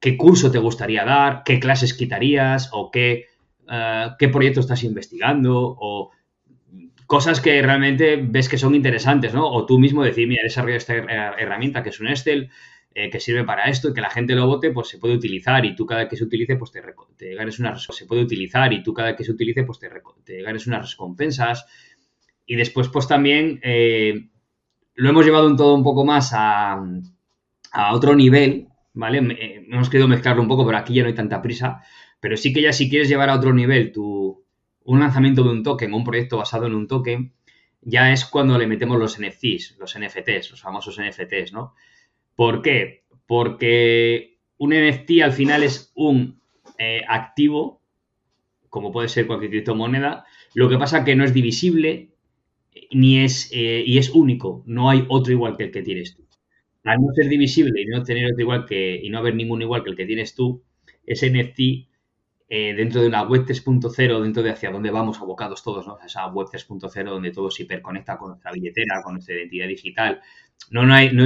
qué, 0.01 0.17
curso 0.17 0.51
te 0.51 0.59
gustaría 0.59 1.05
dar, 1.05 1.43
qué 1.45 1.61
clases 1.61 1.95
quitarías 1.95 2.71
o 2.73 2.91
qué, 2.91 3.27
eh, 3.71 4.07
qué 4.19 4.29
proyecto 4.29 4.61
estás 4.61 4.83
investigando 4.85 5.77
o 5.79 6.11
cosas 7.07 7.41
que 7.41 7.63
realmente 7.63 8.17
ves 8.17 8.49
que 8.49 8.59
son 8.59 8.75
interesantes, 8.75 9.33
¿no? 9.33 9.51
O 9.51 9.65
tú 9.65 9.79
mismo 9.79 10.05
decir, 10.05 10.29
mira, 10.29 10.43
he 10.45 10.77
esta 10.77 10.95
herramienta 10.95 11.83
que 11.83 11.89
es 11.89 12.01
un 12.01 12.09
Excel, 12.09 12.51
eh, 12.95 13.11
que 13.11 13.21
sirve 13.21 13.45
para 13.45 13.65
esto 13.65 13.91
y 13.91 13.95
que 13.95 14.01
la 14.01 14.11
gente 14.11 14.35
lo 14.35 14.47
vote, 14.49 14.73
pues 14.73 14.89
se 14.89 14.99
puede 14.99 15.15
utilizar 15.15 15.65
y 15.65 15.77
tú 15.77 15.87
cada 15.87 16.09
que 16.09 16.17
se 16.17 16.25
utilice, 16.25 16.57
pues 16.57 16.73
te, 16.73 17.35
ganes 17.35 17.61
unas 17.61 17.85
se 17.85 18.07
puede 18.07 18.23
utilizar 18.23 18.73
y 18.73 18.83
tú 18.83 18.93
cada 18.93 19.15
que 19.15 19.23
se 19.23 19.31
utilice, 19.31 19.63
pues 19.63 19.79
te, 19.79 20.43
ganes 20.43 20.67
unas 20.67 20.91
recompensas. 20.91 21.65
Y 22.45 22.57
después, 22.57 22.89
pues 22.89 23.07
también 23.07 23.61
eh, 23.63 24.31
lo 24.95 25.11
hemos 25.11 25.25
llevado 25.25 25.47
un 25.47 25.57
todo 25.57 25.75
un 25.75 25.85
poco 25.85 26.05
más 26.05 26.33
a, 26.35 26.83
otro 27.93 28.17
nivel, 28.17 28.67
¿vale? 28.95 29.19
Eh, 29.19 29.67
hemos 29.69 29.91
querido 29.91 30.09
mezclarlo 30.09 30.43
un 30.43 30.49
poco, 30.49 30.67
pero 30.67 30.79
aquí 30.79 30.95
ya 30.95 31.03
no 31.03 31.09
hay 31.09 31.15
tanta 31.15 31.43
prisa. 31.43 31.83
Pero 32.21 32.37
sí 32.37 32.53
que 32.53 32.63
ya 32.63 32.73
si 32.73 32.89
quieres 32.91 33.09
llevar 33.09 33.31
a 33.31 33.37
otro 33.37 33.53
nivel 33.53 33.93
tu, 33.93 34.45
un 34.85 35.01
lanzamiento 35.01 35.43
de 35.43 35.51
un 35.51 35.63
token 35.63 35.93
o 35.93 35.97
un 35.97 36.05
proyecto 36.05 36.39
basado 36.39 36.67
en 36.67 36.75
un 36.75 36.87
token, 36.87 37.33
ya 37.83 38.13
es 38.13 38.25
cuando 38.25 38.59
le 38.59 38.67
metemos 38.67 38.99
los 38.99 39.19
NFTs, 39.21 39.77
los 39.79 39.97
NFTs, 39.99 40.51
los 40.51 40.61
famosos 40.61 40.99
NFTs, 40.99 41.53
¿no? 41.53 41.75
¿Por 42.35 42.63
qué? 42.63 43.05
Porque 43.27 44.39
un 44.59 44.71
NFT 44.71 45.23
al 45.23 45.33
final 45.33 45.63
es 45.63 45.93
un 45.95 46.41
eh, 46.79 47.03
activo, 47.09 47.83
como 48.69 48.93
puede 48.93 49.09
ser 49.09 49.27
cualquier 49.27 49.51
criptomoneda, 49.51 50.25
lo 50.55 50.69
que 50.69 50.79
pasa 50.79 51.05
que 51.05 51.17
no 51.17 51.25
es 51.25 51.33
divisible 51.33 52.11
ni 52.91 53.21
es, 53.21 53.51
eh, 53.53 53.83
y 53.87 53.99
es 53.99 54.11
único, 54.11 54.63
no 54.67 54.91
hay 54.91 55.05
otro 55.09 55.33
igual 55.33 55.57
que 55.57 55.65
el 55.65 55.71
que 55.71 55.83
tienes 55.83 56.15
tú. 56.15 56.28
Al 56.89 57.03
no 57.03 57.13
ser 57.15 57.29
divisible 57.29 57.83
y 57.83 57.87
no 57.87 58.03
tener 58.03 58.33
otro 58.33 58.41
igual 58.41 58.65
que, 58.65 58.99
y 59.03 59.11
no 59.11 59.19
haber 59.19 59.35
ninguno 59.35 59.63
igual 59.63 59.85
que 59.85 59.91
el 59.91 59.97
que 59.97 60.07
tienes 60.07 60.35
tú, 60.35 60.63
ese 61.05 61.31
NFT 61.31 61.89
eh, 62.51 62.73
dentro 62.75 63.03
de 63.03 63.09
una 63.09 63.25
web 63.25 63.45
3.0, 63.45 64.23
dentro 64.23 64.43
de 64.43 64.51
hacia 64.51 64.71
dónde 64.71 64.91
vamos 64.91 65.21
abocados 65.21 65.63
todos, 65.63 65.87
¿no? 65.87 65.99
Esa 66.03 66.27
web 66.29 66.49
3.0 66.51 67.05
donde 67.05 67.31
todo 67.31 67.51
se 67.51 67.65
hiperconecta 67.65 68.17
con 68.17 68.29
nuestra 68.29 68.53
billetera, 68.53 69.03
con 69.05 69.15
nuestra 69.15 69.35
identidad 69.35 69.69
digital. 69.69 70.23
No, 70.71 70.87
no 70.87 70.95
hay, 70.95 71.11
no, 71.13 71.25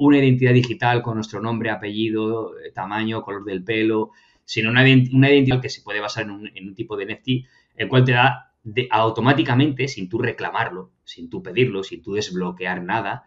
una, 0.00 0.18
identidad 0.18 0.52
digital 0.52 1.02
con 1.02 1.14
nuestro 1.14 1.40
nombre, 1.40 1.70
apellido, 1.70 2.58
eh, 2.58 2.72
tamaño, 2.72 3.22
color 3.22 3.44
del 3.44 3.62
pelo, 3.62 4.10
sino 4.44 4.70
una, 4.70 4.82
una 4.82 5.30
identidad 5.30 5.60
que 5.60 5.68
se 5.68 5.82
puede 5.82 6.00
basar 6.00 6.24
en 6.24 6.32
un, 6.32 6.50
en 6.52 6.66
un, 6.66 6.74
tipo 6.74 6.96
de 6.96 7.06
NFT, 7.06 7.28
el 7.76 7.88
cual 7.88 8.04
te 8.04 8.12
da 8.12 8.52
de, 8.64 8.88
automáticamente, 8.90 9.86
sin 9.86 10.08
tú 10.08 10.18
reclamarlo, 10.18 10.90
sin 11.04 11.30
tú 11.30 11.44
pedirlo, 11.44 11.84
sin 11.84 12.02
tú 12.02 12.14
desbloquear 12.14 12.82
nada, 12.82 13.24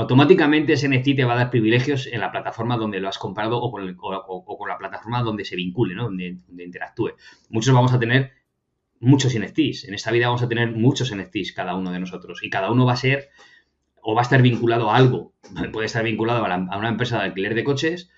automáticamente 0.00 0.72
ese 0.72 0.88
NFT 0.88 1.14
te 1.14 1.24
va 1.24 1.34
a 1.34 1.36
dar 1.36 1.50
privilegios 1.50 2.06
en 2.06 2.20
la 2.20 2.32
plataforma 2.32 2.78
donde 2.78 3.00
lo 3.00 3.08
has 3.08 3.18
comprado 3.18 3.60
o 3.60 3.70
con, 3.70 4.68
la 4.68 4.78
plataforma 4.78 5.22
donde 5.22 5.44
se 5.44 5.56
vincule, 5.56 5.94
donde, 5.94 6.38
interactúe. 6.58 7.10
Muchos 7.50 7.74
vamos 7.74 7.92
a 7.92 7.98
tener 7.98 8.32
muchos 8.98 9.38
NFTs. 9.38 9.84
En 9.84 9.92
esta 9.92 10.10
vida 10.10 10.28
vamos 10.28 10.42
a 10.42 10.48
tener 10.48 10.72
muchos 10.72 11.14
NFTs 11.14 11.52
cada 11.52 11.74
uno 11.74 11.92
de 11.92 12.00
nosotros. 12.00 12.42
Y 12.42 12.48
cada 12.48 12.70
uno 12.70 12.86
va 12.86 12.94
a 12.94 12.96
ser 12.96 13.28
o 14.00 14.14
va 14.14 14.22
a 14.22 14.24
estar 14.24 14.40
vinculado 14.40 14.90
a 14.90 14.96
algo. 14.96 15.34
Puede 15.72 15.84
estar 15.84 16.02
vinculado 16.02 16.46
a, 16.46 16.78
una 16.78 16.88
empresa 16.88 17.18
de 17.18 17.24
alquiler 17.24 17.54
de 17.54 17.64
coches 17.64 18.10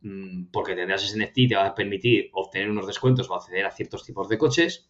mm, 0.00 0.46
porque 0.50 0.74
tendrás 0.74 1.04
ese 1.04 1.22
NFT 1.22 1.38
y 1.38 1.48
te 1.48 1.56
va 1.56 1.66
a 1.66 1.74
permitir 1.74 2.30
obtener 2.32 2.70
unos 2.70 2.86
descuentos 2.86 3.28
o 3.28 3.34
acceder 3.34 3.66
a 3.66 3.70
ciertos 3.70 4.02
tipos 4.02 4.30
de 4.30 4.38
coches. 4.38 4.88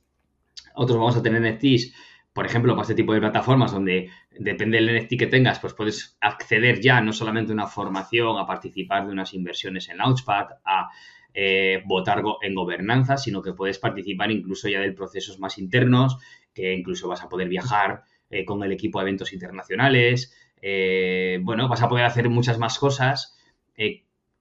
Otros 0.76 0.98
vamos 0.98 1.16
a 1.16 1.22
tener 1.22 1.42
NFTs 1.42 1.92
por 2.38 2.46
ejemplo, 2.46 2.74
para 2.74 2.82
este 2.82 2.94
tipo 2.94 3.12
de 3.12 3.18
plataformas 3.18 3.72
donde 3.72 4.10
depende 4.30 4.80
del 4.80 4.96
NFT 4.96 5.18
que 5.18 5.26
tengas, 5.26 5.58
pues 5.58 5.74
puedes 5.74 6.16
acceder 6.20 6.80
ya 6.80 7.00
no 7.00 7.12
solamente 7.12 7.50
a 7.50 7.54
una 7.54 7.66
formación, 7.66 8.38
a 8.38 8.46
participar 8.46 9.06
de 9.06 9.12
unas 9.12 9.34
inversiones 9.34 9.88
en 9.88 9.98
Launchpad, 9.98 10.46
a 10.64 10.88
eh, 11.34 11.82
votar 11.84 12.22
en 12.42 12.54
gobernanza, 12.54 13.16
sino 13.16 13.42
que 13.42 13.54
puedes 13.54 13.80
participar 13.80 14.30
incluso 14.30 14.68
ya 14.68 14.78
de 14.78 14.92
procesos 14.92 15.40
más 15.40 15.58
internos, 15.58 16.16
que 16.54 16.72
incluso 16.72 17.08
vas 17.08 17.24
a 17.24 17.28
poder 17.28 17.48
viajar 17.48 18.04
eh, 18.30 18.44
con 18.44 18.62
el 18.62 18.70
equipo 18.70 19.00
a 19.00 19.02
eventos 19.02 19.32
internacionales. 19.32 20.32
Eh, 20.62 21.40
bueno, 21.42 21.66
vas 21.66 21.82
a 21.82 21.88
poder 21.88 22.04
hacer 22.04 22.28
muchas 22.28 22.56
más 22.60 22.78
cosas 22.78 23.36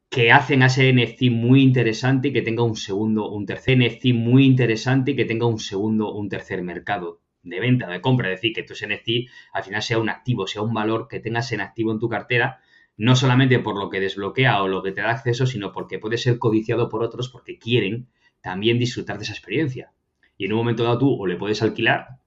que 0.10 0.32
hacen 0.32 0.62
a 0.62 0.68
ese 0.68 0.94
NFT 0.94 1.32
muy 1.32 1.64
interesante 1.64 2.28
y 2.28 2.34
que 2.34 2.44
tenga 2.44 2.62
un 2.62 2.76
segundo, 2.76 3.32
un 3.32 3.48
tercer 3.48 3.80
NFT 3.80 4.14
muy 4.14 4.46
interesante 4.46 5.12
y 5.12 5.16
que 5.16 5.26
tenga 5.26 5.48
un 5.48 5.58
segundo, 5.58 6.14
un 6.14 6.30
tercer 6.30 6.62
mercado 6.62 7.22
de 7.44 7.60
venta, 7.60 7.88
de 7.88 8.02
compra, 8.02 8.32
es 8.32 8.42
decir, 8.42 8.54
que 8.54 8.64
tu 8.64 8.74
NFT 8.74 9.30
al 9.54 9.64
final 9.64 9.82
sea 9.82 10.00
un 10.00 10.10
activo, 10.10 10.48
sea 10.48 10.62
un 10.62 10.74
valor 10.74 11.08
que 11.08 11.20
tengas 11.20 11.52
en 11.52 11.62
activo 11.62 11.92
en 11.92 12.00
tu 12.00 12.10
cartera, 12.10 12.60
no 12.98 13.16
solamente 13.16 13.60
por 13.60 13.78
lo 13.78 13.90
que 13.90 14.00
desbloquea 14.00 14.62
o 14.62 14.68
lo 14.68 14.82
que 14.84 14.92
te 14.92 15.02
da 15.02 15.12
acceso, 15.12 15.46
sino 15.46 15.72
porque 15.72 16.00
puede 16.00 16.18
ser 16.18 16.40
codiciado 16.40 16.90
por 16.90 17.04
otros 17.04 17.30
porque 17.30 17.60
quieren 17.60 18.08
también 18.42 18.80
disfrutar 18.80 19.18
de 19.18 19.24
esa 19.24 19.34
experiencia. 19.34 19.94
Y 20.38 20.46
en 20.46 20.54
un 20.54 20.60
momento 20.60 20.84
dado 20.84 20.98
tú 20.98 21.16
o 21.20 21.26
le 21.28 21.36
puedes 21.36 21.62
alquilar 21.62 22.20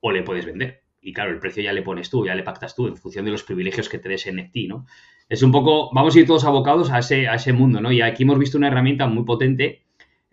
o 0.00 0.12
le 0.12 0.22
puedes 0.22 0.44
vender. 0.44 0.82
Y 1.00 1.12
claro, 1.12 1.30
el 1.30 1.38
precio 1.38 1.62
ya 1.62 1.72
le 1.72 1.82
pones 1.82 2.08
tú, 2.08 2.24
ya 2.24 2.34
le 2.34 2.42
pactas 2.42 2.74
tú 2.74 2.86
en 2.86 2.96
función 2.96 3.24
de 3.24 3.30
los 3.30 3.42
privilegios 3.42 3.88
que 3.88 3.98
te 3.98 4.08
des 4.08 4.26
NFT, 4.26 4.68
¿no? 4.68 4.86
Es 5.28 5.42
un 5.42 5.52
poco, 5.52 5.90
vamos 5.92 6.16
a 6.16 6.20
ir 6.20 6.26
todos 6.26 6.44
abocados 6.44 6.90
a 6.90 6.98
ese, 6.98 7.28
a 7.28 7.34
ese 7.34 7.52
mundo, 7.52 7.80
¿no? 7.80 7.92
Y 7.92 8.00
aquí 8.00 8.22
hemos 8.22 8.38
visto 8.38 8.56
una 8.56 8.68
herramienta 8.68 9.06
muy 9.06 9.24
potente 9.24 9.83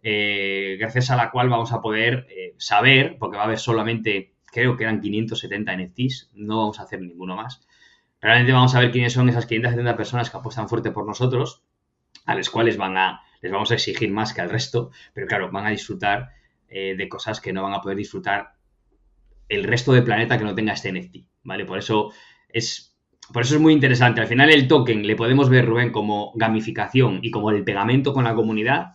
eh, 0.04 0.78
gracias 0.80 1.12
a 1.12 1.16
la 1.16 1.32
cual 1.32 1.50
vamos 1.50 1.72
a 1.72 1.82
poder 1.82 2.28
eh, 2.30 2.56
saber, 2.58 3.18
porque 3.20 3.38
va 3.38 3.44
a 3.44 3.46
haber 3.46 3.60
solamente, 3.60 4.34
creo 4.52 4.76
que 4.78 4.84
eran 4.84 5.02
570 5.02 5.76
NFTs, 5.76 6.32
no 6.34 6.58
vamos 6.58 6.80
a 6.80 6.84
hacer 6.84 7.02
ninguno 7.02 7.36
más. 7.36 7.66
Realmente 8.20 8.52
vamos 8.52 8.76
a 8.76 8.80
ver 8.80 8.92
quiénes 8.92 9.14
son 9.14 9.30
esas 9.30 9.46
570 9.46 9.96
personas 9.96 10.30
que 10.30 10.38
apuestan 10.38 10.70
fuerte 10.70 10.92
por 10.92 11.06
nosotros, 11.06 11.64
a 12.26 12.36
las 12.36 12.50
cuales 12.50 12.78
van 12.78 12.98
a, 12.98 13.22
les 13.42 13.52
vamos 13.52 13.72
a 13.72 13.76
exigir 13.76 14.12
más 14.12 14.34
que 14.34 14.42
al 14.42 14.50
resto, 14.50 14.92
pero 15.14 15.28
claro, 15.28 15.52
van 15.52 15.66
a 15.66 15.72
disfrutar 15.72 16.30
eh, 16.68 16.96
de 16.98 17.10
cosas 17.10 17.42
que 17.42 17.54
no 17.54 17.64
van 17.64 17.74
a 17.74 17.82
poder 17.82 17.98
disfrutar 17.98 18.54
el 19.50 19.64
resto 19.64 19.92
del 19.92 20.04
planeta 20.04 20.38
que 20.38 20.44
no 20.44 20.56
tenga 20.56 20.74
este 20.74 20.92
NFT, 20.92 21.18
¿vale? 21.44 21.66
Por 21.66 21.78
eso 21.78 22.12
es 22.48 22.92
por 23.34 23.44
eso 23.44 23.56
es 23.56 23.62
muy 23.62 23.74
interesante. 23.74 24.20
Al 24.20 24.28
final 24.28 24.50
el 24.50 24.68
token 24.68 25.06
le 25.06 25.16
podemos 25.16 25.50
ver, 25.50 25.66
Rubén, 25.66 25.92
como 25.92 26.34
gamificación 26.36 27.20
y 27.22 27.32
como 27.32 27.50
el 27.52 27.64
pegamento 27.64 28.14
con 28.14 28.26
la 28.26 28.36
comunidad, 28.36 28.94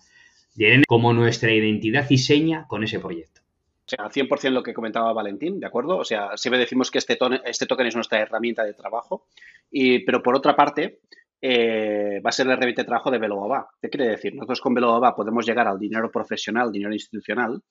como 0.86 1.12
nuestra 1.12 1.52
identidad 1.52 2.06
y 2.10 2.18
seña 2.18 2.66
con 2.66 2.84
ese 2.84 3.00
proyecto. 3.00 3.42
O 3.86 3.88
sea, 3.88 4.10
100% 4.10 4.50
lo 4.50 4.62
que 4.64 4.74
comentaba 4.74 5.12
Valentín, 5.12 5.60
¿de 5.60 5.66
acuerdo? 5.66 5.98
O 5.98 6.04
sea, 6.04 6.36
siempre 6.36 6.58
decimos 6.58 6.90
que 6.90 6.98
este, 6.98 7.16
este 7.44 7.66
token 7.66 7.86
es 7.86 7.94
nuestra 7.94 8.18
herramienta 8.20 8.64
de 8.64 8.74
trabajo, 8.74 9.26
y, 9.70 10.00
pero 10.00 10.22
por 10.22 10.34
otra 10.34 10.56
parte, 10.56 11.00
eh, 11.40 12.20
va 12.24 12.30
a 12.30 12.32
ser 12.32 12.46
la 12.46 12.54
herramienta 12.54 12.82
de 12.82 12.86
trabajo 12.86 13.10
de 13.12 13.18
Velobaba. 13.18 13.68
¿Qué 13.80 13.88
quiere 13.88 14.10
decir? 14.10 14.34
Nosotros 14.34 14.60
con 14.60 14.74
Velobaba 14.74 15.14
podemos 15.14 15.46
llegar 15.46 15.68
al 15.68 15.78
dinero 15.78 16.10
profesional, 16.10 16.72
dinero 16.72 16.92
institucional, 16.92 17.62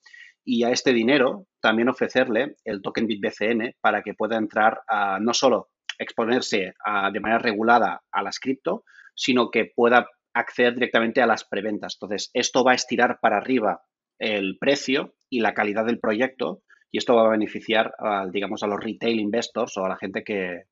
y 0.42 0.62
a 0.62 0.70
este 0.70 0.94
dinero 0.94 1.46
también 1.60 1.88
ofrecerle 1.88 2.56
el 2.64 2.80
token 2.80 3.06
BitBCN 3.06 3.74
para 3.80 4.02
que 4.02 4.14
pueda 4.14 4.36
entrar 4.38 4.80
a 4.88 5.18
no 5.20 5.34
solo 5.34 5.68
exponerse 5.98 6.74
de 7.12 7.20
manera 7.20 7.38
regulada 7.38 8.02
a 8.12 8.22
las 8.22 8.38
cripto, 8.38 8.84
sino 9.14 9.50
que 9.50 9.72
pueda 9.74 10.06
acceder 10.36 10.74
directamente 10.74 11.22
a 11.22 11.26
las 11.26 11.44
preventas. 11.44 11.96
Entonces, 11.96 12.30
esto 12.34 12.62
va 12.62 12.72
a 12.72 12.76
estirar 12.76 13.18
para 13.20 13.38
arriba 13.38 13.82
el 14.18 14.58
precio 14.58 15.14
y 15.30 15.40
la 15.40 15.54
calidad 15.54 15.86
del 15.86 15.98
proyecto 15.98 16.62
y 16.90 16.98
esto 16.98 17.14
va 17.14 17.26
a 17.26 17.30
beneficiar, 17.30 17.94
a, 17.98 18.26
digamos, 18.30 18.62
a 18.62 18.66
los 18.66 18.78
retail 18.78 19.18
investors 19.18 19.76
o 19.76 19.84
a 19.84 19.88
la 19.88 19.96
gente 19.96 20.22
que, 20.22 20.64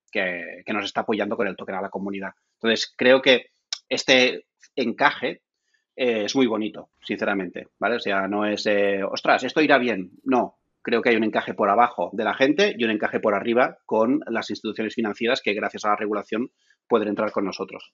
nos 0.66 0.84
está 0.84 1.00
apoyando 1.00 1.36
con 1.36 1.48
el 1.48 1.56
token 1.56 1.74
a 1.74 1.82
la 1.82 1.90
comunidad. 1.90 2.30
Entonces, 2.60 2.94
creo 2.96 3.20
que 3.20 3.46
este 3.88 4.46
encaje 4.76 5.42
eh, 5.96 6.24
es 6.24 6.36
muy 6.36 6.46
bonito, 6.46 6.90
sinceramente, 7.02 7.68
¿vale? 7.78 7.96
O 7.96 8.00
sea, 8.00 8.28
no 8.28 8.46
es, 8.46 8.66
eh, 8.66 9.02
ostras, 9.02 9.44
esto 9.44 9.60
irá 9.60 9.78
bien. 9.78 10.10
No, 10.24 10.58
creo 10.82 11.02
que 11.02 11.08
hay 11.08 11.16
un 11.16 11.24
encaje 11.24 11.54
por 11.54 11.70
abajo 11.70 12.10
de 12.12 12.24
la 12.24 12.34
gente 12.34 12.74
y 12.76 12.84
un 12.84 12.90
encaje 12.90 13.18
por 13.18 13.34
arriba 13.34 13.78
con 13.86 14.20
las 14.26 14.50
instituciones 14.50 14.94
financieras 14.94 15.40
que 15.42 15.54
gracias 15.54 15.84
a 15.84 15.88
la 15.88 15.96
regulación 15.96 16.50
pueden 16.86 17.08
entrar 17.08 17.32
con 17.32 17.44
nosotros. 17.44 17.92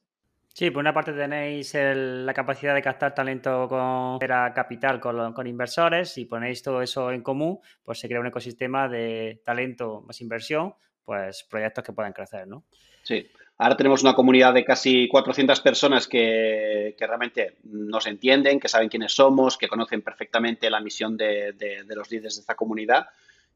Sí, 0.53 0.71
por 0.71 0.81
una 0.81 0.93
parte 0.93 1.13
tenéis 1.13 1.75
la 1.75 2.35
capacidad 2.35 2.75
de 2.75 2.83
captar 2.83 3.15
talento 3.15 3.69
con 3.69 4.19
capital 4.19 5.01
con, 5.01 5.47
inversores 5.47 6.19
y 6.19 6.25
ponéis 6.25 6.63
todo 6.63 6.83
eso 6.83 7.13
en 7.13 7.23
común, 7.23 7.61
pues 7.85 8.01
se 8.01 8.09
crea 8.09 8.21
un 8.21 8.27
ecosistema 8.27 8.89
de 8.89 9.41
talento 9.45 10.03
más 10.07 10.21
inversión, 10.21 10.75
pues 11.05 11.47
proyectos 11.49 11.85
que 11.85 11.93
puedan 11.93 12.13
crecer, 12.13 12.47
¿no? 12.47 12.65
Sí. 13.03 13.31
Ahora 13.59 13.77
tenemos 13.77 14.03
una 14.03 14.15
comunidad 14.15 14.55
de 14.55 14.65
casi 14.65 15.07
400 15.07 15.61
personas 15.61 16.09
que, 16.09 16.97
realmente 16.99 17.59
nos 17.65 18.07
entienden, 18.07 18.59
que 18.59 18.69
saben 18.69 18.89
quiénes 18.89 19.13
somos, 19.13 19.57
que 19.57 19.69
conocen 19.69 20.03
perfectamente 20.03 20.71
la 20.71 20.81
misión 20.81 21.17
de, 21.17 21.53
de 21.53 21.95
los 21.95 22.11
líderes 22.11 22.37
de 22.37 22.41
esta 22.41 22.55
comunidad 22.55 23.09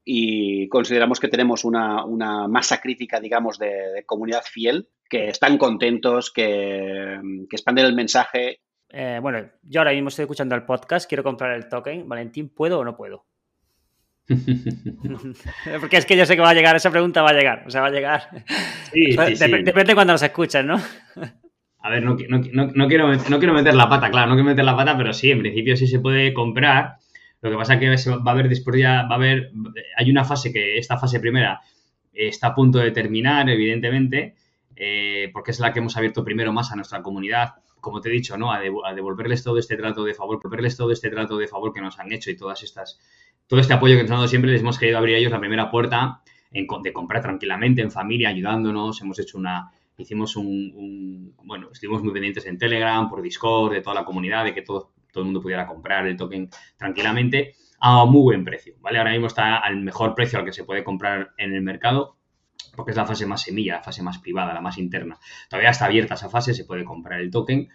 y 0.05 0.69
consideramos 0.69 1.19
que 1.19 1.29
tenemos 1.29 1.65
una, 1.65 2.05
masa 2.47 2.81
crítica, 2.81 3.21
digamos, 3.21 3.59
de, 3.59 4.05
comunidad 4.05 4.43
fiel, 4.43 4.89
que 5.15 5.29
están 5.29 5.59
contentos, 5.59 6.33
que, 6.33 7.21
expanden 7.49 7.87
el 7.87 7.95
mensaje. 7.95 8.59
eh, 8.89 9.21
bueno, 9.23 9.49
yo 9.63 9.81
ahora 9.81 9.93
mismo 9.93 10.09
estoy 10.09 10.25
escuchando 10.25 10.57
el 10.57 10.65
podcast, 10.65 11.09
quiero 11.09 11.23
comprar 11.23 11.55
el 11.55 11.69
token. 11.69 12.09
Valentín, 12.09 12.49
¿puedo 12.49 12.81
o 12.81 12.85
no 12.85 12.97
puedo? 12.97 13.25
Porque 15.81 15.99
es 15.99 16.05
que 16.05 16.17
yo 16.17 16.27
sé 16.27 16.35
que 16.35 16.43
va 16.43 16.51
a 16.51 16.55
llegar, 16.55 16.75
esa 16.75 16.91
pregunta 16.91 17.23
va 17.23 17.31
a 17.31 17.35
llegar, 17.35 17.63
o 17.65 17.71
sea, 17.71 17.83
va 17.83 17.87
a 17.87 17.93
llegar. 17.93 18.29
Sí, 18.93 19.15
Depende 19.15 19.85
de 19.85 19.95
cuando 19.95 20.15
nos 20.15 20.23
escuchen, 20.25 20.67
¿no? 20.67 20.81
A 21.79 21.91
ver, 21.91 22.03
no, 22.03 22.17
quiero, 22.17 23.15
no 23.15 23.39
quiero 23.39 23.55
meter 23.55 23.75
la 23.75 23.89
pata, 23.89 24.11
claro, 24.11 24.31
no 24.31 24.35
quiero 24.35 24.51
meter 24.51 24.65
la 24.65 24.77
pata, 24.77 24.97
pero 24.97 25.13
sí, 25.13 25.31
en 25.31 25.39
principio 25.39 25.77
sí 25.77 25.87
se 25.87 26.01
puede 26.01 26.35
comprar. 26.35 26.97
Lo 27.41 27.51
que 27.51 27.57
pasa 27.57 27.75
es 27.75 28.05
que 28.05 28.11
va 28.11 28.23
a 28.27 28.31
haber 28.31 28.49
después 28.49 28.81
ya, 28.81 29.03
va 29.03 29.13
a 29.13 29.19
haber, 29.19 29.53
hay 29.97 30.11
una 30.11 30.25
fase 30.25 30.53
que, 30.53 30.77
esta 30.77 30.99
fase 30.99 31.21
primera 31.21 31.61
está 32.13 32.49
a 32.49 32.55
punto 32.57 32.79
de 32.79 32.91
terminar, 32.91 33.49
evidentemente, 33.49 34.35
eh, 34.77 35.31
porque 35.33 35.51
es 35.51 35.61
la 35.61 35.73
que 35.73 35.79
hemos 35.79 35.97
abierto 35.97 36.25
primero 36.25 36.53
más 36.53 36.73
a 36.73 36.77
nuestra 36.77 37.03
comunidad, 37.03 37.55
como 37.81 38.01
te 38.01 38.09
he 38.09 38.13
dicho, 38.13 38.37
¿no? 38.37 38.53
A, 38.53 38.61
devolverles 38.61 39.45
todo 39.45 39.59
este 39.59 39.77
trato 39.77 40.05
de 40.05 40.15
favor, 40.15 40.39
devolverles 40.39 40.77
todo 40.77 40.91
este 40.91 41.11
trato 41.11 41.37
de 41.37 41.47
favor 41.47 41.73
que 41.73 41.81
nos 41.81 41.99
han 41.99 42.13
hecho 42.13 42.31
y 42.31 42.37
todas 42.37 42.63
estas, 42.63 42.99
todo 43.47 43.61
este 43.61 43.75
apoyo 43.75 43.97
que 43.97 44.03
nos 44.03 44.11
han 44.11 44.17
dado 44.17 44.29
siempre, 44.29 44.51
les 44.51 44.63
hemos 44.63 44.79
querido 44.79 44.99
abrir 44.99 45.17
a 45.17 45.19
ellos 45.19 45.33
la 45.33 45.41
primera 45.41 45.71
puerta 45.71 46.23
de 46.51 46.93
comprar 46.93 47.21
tranquilamente, 47.21 47.83
en 47.83 47.91
familia, 47.91 48.29
ayudándonos, 48.29 49.03
hemos 49.03 49.19
hecho 49.19 49.39
una, 49.39 49.73
hicimos 49.99 50.37
un, 50.37 51.35
bueno, 51.43 51.69
estuvimos 51.73 52.03
muy 52.03 52.13
pendientes 52.13 52.47
en 52.47 52.59
Telegram, 52.59 53.09
por 53.09 53.23
Discord, 53.23 53.73
de 53.73 53.81
toda 53.81 53.95
la 53.95 54.05
comunidad, 54.05 54.45
de 54.45 54.55
que 54.55 54.63
todo, 54.63 54.93
todo 55.13 55.23
el 55.23 55.27
mundo 55.27 55.41
pudiera 55.41 55.67
comprar 55.67 56.07
el 56.07 56.17
token 56.17 56.49
tranquilamente 56.77 57.57
a 57.81 58.05
muy 58.05 58.23
buen 58.23 58.45
precio, 58.45 58.75
¿vale? 58.81 58.99
Ahora 58.99 59.11
mismo 59.11 59.27
está 59.27 59.59
al 59.59 59.81
mejor 59.81 60.15
precio 60.15 60.39
al 60.39 60.45
que 60.45 60.53
se 60.53 60.65
puede 60.65 60.85
comprar 60.85 61.33
en 61.37 61.55
el 61.55 61.63
mercado, 61.63 62.17
porque 62.75 62.93
es 62.93 62.97
la 62.97 63.07
fase 63.07 63.27
más 63.27 63.43
semilla, 63.43 63.75
la 63.75 63.83
fase 63.83 64.03
más 64.03 64.19
privada, 64.19 64.55
la 64.55 64.61
más 64.61 64.79
interna. 64.79 65.19
Todavía 65.49 65.71
está 65.71 65.87
abierta 65.87 66.15
esa 66.15 66.29
fase, 66.29 66.55
se 66.55 66.65
puede 66.65 66.85
comprar 66.85 67.21
el 67.21 67.31
token. 67.31 67.69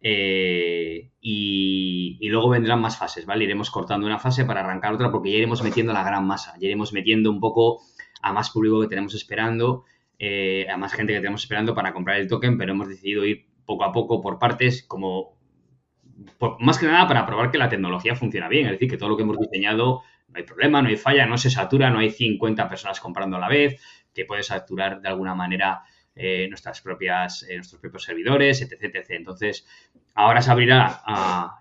Eh, 0.00 1.10
y, 1.20 2.18
luego 2.28 2.50
vendrán 2.50 2.80
más 2.80 2.98
fases, 2.98 3.24
¿vale? 3.24 3.44
Iremos 3.44 3.70
cortando 3.70 4.06
una 4.06 4.18
fase 4.18 4.44
para 4.44 4.60
arrancar 4.60 4.92
otra 4.92 5.10
porque 5.10 5.30
ya 5.30 5.38
iremos 5.38 5.62
metiendo 5.62 5.92
la 5.92 6.04
gran 6.04 6.26
masa, 6.26 6.54
ya 6.58 6.66
iremos 6.66 6.92
metiendo 6.92 7.30
un 7.30 7.40
poco 7.40 7.80
a 8.20 8.32
más 8.32 8.50
público 8.50 8.80
que 8.80 8.88
tenemos 8.88 9.14
esperando 9.14 9.84
eh, 10.18 10.66
a 10.70 10.76
más 10.76 10.92
gente 10.92 11.12
que 11.12 11.18
tenemos 11.18 11.42
esperando 11.42 11.74
para 11.74 11.92
comprar 11.92 12.18
el 12.18 12.28
token, 12.28 12.56
pero 12.56 12.72
hemos 12.72 12.88
decidido 12.88 13.24
ir 13.24 13.46
poco 13.66 13.84
a 13.84 13.92
poco 13.92 14.20
por 14.20 14.38
partes, 14.38 14.84
como 14.84 15.36
más 16.60 16.78
que 16.78 16.86
nada 16.86 17.08
para 17.08 17.26
probar 17.26 17.50
que 17.50 17.58
la 17.58 17.68
tecnología 17.68 18.14
funciona 18.14 18.48
bien, 18.48 18.66
es 18.66 18.72
decir, 18.72 18.88
que 18.88 18.96
todo 18.96 19.08
lo 19.08 19.16
que 19.16 19.22
hemos 19.22 19.38
diseñado 19.38 20.02
no 20.28 20.38
hay 20.38 20.44
problema, 20.44 20.82
no 20.82 20.88
hay 20.88 20.96
falla, 20.96 21.26
no 21.26 21.36
se 21.36 21.50
satura, 21.50 21.90
no 21.90 21.98
hay 21.98 22.10
50 22.10 22.68
personas 22.68 23.00
comprando 23.00 23.36
a 23.36 23.40
la 23.40 23.48
vez, 23.48 23.80
que 24.14 24.24
puede 24.24 24.42
saturar 24.42 25.00
de 25.00 25.08
alguna 25.08 25.34
manera 25.34 25.82
eh, 26.16 26.46
nuestras 26.48 26.80
propias, 26.80 27.44
eh, 27.48 27.56
nuestros 27.56 27.80
propios 27.80 28.04
servidores, 28.04 28.62
etc, 28.62 28.84
etc. 28.84 29.10
Entonces, 29.10 29.66
ahora 30.14 30.40
se 30.42 30.50
abrirá 30.52 31.02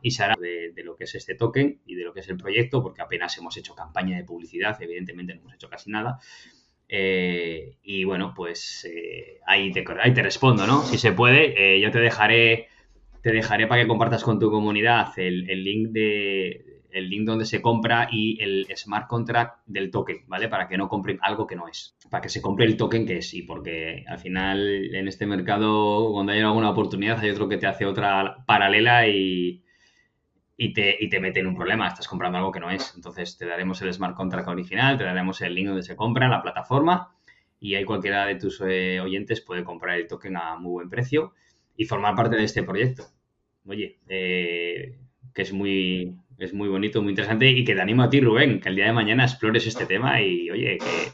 y 0.03 0.11
se 0.11 0.23
hará 0.23 0.35
de, 0.39 0.71
lo 0.83 0.95
que 0.95 1.05
es 1.05 1.15
este 1.15 1.33
token 1.33 1.81
y 1.87 1.95
de 1.95 2.03
lo 2.03 2.13
que 2.13 2.19
es 2.19 2.29
el 2.29 2.37
proyecto, 2.37 2.83
porque 2.83 3.01
apenas 3.01 3.35
hemos 3.39 3.57
hecho 3.57 3.73
campaña 3.73 4.15
de 4.15 4.23
publicidad, 4.23 4.79
evidentemente 4.79 5.33
no 5.33 5.41
hemos 5.41 5.55
hecho 5.55 5.69
casi 5.69 5.89
nada. 5.89 6.19
Eh, 6.87 7.77
y 7.81 8.03
bueno, 8.03 8.33
pues 8.35 8.87
ahí, 9.47 9.71
te, 9.71 9.83
ahí 9.99 10.13
te 10.13 10.21
respondo, 10.21 10.67
¿no? 10.67 10.83
Si 10.83 10.99
se 10.99 11.13
puede, 11.13 11.81
yo 11.81 11.89
te 11.89 11.99
dejaré, 11.99 12.67
te 13.23 13.31
dejaré 13.31 13.65
para 13.65 13.81
que 13.81 13.87
compartas 13.87 14.23
con 14.23 14.37
tu 14.37 14.51
comunidad 14.51 15.17
el, 15.17 15.63
link 15.63 15.89
de 15.89 16.72
el 16.93 17.09
link 17.09 17.25
donde 17.25 17.45
se 17.45 17.61
compra 17.61 18.07
y 18.11 18.41
el 18.41 18.67
smart 18.75 19.07
contract 19.07 19.59
del 19.65 19.91
token, 19.91 20.23
¿vale? 20.27 20.47
Para 20.47 20.67
que 20.67 20.77
no 20.77 20.87
compren 20.87 21.19
algo 21.21 21.47
que 21.47 21.55
no 21.55 21.67
es. 21.67 21.97
Para 22.09 22.21
que 22.21 22.29
se 22.29 22.41
compre 22.41 22.65
el 22.65 22.77
token 22.77 23.05
que 23.05 23.17
es. 23.17 23.33
Y 23.33 23.41
porque 23.41 24.05
al 24.07 24.19
final 24.19 24.93
en 24.95 25.07
este 25.07 25.25
mercado, 25.25 26.11
cuando 26.11 26.31
hay 26.31 26.39
alguna 26.39 26.69
oportunidad, 26.69 27.19
hay 27.19 27.31
otro 27.31 27.49
que 27.49 27.57
te 27.57 27.67
hace 27.67 27.85
otra 27.85 28.43
paralela 28.45 29.07
y, 29.07 29.63
y 30.57 30.73
te, 30.73 30.95
y 30.99 31.09
te 31.09 31.19
mete 31.19 31.39
en 31.39 31.47
un 31.47 31.55
problema, 31.55 31.87
estás 31.87 32.07
comprando 32.07 32.37
algo 32.37 32.51
que 32.51 32.59
no 32.59 32.69
es. 32.69 32.93
Entonces 32.95 33.37
te 33.37 33.45
daremos 33.45 33.81
el 33.81 33.93
smart 33.93 34.15
contract 34.15 34.47
original, 34.47 34.97
te 34.97 35.03
daremos 35.03 35.41
el 35.41 35.55
link 35.55 35.67
donde 35.67 35.83
se 35.83 35.95
compra 35.95 36.27
la 36.29 36.41
plataforma 36.41 37.13
y 37.59 37.75
ahí 37.75 37.85
cualquiera 37.85 38.25
de 38.25 38.35
tus 38.35 38.61
eh, 38.61 38.99
oyentes 38.99 39.41
puede 39.41 39.63
comprar 39.63 39.97
el 39.97 40.07
token 40.07 40.35
a 40.37 40.57
muy 40.57 40.71
buen 40.71 40.89
precio 40.89 41.33
y 41.77 41.85
formar 41.85 42.13
parte 42.15 42.35
de 42.35 42.43
este 42.43 42.61
proyecto. 42.63 43.05
Oye, 43.65 43.99
eh, 44.09 44.99
que 45.33 45.41
es 45.41 45.53
muy, 45.53 46.17
es 46.37 46.53
muy 46.53 46.69
bonito, 46.69 47.01
muy 47.01 47.11
interesante 47.11 47.49
y 47.49 47.63
que 47.63 47.75
te 47.75 47.81
animo 47.81 48.03
a 48.03 48.09
ti, 48.09 48.21
Rubén, 48.21 48.59
que 48.59 48.69
el 48.69 48.75
día 48.75 48.85
de 48.85 48.93
mañana 48.93 49.23
explores 49.23 49.65
este 49.67 49.85
tema 49.85 50.21
y 50.21 50.49
oye, 50.49 50.77
que 50.77 51.11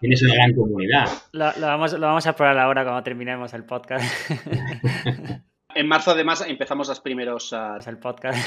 tienes 0.00 0.22
una 0.22 0.34
gran 0.34 0.54
comunidad. 0.54 1.08
Lo, 1.32 1.52
vamos, 1.60 1.92
lo 1.92 2.06
vamos 2.06 2.26
a 2.26 2.34
probar 2.34 2.58
ahora 2.58 2.84
cuando 2.84 3.02
terminemos 3.02 3.52
el 3.54 3.64
podcast. 3.64 4.04
En 5.74 5.88
marzo, 5.88 6.10
además, 6.10 6.44
empezamos 6.46 6.88
los 6.88 7.00
primeros. 7.00 7.52
Uh, 7.52 7.78
el 7.86 7.98
podcast. 7.98 8.38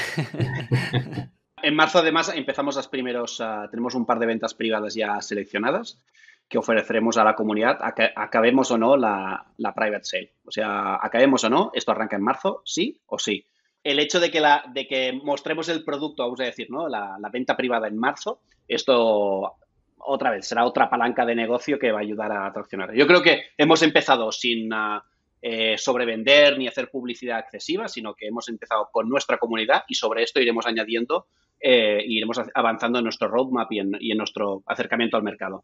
en 1.62 1.74
marzo, 1.74 1.98
además, 1.98 2.32
empezamos 2.34 2.76
las 2.76 2.88
primeros. 2.88 3.40
Uh, 3.40 3.68
tenemos 3.70 3.94
un 3.94 4.06
par 4.06 4.18
de 4.18 4.26
ventas 4.26 4.54
privadas 4.54 4.94
ya 4.94 5.20
seleccionadas 5.20 6.00
que 6.48 6.58
ofreceremos 6.58 7.16
a 7.16 7.24
la 7.24 7.34
comunidad, 7.34 7.78
acabemos 8.14 8.70
o 8.70 8.78
no 8.78 8.96
la, 8.96 9.46
la, 9.56 9.74
private 9.74 10.04
sale. 10.04 10.32
O 10.44 10.52
sea, 10.52 10.94
acabemos 11.02 11.42
o 11.42 11.50
no, 11.50 11.72
esto 11.74 11.90
arranca 11.90 12.14
en 12.14 12.22
marzo, 12.22 12.62
sí 12.64 13.00
o 13.06 13.18
sí. 13.18 13.44
El 13.88 14.00
hecho 14.00 14.18
de 14.18 14.30
que, 14.30 15.20
mostremos 15.22 15.68
el 15.68 15.84
producto, 15.84 16.24
vamos 16.24 16.40
a 16.40 16.44
decir, 16.44 16.68
¿no? 16.70 16.88
La, 16.88 17.16
venta 17.32 17.56
privada 17.56 17.88
en 17.88 17.96
marzo, 17.96 18.40
esto 18.66 19.54
otra 19.98 20.30
vez 20.30 20.46
será 20.46 20.64
otra 20.64 20.90
palanca 20.90 21.24
de 21.24 21.34
negocio 21.34 21.78
que 21.78 21.92
va 21.92 21.98
a 21.98 22.02
ayudar 22.02 22.32
a 22.32 22.52
traccionar. 22.52 22.94
Yo 22.94 23.06
creo 23.06 23.22
que 23.22 23.42
hemos 23.56 23.82
empezado 23.82 24.32
sin. 24.32 24.72
Uh, 24.72 25.00
eh, 25.42 25.76
sobrevender 25.78 26.58
ni 26.58 26.66
hacer 26.66 26.90
publicidad 26.90 27.38
excesiva, 27.38 27.86
sino 27.86 28.14
que 28.14 28.26
hemos 28.26 28.48
empezado 28.48 28.88
con 28.90 29.08
nuestra 29.08 29.38
comunidad 29.38 29.84
y 29.86 29.94
sobre 29.94 30.24
esto 30.24 30.40
iremos 30.40 30.66
añadiendo 30.66 31.26
eh, 31.60 32.02
iremos 32.04 32.40
avanzando 32.54 32.98
en 32.98 33.04
nuestro 33.04 33.28
roadmap 33.28 33.70
y 33.70 33.78
en, 33.78 34.18
nuestro 34.18 34.62
acercamiento 34.66 35.16
al 35.16 35.22
mercado. 35.22 35.62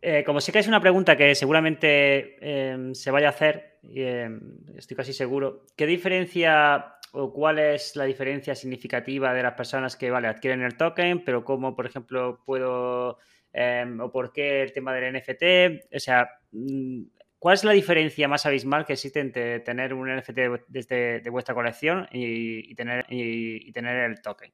Eh, 0.00 0.24
como 0.24 0.40
sé 0.40 0.52
que 0.52 0.60
es 0.60 0.68
una 0.68 0.80
pregunta 0.80 1.16
que 1.16 1.34
seguramente 1.34 2.36
em, 2.40 2.94
se 2.94 3.10
vaya 3.10 3.26
a 3.26 3.30
hacer, 3.30 3.78
estoy 3.82 4.96
casi 4.96 5.12
seguro, 5.12 5.66
¿qué 5.76 5.86
diferencia 5.86 6.94
o 7.12 7.32
cuál 7.32 7.58
es 7.58 7.96
la 7.96 8.04
diferencia 8.04 8.54
significativa 8.54 9.34
de 9.34 9.42
las 9.42 9.54
personas 9.54 9.96
que 9.96 10.10
vale, 10.10 10.28
adquieren 10.28 10.62
el 10.62 10.76
token, 10.76 11.24
pero 11.24 11.44
cómo, 11.44 11.74
por 11.74 11.86
ejemplo, 11.86 12.42
puedo 12.44 13.18
em, 13.52 14.00
o 14.00 14.10
por 14.10 14.32
qué 14.32 14.62
el 14.62 14.72
tema 14.72 14.94
del 14.94 15.14
NFT? 15.14 15.94
O 15.94 16.00
sea, 16.00 16.28
mm, 16.52 17.02
¿Cuál 17.40 17.54
es 17.54 17.64
la 17.64 17.72
diferencia 17.72 18.28
más 18.28 18.44
abismal 18.44 18.84
que 18.84 18.92
existe 18.92 19.18
entre 19.18 19.60
tener 19.60 19.94
un 19.94 20.14
NFT 20.14 20.40
de, 20.68 21.30
vuestra 21.30 21.54
colección 21.54 22.06
y, 22.12 22.74
tener, 22.74 23.06
y, 23.08 23.72
tener 23.72 24.10
el 24.10 24.20
token? 24.20 24.52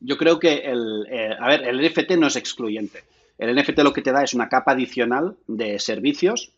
Yo 0.00 0.16
creo 0.16 0.40
que 0.40 0.54
el, 0.54 1.06
eh, 1.08 1.36
a 1.38 1.46
ver, 1.46 1.62
el 1.62 1.80
NFT 1.80 2.16
no 2.18 2.26
es 2.26 2.34
excluyente. 2.34 3.04
El 3.38 3.54
NFT 3.54 3.78
lo 3.84 3.92
que 3.92 4.02
te 4.02 4.10
da 4.10 4.24
es 4.24 4.34
una 4.34 4.48
capa 4.48 4.72
adicional 4.72 5.36
de 5.46 5.78
servicios 5.78 6.52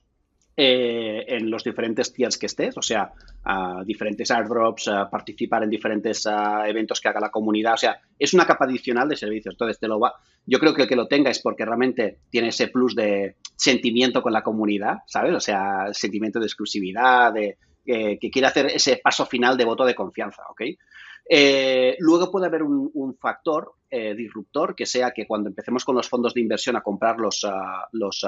eh, 0.60 1.24
en 1.28 1.48
los 1.48 1.62
diferentes 1.62 2.12
tiers 2.12 2.36
que 2.36 2.46
estés, 2.46 2.76
o 2.76 2.82
sea, 2.82 3.12
diferentes 3.84 4.28
airdrops, 4.32 4.90
participar 5.08 5.62
en 5.62 5.70
diferentes 5.70 6.26
eventos 6.66 7.00
que 7.00 7.08
haga 7.08 7.20
la 7.20 7.30
comunidad, 7.30 7.74
o 7.74 7.76
sea, 7.76 8.00
es 8.18 8.34
una 8.34 8.44
capa 8.44 8.64
adicional 8.64 9.08
de 9.08 9.14
servicios. 9.14 9.54
Entonces, 9.54 9.78
te 9.78 9.86
lo 9.86 10.00
va, 10.00 10.14
yo 10.44 10.58
creo 10.58 10.74
que 10.74 10.82
el 10.82 10.88
que 10.88 10.96
lo 10.96 11.06
tenga 11.06 11.30
es 11.30 11.40
porque 11.40 11.64
realmente 11.64 12.18
tiene 12.28 12.48
ese 12.48 12.66
plus 12.66 12.96
de 12.96 13.36
sentimiento 13.54 14.20
con 14.20 14.32
la 14.32 14.42
comunidad, 14.42 14.98
¿sabes? 15.06 15.32
O 15.32 15.38
sea, 15.38 15.92
sentimiento 15.92 16.40
de 16.40 16.46
exclusividad, 16.46 17.32
de 17.32 17.56
que 17.86 18.30
quiere 18.30 18.48
hacer 18.48 18.66
ese 18.66 19.00
paso 19.02 19.26
final 19.26 19.56
de 19.56 19.64
voto 19.64 19.84
de 19.84 19.94
confianza, 19.94 20.42
¿ok? 20.50 20.62
Eh, 21.30 21.94
luego 22.00 22.32
puede 22.32 22.46
haber 22.46 22.64
un, 22.64 23.16
factor 23.20 23.74
eh, 23.88 24.14
disruptor 24.16 24.74
que 24.74 24.86
sea 24.86 25.12
que 25.12 25.24
cuando 25.24 25.50
empecemos 25.50 25.84
con 25.84 25.94
los 25.94 26.08
fondos 26.08 26.34
de 26.34 26.40
inversión 26.40 26.74
a 26.74 26.80
comprar 26.80 27.18
los, 27.18 27.46
los 27.92 28.26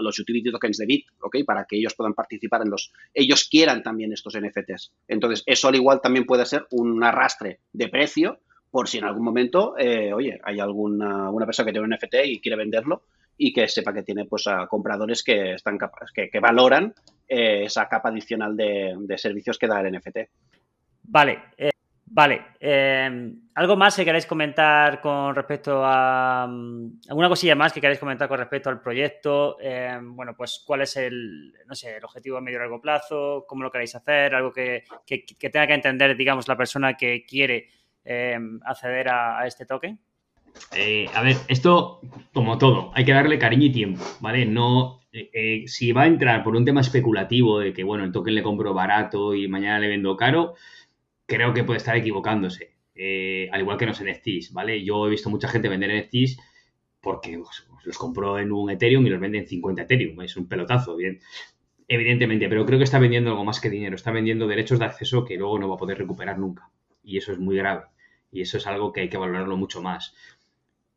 los 0.00 0.18
utility 0.18 0.50
tokens 0.50 0.78
de 0.78 0.86
Bit, 0.86 1.06
¿ok? 1.20 1.36
Para 1.46 1.64
que 1.64 1.76
ellos 1.76 1.94
puedan 1.94 2.14
participar 2.14 2.62
en 2.62 2.70
los, 2.70 2.92
ellos 3.14 3.48
quieran 3.48 3.82
también 3.82 4.12
estos 4.12 4.38
NFTs. 4.38 4.92
Entonces, 5.08 5.42
eso 5.46 5.68
al 5.68 5.74
igual 5.74 6.00
también 6.00 6.26
puede 6.26 6.46
ser 6.46 6.66
un 6.70 7.02
arrastre 7.02 7.60
de 7.72 7.88
precio 7.88 8.40
por 8.70 8.88
si 8.88 8.98
en 8.98 9.04
algún 9.04 9.24
momento, 9.24 9.74
eh, 9.78 10.12
oye, 10.12 10.38
hay 10.44 10.60
alguna 10.60 11.30
una 11.30 11.46
persona 11.46 11.66
que 11.66 11.72
tiene 11.72 11.86
un 11.86 11.94
NFT 11.94 12.14
y 12.26 12.40
quiere 12.40 12.56
venderlo 12.56 13.04
y 13.38 13.52
que 13.52 13.68
sepa 13.68 13.92
que 13.92 14.02
tiene 14.02 14.24
pues 14.24 14.46
a 14.46 14.66
compradores 14.66 15.22
que 15.22 15.54
están 15.54 15.78
que, 16.14 16.30
que 16.30 16.40
valoran 16.40 16.94
eh, 17.28 17.64
esa 17.64 17.88
capa 17.88 18.08
adicional 18.08 18.56
de, 18.56 18.96
servicios 19.16 19.58
que 19.58 19.66
da 19.66 19.80
el 19.80 19.96
NFT. 19.96 20.18
Vale, 21.04 21.44
eh, 21.56 21.70
Vale, 22.08 22.40
em, 22.60 23.48
¿algo 23.54 23.76
más 23.76 23.96
que 23.96 24.04
queráis 24.04 24.26
comentar 24.26 25.00
con 25.00 25.34
respecto 25.34 25.82
a... 25.84 26.46
Mm, 26.48 27.00
¿Alguna 27.08 27.28
cosilla 27.28 27.56
más 27.56 27.72
que 27.72 27.80
queráis 27.80 27.98
comentar 27.98 28.28
con 28.28 28.38
respecto 28.38 28.70
al 28.70 28.80
proyecto? 28.80 29.58
Em, 29.60 30.14
bueno, 30.14 30.34
pues 30.36 30.62
cuál 30.64 30.82
es 30.82 30.96
el, 30.96 31.52
no 31.66 31.74
sé, 31.74 31.96
el 31.96 32.04
objetivo 32.04 32.36
a 32.36 32.40
medio 32.40 32.58
y 32.58 32.60
largo 32.60 32.80
plazo, 32.80 33.44
cómo 33.48 33.64
lo 33.64 33.72
queréis 33.72 33.94
hacer, 33.96 34.34
algo 34.34 34.52
que, 34.52 34.84
tenga 35.38 35.66
que 35.66 35.74
entender, 35.74 36.16
digamos, 36.16 36.46
la 36.46 36.56
persona 36.56 36.96
que 36.96 37.24
quiere 37.26 37.68
em, 38.04 38.60
acceder 38.64 39.08
a, 39.08 39.44
este 39.46 39.66
token. 39.66 39.98
Eh, 40.74 41.06
a 41.12 41.22
ver, 41.22 41.36
esto, 41.48 42.00
como 42.32 42.56
todo, 42.56 42.92
hay 42.94 43.04
que 43.04 43.12
darle 43.12 43.38
cariño 43.38 43.66
y 43.66 43.72
tiempo, 43.72 44.02
¿vale? 44.20 44.46
No, 44.46 45.00
eh, 45.12 45.28
eh, 45.32 45.64
si 45.66 45.92
va 45.92 46.02
a 46.02 46.06
entrar 46.06 46.44
por 46.44 46.56
un 46.56 46.64
tema 46.64 46.80
especulativo 46.80 47.58
de 47.58 47.72
que, 47.72 47.84
bueno, 47.84 48.04
el 48.04 48.12
token 48.12 48.34
le 48.34 48.42
compro 48.42 48.72
barato 48.72 49.34
y 49.34 49.48
mañana 49.48 49.80
le 49.80 49.88
vendo 49.88 50.16
caro, 50.16 50.54
creo 51.26 51.52
que 51.52 51.64
puede 51.64 51.78
estar 51.78 51.96
equivocándose. 51.96 52.76
Eh, 52.94 53.48
al 53.52 53.60
igual 53.60 53.76
que 53.76 53.86
los 53.86 54.02
NFTs, 54.02 54.52
¿vale? 54.52 54.82
Yo 54.82 55.06
he 55.06 55.10
visto 55.10 55.28
mucha 55.28 55.48
gente 55.48 55.68
vender 55.68 55.90
NFTs 55.92 56.38
porque 57.00 57.38
pues, 57.38 57.66
los 57.84 57.98
compró 57.98 58.38
en 58.38 58.52
un 58.52 58.70
Ethereum 58.70 59.06
y 59.06 59.10
los 59.10 59.20
vende 59.20 59.38
en 59.38 59.46
50 59.46 59.82
Ethereum. 59.82 60.22
Es 60.22 60.36
un 60.36 60.48
pelotazo, 60.48 60.96
bien. 60.96 61.20
Evidentemente, 61.88 62.48
pero 62.48 62.64
creo 62.64 62.78
que 62.78 62.84
está 62.84 62.98
vendiendo 62.98 63.30
algo 63.30 63.44
más 63.44 63.60
que 63.60 63.70
dinero. 63.70 63.94
Está 63.94 64.10
vendiendo 64.10 64.46
derechos 64.46 64.78
de 64.78 64.86
acceso 64.86 65.24
que 65.24 65.36
luego 65.36 65.58
no 65.58 65.68
va 65.68 65.74
a 65.74 65.78
poder 65.78 65.98
recuperar 65.98 66.38
nunca. 66.38 66.70
Y 67.02 67.18
eso 67.18 67.32
es 67.32 67.38
muy 67.38 67.56
grave. 67.56 67.84
Y 68.32 68.40
eso 68.40 68.56
es 68.56 68.66
algo 68.66 68.92
que 68.92 69.02
hay 69.02 69.08
que 69.08 69.18
valorarlo 69.18 69.56
mucho 69.56 69.82
más. 69.82 70.14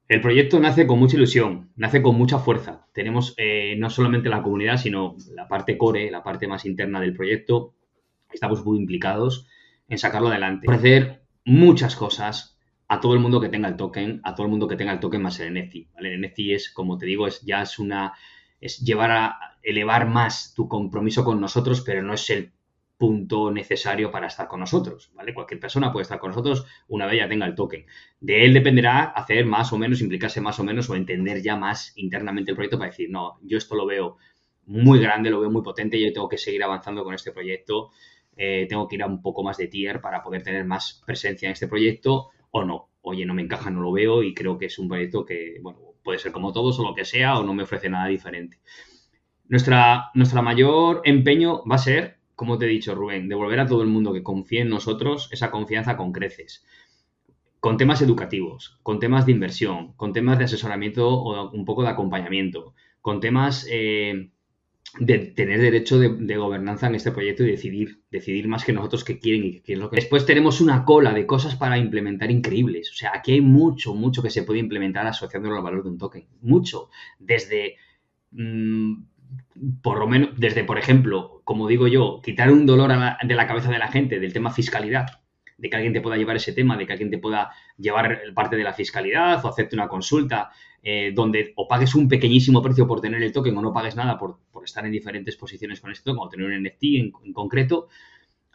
El 0.08 0.22
proyecto 0.22 0.60
nace 0.60 0.88
con 0.88 0.98
mucha 0.98 1.18
ilusión, 1.18 1.70
nace 1.76 2.02
con 2.02 2.16
mucha 2.16 2.40
fuerza. 2.40 2.88
Tenemos 2.94 3.36
eh, 3.38 3.76
no 3.78 3.92
solamente 3.92 4.30
la 4.30 4.42
comunidad, 4.42 4.78
sino 4.78 5.16
la 5.36 5.48
parte 5.48 5.78
core, 5.78 6.10
la 6.10 6.24
parte 6.24 6.48
más 6.48 6.66
interna 6.66 7.00
del 7.00 7.14
proyecto. 7.14 7.76
Estamos 8.32 8.66
muy 8.66 8.80
implicados 8.80 9.46
en 9.90 9.98
sacarlo 9.98 10.30
adelante. 10.30 10.68
Ofrecer 10.68 11.22
muchas 11.46 11.96
cosas 11.96 12.58
a 12.88 13.00
todo 13.00 13.14
el 13.14 13.20
mundo 13.20 13.40
que 13.42 13.50
tenga 13.50 13.68
el 13.68 13.76
token, 13.76 14.22
a 14.24 14.34
todo 14.36 14.46
el 14.46 14.52
mundo 14.52 14.68
que 14.68 14.76
tenga 14.76 14.94
el 14.94 15.00
token 15.00 15.22
más 15.22 15.40
el 15.40 15.54
NFT. 15.54 15.76
El 15.98 16.22
NFT 16.22 16.40
es, 16.52 16.70
como 16.70 16.98
te 16.98 17.06
digo, 17.06 17.28
es 17.28 17.42
ya 17.42 17.62
es 17.62 17.80
una 17.80 18.14
es 18.62 18.80
llevar 18.80 19.12
a 19.12 19.40
elevar 19.64 20.08
más 20.08 20.54
tu 20.54 20.68
compromiso 20.68 21.24
con 21.24 21.40
nosotros, 21.40 21.82
pero 21.82 22.02
no 22.02 22.14
es 22.14 22.30
el 22.30 22.52
punto 22.98 23.50
necesario 23.50 24.12
para 24.12 24.28
estar 24.28 24.48
con 24.48 24.60
nosotros, 24.60 25.12
¿vale? 25.14 25.34
Cualquier 25.34 25.60
persona 25.62 25.92
puede 25.92 26.02
estar 26.02 26.20
con 26.20 26.32
nosotros 26.32 26.66
una 26.90 27.06
vez 27.06 27.20
ya 27.20 27.30
tenga 27.30 27.46
el 27.46 27.56
token. 27.56 27.86
De 28.20 28.44
él 28.44 28.54
dependerá 28.54 29.04
hacer 29.04 29.46
más 29.46 29.72
o 29.72 29.78
menos, 29.78 30.02
implicarse 30.02 30.42
más 30.42 30.60
o 30.60 30.66
menos 30.66 30.90
o 30.90 30.96
entender 30.96 31.42
ya 31.42 31.56
más 31.56 31.94
internamente 31.96 32.52
el 32.52 32.56
proyecto 32.56 32.78
para 32.78 32.92
decir, 32.92 33.10
no, 33.10 33.40
yo 33.42 33.58
esto 33.58 33.76
lo 33.76 33.86
veo 33.86 34.18
muy 34.66 35.00
grande, 35.00 35.30
lo 35.30 35.40
veo 35.40 35.50
muy 35.50 35.62
potente, 35.62 36.00
yo 36.00 36.12
tengo 36.12 36.28
que 36.28 36.38
seguir 36.38 36.62
avanzando 36.62 37.06
con 37.06 37.14
este 37.14 37.32
proyecto, 37.32 37.92
eh, 38.42 38.68
tengo 38.70 38.88
que 38.88 38.96
ir 38.96 39.04
a 39.04 39.08
un 39.08 39.22
poco 39.22 39.44
más 39.44 39.58
de 39.58 39.68
tier 39.68 40.00
para 40.00 40.24
poder 40.24 40.42
tener 40.42 40.64
más 40.64 41.04
presencia 41.06 41.48
en 41.48 41.52
este 41.52 41.68
proyecto 41.68 42.30
o 42.52 42.64
no. 42.64 42.90
Oye, 43.02 43.26
no 43.26 43.34
me 43.34 43.42
encaja, 43.42 43.70
no 43.70 43.82
lo 43.82 43.92
veo 43.92 44.24
y 44.24 44.34
creo 44.34 44.58
que 44.58 44.68
es 44.68 44.80
un 44.80 44.88
proyecto 44.88 45.26
que, 45.26 45.60
bueno, 45.62 45.80
puede 46.02 46.20
ser 46.20 46.32
como 46.32 46.54
todos 46.54 46.80
o 46.80 46.84
lo 46.84 46.96
que 46.96 47.04
sea 47.04 47.38
o 47.38 47.44
no 47.44 47.54
me 47.54 47.64
ofrece 47.64 47.90
nada 47.90 48.08
diferente. 48.08 48.60
Nuestra, 49.50 50.12
nuestra 50.14 50.42
mayor 50.42 51.02
empeño 51.04 51.66
va 51.66 51.76
a 51.76 51.80
ser, 51.80 52.20
como 52.34 52.58
te 52.58 52.66
he 52.66 52.70
dicho, 52.70 52.96
Rubén, 52.96 53.28
devolver 53.28 53.60
a 53.60 53.68
todo 53.68 53.82
el 53.82 53.90
mundo 53.90 54.14
que 54.14 54.24
confíe 54.24 54.62
en 54.62 54.70
nosotros 54.70 55.28
esa 55.34 55.52
confianza 55.52 55.98
con 55.98 56.14
creces. 56.14 56.66
Con 57.60 57.76
temas 57.76 58.02
educativos, 58.02 58.80
con 58.84 59.00
temas 59.00 59.26
de 59.26 59.34
inversión, 59.34 59.92
con 59.98 60.14
temas 60.14 60.38
de 60.38 60.46
asesoramiento 60.46 61.10
o 61.10 61.52
un 61.52 61.66
poco 61.66 61.84
de 61.84 61.90
acompañamiento, 61.90 62.74
con 63.02 63.20
temas 63.20 63.68
eh, 63.70 64.32
de 64.98 65.20
tener 65.20 65.62
derecho 65.62 66.00
de, 66.00 66.38
gobernanza 66.38 66.88
en 66.88 66.96
este 66.96 67.12
proyecto 67.12 67.44
y 67.44 67.52
decidir, 67.52 68.02
decidir 68.10 68.48
más 68.48 68.66
que 68.66 68.74
nosotros 68.74 69.04
qué 69.04 69.20
quieren 69.20 69.46
y 69.46 69.52
qué 69.54 69.62
quieren 69.62 69.84
lo 69.84 69.90
que... 69.90 69.98
Después 69.98 70.26
tenemos 70.26 70.62
una 70.62 70.84
cola 70.84 71.14
de 71.14 71.28
cosas 71.28 71.56
para 71.56 71.78
implementar 71.78 72.32
increíbles. 72.32 72.92
O 72.92 72.96
sea, 72.96 73.12
aquí 73.14 73.34
hay 73.34 73.42
mucho, 73.42 73.94
mucho 73.94 74.24
que 74.24 74.32
se 74.32 74.44
puede 74.44 74.60
implementar 74.60 75.06
asociándolo 75.06 75.58
al 75.58 75.64
valor 75.64 75.84
de 75.84 75.90
un 75.90 75.98
token. 75.98 76.28
Mucho. 76.42 76.90
Desde, 77.20 77.76
mm, 78.32 78.94
por 79.82 80.00
lo 80.00 80.08
menos, 80.08 80.30
desde, 80.38 80.64
por 80.64 80.80
ejemplo, 80.80 81.42
como 81.44 81.68
digo 81.68 81.88
yo, 81.88 82.20
quitar 82.24 82.52
un 82.52 82.66
dolor 82.66 82.92
de 83.24 83.36
la 83.36 83.48
cabeza 83.48 83.70
de 83.70 83.80
la 83.80 83.90
gente 83.90 84.20
del 84.20 84.34
tema 84.34 84.52
fiscalidad 84.52 85.22
de 85.60 85.70
que 85.70 85.76
alguien 85.76 85.94
te 85.94 86.02
pueda 86.02 86.18
llevar 86.18 86.36
ese 86.36 86.54
tema, 86.54 86.78
de 86.78 86.86
que 86.86 86.94
alguien 86.94 87.10
te 87.10 87.18
pueda 87.18 87.52
llevar 87.78 88.22
parte 88.34 88.56
de 88.56 88.64
la 88.64 88.74
fiscalidad 88.74 89.44
o 89.44 89.50
hacerte 89.50 89.76
una 89.76 89.88
consulta 89.88 90.52
eh, 90.82 91.12
donde 91.14 91.52
o 91.56 91.68
pagues 91.68 91.94
un 91.96 92.08
pequeñísimo 92.08 92.62
precio 92.62 92.88
por 92.88 93.02
tener 93.02 93.22
el 93.22 93.34
token 93.34 93.58
o 93.58 93.62
no 93.62 93.74
pagues 93.74 93.96
nada 93.96 94.18
por, 94.18 94.40
estar 94.64 94.86
en 94.86 94.92
diferentes 94.92 95.36
posiciones 95.36 95.82
con 95.82 95.92
este 95.92 96.04
token 96.04 96.22
o 96.22 96.30
tener 96.30 96.46
un 96.46 96.64
NFT 96.64 96.84
en, 97.24 97.34
concreto, 97.34 97.88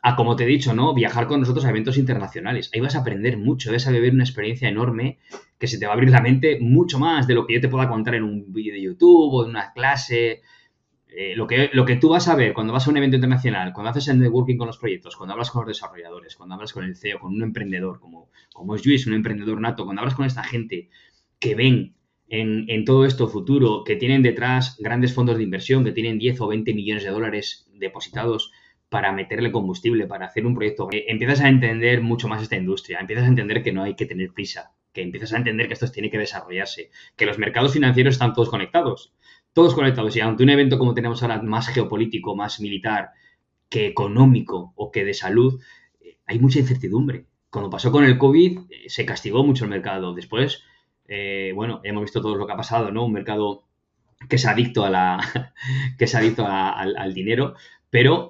a 0.02 0.16
como 0.16 0.36
te 0.36 0.44
he 0.44 0.46
dicho, 0.46 0.74
¿no? 0.74 0.94
Viajar 0.94 1.26
con 1.26 1.40
nosotros 1.40 1.64
a 1.64 1.70
eventos 1.70 1.96
internacionales. 1.96 2.70
Ahí 2.72 2.80
vas 2.80 2.94
a 2.94 3.00
aprender 3.00 3.36
mucho, 3.38 3.72
vas 3.72 3.86
a 3.86 3.90
vivir 3.90 4.12
una 4.12 4.24
experiencia 4.24 4.68
enorme 4.68 5.18
que 5.58 5.66
se 5.66 5.78
te 5.78 5.86
va 5.86 5.92
a 5.92 5.94
abrir 5.94 6.10
la 6.10 6.20
mente 6.20 6.58
mucho 6.60 6.98
más 6.98 7.26
de 7.26 7.34
lo 7.34 7.46
que 7.46 7.54
yo 7.54 7.60
te 7.60 7.68
pueda 7.68 7.88
contar 7.88 8.14
en 8.14 8.24
un 8.24 8.52
vídeo 8.52 8.74
de 8.74 8.82
YouTube 8.82 9.32
o 9.32 9.44
en 9.44 9.50
una 9.50 9.72
clase 9.72 10.42
eh, 11.16 11.36
lo, 11.36 11.46
que, 11.46 11.70
lo 11.72 11.84
que 11.84 11.94
tú 11.94 12.08
vas 12.08 12.26
a 12.26 12.34
ver 12.34 12.52
cuando 12.52 12.72
vas 12.72 12.86
a 12.86 12.90
un 12.90 12.96
evento 12.96 13.16
internacional, 13.16 13.72
cuando 13.72 13.90
haces 13.90 14.08
el 14.08 14.18
networking 14.18 14.56
con 14.56 14.66
los 14.66 14.78
proyectos, 14.78 15.14
cuando 15.14 15.34
hablas 15.34 15.50
con 15.50 15.60
los 15.62 15.68
desarrolladores, 15.68 16.34
cuando 16.34 16.56
hablas 16.56 16.72
con 16.72 16.82
el 16.84 16.96
CEO, 16.96 17.20
con 17.20 17.32
un 17.32 17.42
emprendedor 17.42 18.00
como, 18.00 18.30
como 18.52 18.74
es 18.74 18.84
Luis, 18.84 19.06
un 19.06 19.14
emprendedor 19.14 19.60
nato, 19.60 19.84
cuando 19.84 20.00
hablas 20.00 20.16
con 20.16 20.26
esta 20.26 20.42
gente 20.42 20.88
que 21.38 21.54
ven 21.54 21.94
en, 22.28 22.84
todo 22.84 23.04
esto 23.04 23.28
futuro, 23.28 23.84
que 23.84 23.94
tienen 23.94 24.22
detrás 24.22 24.76
grandes 24.80 25.14
fondos 25.14 25.36
de 25.36 25.44
inversión, 25.44 25.84
que 25.84 25.92
tienen 25.92 26.18
10 26.18 26.40
o 26.40 26.48
20 26.48 26.74
millones 26.74 27.04
de 27.04 27.10
dólares 27.10 27.68
depositados 27.74 28.50
para 28.88 29.12
meterle 29.12 29.52
combustible, 29.52 30.06
para 30.06 30.26
hacer 30.26 30.44
un 30.46 30.54
proyecto, 30.54 30.88
eh, 30.90 31.04
empiezas 31.08 31.42
a 31.42 31.48
entender 31.48 32.00
mucho 32.00 32.26
más 32.26 32.42
esta 32.42 32.56
industria, 32.56 32.98
empiezas 32.98 33.26
a 33.26 33.28
entender 33.28 33.62
que 33.62 33.72
no 33.72 33.84
hay 33.84 33.94
que 33.94 34.06
tener 34.06 34.32
prisa, 34.32 34.72
que 34.92 35.02
empiezas 35.02 35.32
a 35.32 35.36
entender 35.36 35.68
que 35.68 35.74
esto 35.74 35.90
tiene 35.90 36.10
que 36.10 36.18
desarrollarse, 36.18 36.90
que 37.16 37.26
los 37.26 37.38
mercados 37.38 37.72
financieros 37.72 38.14
están 38.14 38.32
todos 38.32 38.48
conectados 38.48 39.12
todos 39.54 39.74
conectados. 39.74 40.14
Y 40.16 40.20
ante 40.20 40.42
un 40.42 40.50
evento 40.50 40.78
como 40.78 40.92
tenemos 40.92 41.22
ahora 41.22 41.40
más 41.40 41.68
geopolítico, 41.68 42.36
más 42.36 42.60
militar, 42.60 43.12
que 43.70 43.86
económico 43.86 44.72
o 44.76 44.90
que 44.90 45.04
de 45.04 45.14
salud, 45.14 45.60
eh, 46.00 46.18
hay 46.26 46.38
mucha 46.38 46.58
incertidumbre. 46.58 47.26
Cuando 47.50 47.70
pasó 47.70 47.90
con 47.90 48.04
el 48.04 48.18
COVID, 48.18 48.58
eh, 48.68 48.88
se 48.88 49.06
castigó 49.06 49.44
mucho 49.44 49.64
el 49.64 49.70
mercado. 49.70 50.12
Después, 50.12 50.62
eh, 51.08 51.52
bueno, 51.54 51.80
hemos 51.84 52.02
visto 52.02 52.20
todo 52.20 52.34
lo 52.34 52.46
que 52.46 52.52
ha 52.52 52.56
pasado, 52.56 52.90
¿no? 52.90 53.06
Un 53.06 53.12
mercado 53.12 53.64
que 54.28 54.36
es 54.36 54.44
adicto 54.46 54.84
a 54.84 54.90
la. 54.90 55.54
que 55.98 56.04
es 56.04 56.14
adicto 56.14 56.46
al, 56.46 57.14
dinero, 57.14 57.54
pero. 57.90 58.28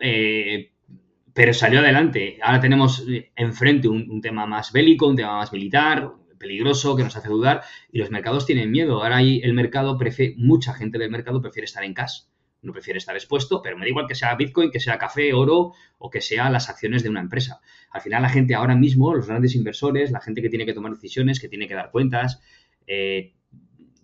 pero 1.33 1.55
salió 1.55 1.81
adelante. 1.81 2.39
Ahora 2.43 2.61
tenemos 2.61 3.05
enfrente 3.35 3.89
un 3.89 4.21
tema 4.21 4.47
más 4.47 4.73
bélico, 4.73 5.09
un 5.09 5.17
tema 5.17 5.37
más 5.37 5.53
militar, 5.53 6.13
peligroso, 6.45 6.95
que 6.95 7.03
nos 7.03 7.17
hace 7.17 7.29
dudar 7.29 7.63
y 7.91 7.99
los 7.99 8.11
mercados 8.11 8.45
tienen 8.45 8.71
miedo. 8.71 9.03
Ahora 9.03 9.17
hay 9.17 9.41
el 9.43 9.55
mercado, 9.55 9.97
prefiere, 9.97 10.35
mucha 10.37 10.75
gente 10.75 10.99
del 10.99 11.11
mercado 11.11 11.41
prefiere 11.41 11.65
estar 11.65 11.83
en 11.85 11.95
cash, 11.95 12.25
no 12.61 12.73
prefiere 12.73 12.99
estar 12.99 13.15
expuesto, 13.15 13.63
pero 13.63 13.79
me 13.79 13.87
da 13.87 13.89
igual 13.89 14.07
que 14.07 14.15
sea 14.15 14.35
Bitcoin, 14.35 14.71
que 14.71 14.79
sea 14.79 14.99
café, 14.99 15.33
oro 15.33 15.73
o 15.99 16.11
que 16.11 16.21
sea 16.21 16.51
las 16.51 16.69
acciones 16.69 17.03
de 17.03 17.09
una 17.09 17.21
empresa. 17.21 17.61
Al 17.91 18.03
final 18.03 18.21
la 18.21 18.29
gente 18.29 18.55
ahora 18.55 18.77
mismo, 18.77 19.15
los 19.15 19.27
grandes 19.27 19.55
inversores, 19.55 20.11
la 20.11 20.21
gente 20.21 20.43
que 20.43 20.51
tiene 20.51 20.67
que 20.67 20.75
tomar 20.75 20.93
decisiones, 20.93 21.41
que 21.41 21.49
tiene 21.49 21.67
que 21.67 21.75
dar 21.75 21.91
cuentas, 21.91 22.43
eh, 22.87 23.33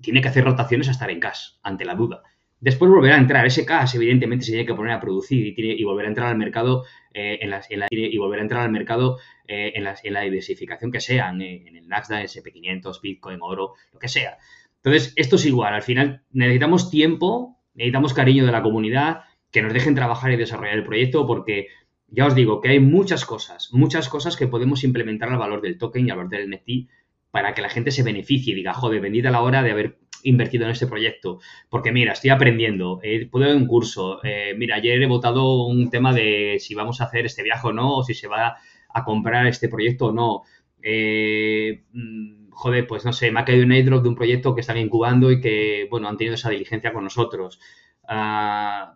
tiene 0.00 0.22
que 0.22 0.28
hacer 0.28 0.44
rotaciones 0.44 0.88
a 0.88 0.92
estar 0.92 1.10
en 1.10 1.20
cash 1.20 1.58
ante 1.62 1.84
la 1.84 1.94
duda. 1.94 2.22
Después 2.60 2.90
volverá 2.90 3.16
a 3.16 3.18
entrar. 3.18 3.46
Ese 3.46 3.64
cash, 3.64 3.96
evidentemente, 3.96 4.44
se 4.44 4.52
tiene 4.52 4.66
que 4.66 4.74
poner 4.74 4.92
a 4.92 5.00
producir 5.00 5.54
y, 5.58 5.84
volver 5.84 6.04
a 6.04 6.08
entrar 6.08 6.28
al 6.28 6.36
mercado 6.36 6.84
eh, 7.14 7.38
en, 7.40 7.50
la, 7.50 7.62
y 7.90 8.18
volver 8.18 8.40
a 8.40 8.42
entrar 8.42 8.62
al 8.62 8.70
mercado 8.70 9.18
eh, 9.48 9.72
en, 9.74 9.84
la, 9.84 10.20
diversificación 10.20 10.92
que 10.92 11.00
sea, 11.00 11.30
en, 11.30 11.40
el 11.40 11.88
Nasdaq, 11.88 12.24
SP500, 12.24 13.00
Bitcoin, 13.00 13.38
oro, 13.40 13.74
lo 13.92 13.98
que 13.98 14.08
sea. 14.08 14.36
Entonces, 14.76 15.14
esto 15.16 15.36
es 15.36 15.46
igual. 15.46 15.72
Al 15.72 15.82
final, 15.82 16.22
necesitamos 16.32 16.90
tiempo, 16.90 17.58
necesitamos 17.74 18.12
cariño 18.12 18.44
de 18.44 18.52
la 18.52 18.62
comunidad, 18.62 19.22
que 19.50 19.62
nos 19.62 19.72
dejen 19.72 19.94
trabajar 19.94 20.30
y 20.30 20.36
desarrollar 20.36 20.76
el 20.76 20.84
proyecto, 20.84 21.26
porque 21.26 21.68
ya 22.08 22.26
os 22.26 22.34
digo 22.34 22.60
que 22.60 22.68
hay 22.68 22.80
muchas 22.80 23.24
cosas, 23.24 23.70
muchas 23.72 24.08
cosas 24.08 24.36
que 24.36 24.46
podemos 24.46 24.84
implementar 24.84 25.30
al 25.30 25.38
valor 25.38 25.62
del 25.62 25.78
token 25.78 26.06
y 26.06 26.10
al 26.10 26.18
valor 26.18 26.30
del 26.30 26.50
NFT 26.50 26.90
para 27.30 27.54
que 27.54 27.62
la 27.62 27.68
gente 27.68 27.90
se 27.90 28.02
beneficie 28.02 28.52
y 28.52 28.56
diga, 28.56 28.74
joder, 28.74 29.00
bendita 29.00 29.30
la 29.30 29.40
hora 29.40 29.62
de 29.62 29.70
haber 29.70 29.98
invertido 30.24 30.64
en 30.64 30.70
este 30.70 30.86
proyecto. 30.86 31.40
Porque 31.68 31.92
mira, 31.92 32.12
estoy 32.12 32.30
aprendiendo, 32.30 33.00
eh, 33.02 33.26
puedo 33.30 33.46
dar 33.46 33.56
un 33.56 33.66
curso. 33.66 34.20
Eh, 34.24 34.54
mira, 34.56 34.76
ayer 34.76 35.02
he 35.02 35.06
votado 35.06 35.66
un 35.66 35.90
tema 35.90 36.12
de 36.12 36.56
si 36.60 36.74
vamos 36.74 37.00
a 37.00 37.04
hacer 37.04 37.26
este 37.26 37.42
viaje 37.42 37.68
o 37.68 37.72
no, 37.72 37.96
o 37.96 38.02
si 38.02 38.14
se 38.14 38.28
va 38.28 38.56
a 38.92 39.04
comprar 39.04 39.46
este 39.46 39.68
proyecto 39.68 40.06
o 40.06 40.12
no. 40.12 40.42
Eh, 40.82 41.82
mm, 41.92 42.50
joder, 42.50 42.86
pues 42.86 43.04
no 43.04 43.12
sé, 43.12 43.30
me 43.30 43.40
ha 43.40 43.44
caído 43.44 43.64
un 43.64 43.72
airdrop 43.72 44.02
de 44.02 44.08
un 44.08 44.14
proyecto 44.14 44.54
que 44.54 44.60
están 44.60 44.78
incubando 44.78 45.30
y 45.30 45.40
que, 45.40 45.86
bueno, 45.90 46.08
han 46.08 46.16
tenido 46.16 46.34
esa 46.34 46.50
diligencia 46.50 46.92
con 46.92 47.04
nosotros. 47.04 47.60
Ah, 48.06 48.94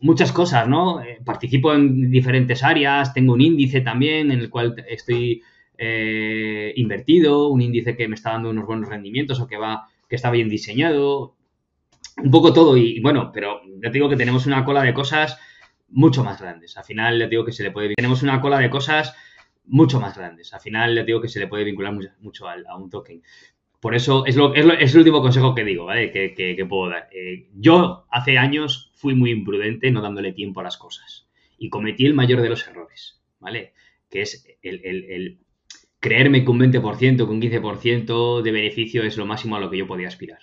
muchas 0.00 0.32
cosas, 0.32 0.66
¿no? 0.68 1.00
participo 1.24 1.74
en 1.74 2.10
diferentes 2.10 2.64
áreas, 2.64 3.12
tengo 3.14 3.34
un 3.34 3.40
índice 3.40 3.80
también 3.82 4.32
en 4.32 4.40
el 4.40 4.50
cual 4.50 4.74
estoy 4.88 5.42
invertido, 6.74 7.48
un 7.48 7.62
índice 7.62 7.96
que 7.96 8.08
me 8.08 8.14
está 8.14 8.32
dando 8.32 8.50
unos 8.50 8.66
buenos 8.66 8.88
rendimientos 8.88 9.40
o 9.40 9.46
que 9.46 9.56
va 9.56 9.88
que 10.10 10.16
está 10.16 10.30
bien 10.30 10.48
diseñado, 10.48 11.36
un 12.16 12.30
poco 12.32 12.52
todo 12.52 12.76
y, 12.76 13.00
bueno, 13.00 13.30
pero 13.32 13.60
ya 13.80 13.90
te 13.90 13.92
digo 13.92 14.08
que 14.08 14.16
tenemos 14.16 14.44
una 14.44 14.64
cola 14.64 14.82
de 14.82 14.92
cosas 14.92 15.38
mucho 15.88 16.24
más 16.24 16.40
grandes. 16.40 16.76
Al 16.76 16.84
final 16.84 17.18
le 17.18 17.28
digo 17.28 17.44
que 17.44 17.52
se 17.52 17.62
le 17.62 17.70
puede 17.70 17.94
tenemos 17.94 18.24
una 18.24 18.40
cola 18.40 18.58
de 18.58 18.68
cosas 18.68 19.14
mucho 19.66 20.00
más 20.00 20.18
grandes. 20.18 20.52
Al 20.52 20.60
final 20.60 20.96
le 20.96 21.04
digo 21.04 21.20
que 21.20 21.28
se 21.28 21.38
le 21.38 21.46
puede 21.46 21.62
vincular 21.62 21.94
mucho, 22.18 22.48
a, 22.48 22.76
un 22.76 22.90
token. 22.90 23.22
Por 23.78 23.94
eso 23.94 24.26
es, 24.26 24.34
lo, 24.34 24.52
es, 24.52 24.92
el 24.92 24.98
último 24.98 25.22
consejo 25.22 25.54
que 25.54 25.64
digo, 25.64 25.84
¿vale? 25.84 26.10
Que, 26.10 26.66
puedo 26.68 26.90
dar. 26.90 27.08
Eh, 27.12 27.48
yo 27.54 28.04
hace 28.10 28.36
años 28.36 28.90
fui 28.96 29.14
muy 29.14 29.30
imprudente 29.30 29.92
no 29.92 30.02
dándole 30.02 30.32
tiempo 30.32 30.58
a 30.58 30.64
las 30.64 30.76
cosas 30.76 31.28
y 31.56 31.70
cometí 31.70 32.04
el 32.04 32.14
mayor 32.14 32.42
de 32.42 32.48
los 32.48 32.66
errores, 32.66 33.22
¿vale? 33.38 33.74
Que 34.10 34.22
es 34.22 34.44
el 34.60 35.38
creerme 36.00 36.44
que 36.44 36.50
un 36.50 36.58
20%, 36.58 37.16
que 37.16 37.22
un 37.22 37.40
15% 37.40 38.42
de 38.42 38.52
beneficio 38.52 39.04
es 39.04 39.16
lo 39.18 39.26
máximo 39.26 39.56
a 39.56 39.60
lo 39.60 39.70
que 39.70 39.76
yo 39.76 39.86
podía 39.86 40.08
aspirar. 40.08 40.40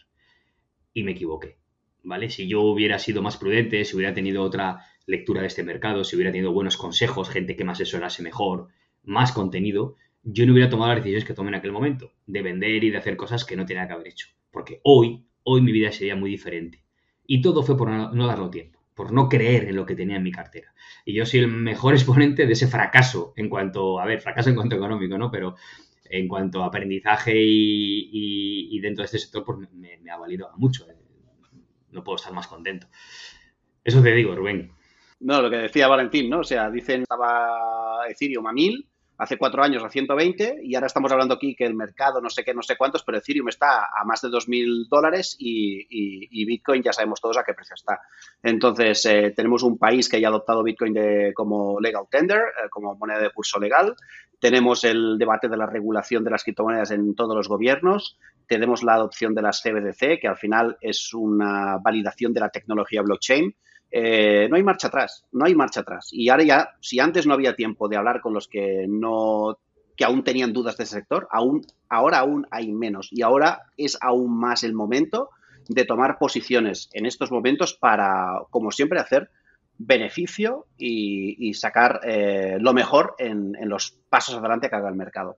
Y 0.94 1.04
me 1.04 1.12
equivoqué, 1.12 1.58
¿vale? 2.04 2.30
Si 2.30 2.48
yo 2.48 2.62
hubiera 2.62 3.00
sido 3.00 3.22
más 3.22 3.38
prudente, 3.38 3.84
si 3.84 3.96
hubiera 3.96 4.14
tenido 4.14 4.44
otra 4.44 4.86
lectura 5.08 5.42
de 5.42 5.48
este 5.48 5.64
mercado, 5.64 6.04
si 6.04 6.16
hubiera 6.16 6.32
tenido 6.32 6.54
buenos 6.54 6.78
consejos, 6.78 7.30
gente 7.30 7.56
que 7.56 7.64
me 7.64 7.72
asesorase 7.72 8.22
mejor, 8.22 8.68
más 9.04 9.32
contenido, 9.32 9.96
yo 10.24 10.46
no 10.46 10.54
hubiera 10.54 10.70
tomado 10.70 10.90
las 10.94 11.00
decisiones 11.00 11.26
que 11.26 11.34
tomé 11.34 11.50
en 11.50 11.56
aquel 11.56 11.72
momento, 11.72 12.14
de 12.28 12.42
vender 12.42 12.84
y 12.84 12.92
de 12.92 12.98
hacer 12.98 13.18
cosas 13.18 13.44
que 13.44 13.56
no 13.56 13.66
tenía 13.66 13.88
que 13.88 13.94
haber 13.94 14.10
hecho. 14.10 14.28
Porque 14.52 14.80
hoy, 14.84 15.26
hoy 15.44 15.62
mi 15.62 15.72
vida 15.72 15.92
sería 15.92 16.16
muy 16.16 16.30
diferente. 16.30 16.84
Y 17.26 17.42
todo 17.42 17.64
fue 17.64 17.78
por 17.78 17.90
no, 17.90 18.12
no 18.12 18.28
darlo 18.28 18.50
tiempo, 18.50 18.77
por 18.98 19.14
no 19.14 19.30
creer 19.30 19.70
en 19.70 19.76
lo 19.76 19.86
que 19.86 19.96
tenía 19.96 20.18
en 20.18 20.24
mi 20.24 20.32
cartera. 20.32 20.74
Y 21.06 21.14
yo 21.14 21.26
soy 21.26 21.42
el 21.42 21.48
mejor 21.48 21.94
exponente 21.94 22.48
de 22.48 22.54
ese 22.54 22.68
fracaso 22.68 23.32
en 23.38 23.48
cuanto, 23.48 24.00
a 24.00 24.06
ver, 24.06 24.20
fracaso 24.20 24.50
en 24.50 24.56
cuanto 24.56 24.76
económico, 24.76 25.18
¿no? 25.18 25.30
Pero 25.32 25.56
en 26.10 26.28
cuanto 26.28 26.64
a 26.64 26.66
aprendizaje 26.66 27.34
y, 27.38 28.80
dentro 28.82 29.04
de 29.04 29.06
este 29.06 29.20
sector, 29.20 29.44
pues 29.46 29.60
me, 29.72 30.10
ha 30.10 30.18
valido 30.18 30.50
mucho. 30.58 30.88
No 31.92 32.04
puedo 32.04 32.16
estar 32.16 32.34
más 32.34 32.48
contento. 32.48 32.88
Eso 33.84 34.02
te 34.02 34.14
digo, 34.14 34.36
Rubén. 34.36 34.72
No, 35.20 35.42
lo 35.42 35.50
que 35.50 35.58
decía 35.58 35.88
Valentín, 35.88 36.30
¿no? 36.30 36.40
O 36.40 36.44
sea, 36.44 36.70
dicen 36.72 37.02
estaba 37.02 38.08
Ethereum 38.10 38.48
a 38.48 38.54
1000, 38.54 38.88
hace 39.18 39.38
cuatro 39.38 39.64
años 39.64 39.84
a 39.84 39.90
120 39.90 40.60
y 40.64 40.76
ahora 40.76 40.88
estamos 40.88 41.12
hablando 41.12 41.34
aquí 41.34 41.56
que 41.56 41.66
el 41.66 41.74
mercado 41.74 42.22
no 42.22 42.30
sé 42.30 42.44
qué, 42.44 42.54
no 42.54 42.62
sé 42.62 42.78
cuántos, 42.78 43.04
pero 43.04 43.18
Ethereum 43.18 43.50
está 43.50 43.86
a 43.86 44.04
más 44.06 44.22
de 44.22 44.30
2.000 44.30 44.88
dólares 44.88 45.36
y, 45.40 46.46
Bitcoin 46.46 46.82
ya 46.82 46.94
sabemos 46.94 47.20
todos 47.20 47.38
a 47.38 47.44
qué 47.44 47.54
precio 47.54 47.74
está. 47.74 48.00
Entonces, 48.42 49.06
eh, 49.06 49.34
tenemos 49.36 49.64
un 49.64 49.78
país 49.78 50.08
que 50.08 50.18
haya 50.18 50.30
adoptado 50.30 50.64
Bitcoin 50.64 51.34
como 51.34 51.80
legal 51.82 52.06
tender, 52.10 52.40
eh, 52.40 52.70
como 52.70 52.96
moneda 52.96 53.20
de 53.20 53.32
curso 53.32 53.60
legal. 53.60 53.96
Tenemos 54.40 54.84
el 54.84 55.18
debate 55.18 55.50
de 55.50 55.58
la 55.58 55.66
regulación 55.66 56.24
de 56.24 56.32
las 56.32 56.44
criptomonedas 56.44 56.92
en 56.92 57.16
todos 57.16 57.36
los 57.36 57.50
gobiernos. 57.50 58.18
Tenemos 58.48 58.84
la 58.84 58.94
adopción 58.94 59.34
de 59.34 59.42
las 59.42 59.62
CBDC, 59.62 60.20
que 60.22 60.28
al 60.28 60.38
final 60.38 60.78
es 60.80 61.14
una 61.14 61.78
validación 61.80 62.34
de 62.34 62.40
la 62.40 62.50
tecnología 62.50 63.02
blockchain. 63.02 63.56
Eh, 63.92 64.48
no 64.50 64.56
hay 64.56 64.64
marcha 64.64 64.88
atrás, 64.88 65.26
no 65.32 65.46
hay 65.46 65.56
marcha 65.56 65.82
atrás. 65.82 66.10
Y 66.12 66.30
ahora 66.30 66.44
ya, 66.44 66.70
si 66.82 67.00
antes 67.00 67.26
no 67.26 67.34
había 67.34 67.56
tiempo 67.56 67.88
de 67.88 67.98
hablar 67.98 68.22
con 68.22 68.34
los 68.34 68.48
que 68.48 68.86
no 68.88 69.58
que 69.96 70.06
aún 70.06 70.24
tenían 70.24 70.54
dudas 70.54 70.78
de 70.78 70.84
ese 70.84 70.98
sector, 70.98 71.28
aún, 71.32 71.66
ahora 71.90 72.20
aún 72.20 72.46
hay 72.52 72.72
menos. 72.72 73.10
Y 73.12 73.24
ahora 73.24 73.64
es 73.78 73.98
aún 74.00 74.38
más 74.40 74.64
el 74.64 74.74
momento 74.74 75.32
de 75.68 75.86
tomar 75.86 76.20
posiciones 76.20 76.90
en 76.94 77.08
estos 77.08 77.32
momentos 77.32 77.74
para, 77.74 78.42
como 78.52 78.72
siempre, 78.72 79.00
hacer 79.00 79.32
beneficio 79.80 80.68
y, 80.78 81.54
sacar 81.56 82.02
eh, 82.04 82.58
lo 82.60 82.74
mejor 82.74 83.16
en, 83.18 83.56
en, 83.60 83.70
los 83.70 83.92
pasos 84.10 84.36
adelante 84.36 84.70
que 84.70 84.76
haga 84.76 84.90
el 84.90 84.96
mercado. 84.96 85.38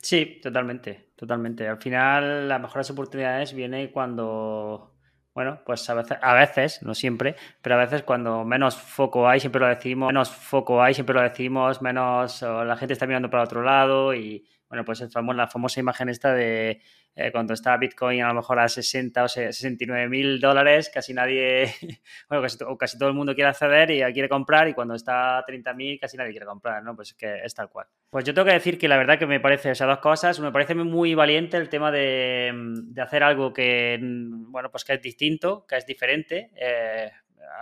Sí, 0.00 0.38
totalmente, 0.42 1.06
totalmente. 1.16 1.66
Al 1.66 1.78
final, 1.78 2.48
las 2.48 2.60
mejores 2.60 2.90
oportunidades 2.90 3.54
vienen 3.54 3.88
cuando, 3.88 4.93
bueno, 5.34 5.60
pues 5.66 5.88
a 5.90 5.94
veces, 5.94 6.16
a 6.22 6.34
veces, 6.34 6.82
no 6.82 6.94
siempre, 6.94 7.34
pero 7.60 7.74
a 7.74 7.78
veces 7.78 8.04
cuando 8.04 8.44
menos 8.44 8.76
foco 8.76 9.28
hay, 9.28 9.40
siempre 9.40 9.60
lo 9.60 9.66
decimos, 9.66 10.06
menos 10.06 10.30
foco 10.30 10.80
hay, 10.80 10.94
siempre 10.94 11.14
lo 11.14 11.22
decimos, 11.22 11.82
menos 11.82 12.40
la 12.42 12.76
gente 12.76 12.92
está 12.92 13.06
mirando 13.06 13.28
para 13.28 13.42
otro 13.42 13.62
lado 13.62 14.14
y, 14.14 14.46
bueno, 14.68 14.84
pues 14.84 15.00
la 15.36 15.48
famosa 15.48 15.80
imagen 15.80 16.08
esta 16.08 16.32
de 16.32 16.80
eh, 17.16 17.30
cuando 17.30 17.54
está 17.54 17.76
Bitcoin 17.76 18.22
a 18.22 18.28
lo 18.28 18.34
mejor 18.34 18.58
a 18.58 18.68
60 18.68 19.24
o 19.24 19.28
69 19.28 20.08
mil 20.08 20.40
dólares, 20.40 20.90
casi 20.92 21.14
nadie, 21.14 21.72
bueno, 22.28 22.42
casi, 22.42 22.58
casi, 22.78 22.98
todo 22.98 23.08
el 23.08 23.14
mundo 23.14 23.34
quiere 23.34 23.50
acceder 23.50 23.90
y 23.90 24.00
quiere 24.12 24.28
comprar 24.28 24.68
y 24.68 24.74
cuando 24.74 24.94
está 24.94 25.38
a 25.38 25.44
30 25.44 25.74
mil 25.74 25.98
casi 26.00 26.16
nadie 26.16 26.32
quiere 26.32 26.46
comprar, 26.46 26.82
¿no? 26.82 26.96
Pues 26.96 27.14
que 27.14 27.40
es 27.44 27.54
tal 27.54 27.68
cual. 27.68 27.86
Pues 28.10 28.24
yo 28.24 28.34
tengo 28.34 28.46
que 28.46 28.54
decir 28.54 28.78
que 28.78 28.88
la 28.88 28.96
verdad 28.96 29.18
que 29.18 29.26
me 29.26 29.40
parece 29.40 29.70
esas 29.70 29.88
dos 29.88 29.98
cosas, 29.98 30.40
me 30.40 30.52
parece 30.52 30.74
muy 30.74 31.14
valiente 31.14 31.56
el 31.56 31.68
tema 31.68 31.90
de, 31.90 32.52
de 32.52 33.02
hacer 33.02 33.22
algo 33.22 33.52
que, 33.52 33.98
bueno, 34.00 34.70
pues 34.70 34.84
que 34.84 34.94
es 34.94 35.02
distinto, 35.02 35.66
que 35.68 35.76
es 35.76 35.86
diferente. 35.86 36.50
Eh, 36.56 37.10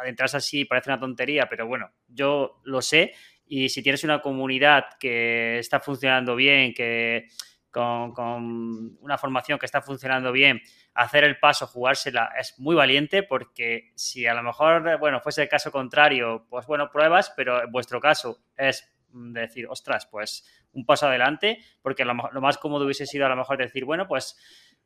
adentrarse 0.01 0.37
así 0.37 0.65
parece 0.65 0.91
una 0.91 1.01
tontería, 1.01 1.47
pero 1.49 1.67
bueno, 1.67 1.91
yo 2.09 2.61
lo 2.65 2.81
sé 2.81 3.13
y 3.47 3.69
si 3.69 3.83
tienes 3.83 4.05
una 4.05 4.21
comunidad 4.21 4.85
que 4.99 5.59
está 5.59 5.81
funcionando 5.81 6.35
bien, 6.35 6.73
que 6.73 7.27
con, 7.73 8.99
una 9.01 9.19
formación 9.19 9.59
que 9.59 9.67
está 9.67 9.83
funcionando 9.83 10.31
bien, 10.31 10.61
hacer 10.95 11.25
el 11.25 11.39
paso, 11.39 11.67
jugársela, 11.67 12.31
es 12.39 12.59
muy 12.59 12.77
valiente 12.77 13.23
porque 13.23 13.93
si 13.97 14.27
a 14.27 14.35
lo 14.35 14.43
mejor, 14.43 14.99
bueno, 14.99 15.21
fuese 15.21 15.43
el 15.43 15.49
caso 15.49 15.73
contrario, 15.73 16.47
pues 16.49 16.67
bueno, 16.67 16.91
pruebas, 16.91 17.33
pero 17.37 17.65
en 17.65 17.73
vuestro 17.73 18.01
caso 18.01 18.39
es 18.57 18.89
decir, 19.13 19.67
ostras, 19.69 20.07
pues 20.07 20.47
un 20.73 20.87
paso 20.87 21.07
adelante, 21.07 21.59
porque 21.83 22.05
lo, 22.05 22.15
más 22.15 22.59
cómodo 22.59 22.85
hubiese 22.85 23.07
sido 23.07 23.27
a 23.27 23.29
lo 23.29 23.37
mejor 23.37 23.59
decir, 23.59 23.85
bueno, 23.85 24.07
pues 24.07 24.37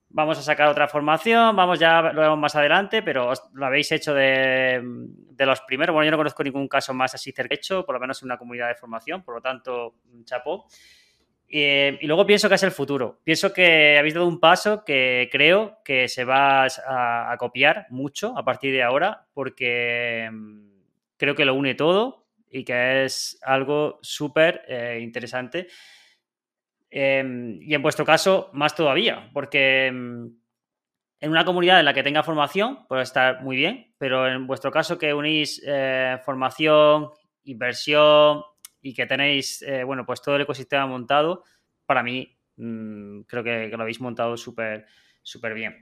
vamos 0.09 0.39
a 0.39 0.43
sacar 0.43 0.69
otra 0.69 0.89
formación, 0.89 1.55
vamos 1.55 1.79
ya, 1.79 2.01
lo 2.03 2.21
vemos 2.21 2.39
más 2.39 2.57
adelante, 2.57 3.03
pero 3.03 3.33
lo 3.53 3.67
habéis 3.67 3.91
hecho 3.93 4.15
de, 4.15 4.81
de, 4.83 5.47
los 5.47 5.61
primeros. 5.63 5.93
Bueno, 5.93 6.07
yo 6.07 6.11
no 6.11 6.17
conozco 6.17 6.43
ningún 6.43 6.69
caso 6.69 6.95
más 6.95 7.15
así 7.15 7.33
cerca 7.33 7.55
hecho, 7.55 7.85
por 7.85 7.95
lo 7.95 8.01
menos 8.01 8.23
en 8.23 8.27
una 8.27 8.39
comunidad 8.39 8.69
de 8.69 8.75
formación, 8.75 9.23
por 9.23 9.37
lo 9.37 9.41
tanto, 9.41 9.97
chapó. 10.25 10.67
Eh, 11.49 11.99
y 12.01 12.07
luego 12.07 12.27
pienso 12.27 12.49
que 12.49 12.57
es 12.57 12.63
el 12.63 12.73
futuro. 12.73 13.21
Pienso 13.23 13.53
que 13.53 13.97
habéis 13.99 14.15
dado 14.15 14.27
un 14.27 14.41
paso 14.41 14.85
que 14.85 15.29
creo 15.31 15.79
que 15.85 16.09
se 16.09 16.25
va 16.25 16.67
a, 16.67 17.37
copiar 17.39 17.87
mucho 17.91 18.37
a 18.37 18.45
partir 18.45 18.73
de 18.73 18.83
ahora, 18.83 19.27
porque 19.33 20.29
mm, 20.33 20.69
creo 21.17 21.35
que 21.35 21.45
lo 21.45 21.55
une 21.55 21.75
todo 21.75 22.27
y 22.51 22.65
que 22.65 23.05
es 23.05 23.39
algo 23.43 23.99
súper 24.03 24.63
eh, 24.67 24.99
interesante. 25.03 25.69
Em, 26.91 27.61
y 27.63 27.75
en 27.75 27.83
vuestro 27.83 28.05
caso, 28.05 28.51
más 28.53 28.75
todavía, 28.75 29.31
porque 29.33 29.91
mm, 29.93 30.27
en 31.21 31.31
una 31.31 31.45
comunidad 31.45 31.79
en 31.79 31.85
la 31.85 31.95
que 31.95 32.03
tenga 32.03 32.23
formación 32.23 32.87
puede 32.89 33.03
estar 33.03 33.43
muy 33.43 33.57
bien, 33.57 33.95
pero 33.99 34.29
en 34.29 34.47
vuestro 34.47 34.71
caso 34.71 34.99
que 34.99 35.15
unís 35.15 35.63
eh, 35.67 36.19
formación, 36.25 37.11
inversión, 37.45 38.43
y 38.87 38.95
que 38.95 39.05
tenéis, 39.05 39.63
eh, 39.63 39.83
bueno, 39.83 40.07
pues 40.07 40.23
todo 40.23 40.37
el 40.37 40.43
ecosistema 40.43 40.87
montado, 40.87 41.43
para 41.87 42.05
mí 42.05 42.39
mm, 42.57 43.23
creo 43.23 43.43
que, 43.43 43.69
lo 43.69 43.83
habéis 43.83 44.01
montado 44.01 44.37
súper, 44.37 44.87
súper 45.23 45.55
bien. 45.55 45.77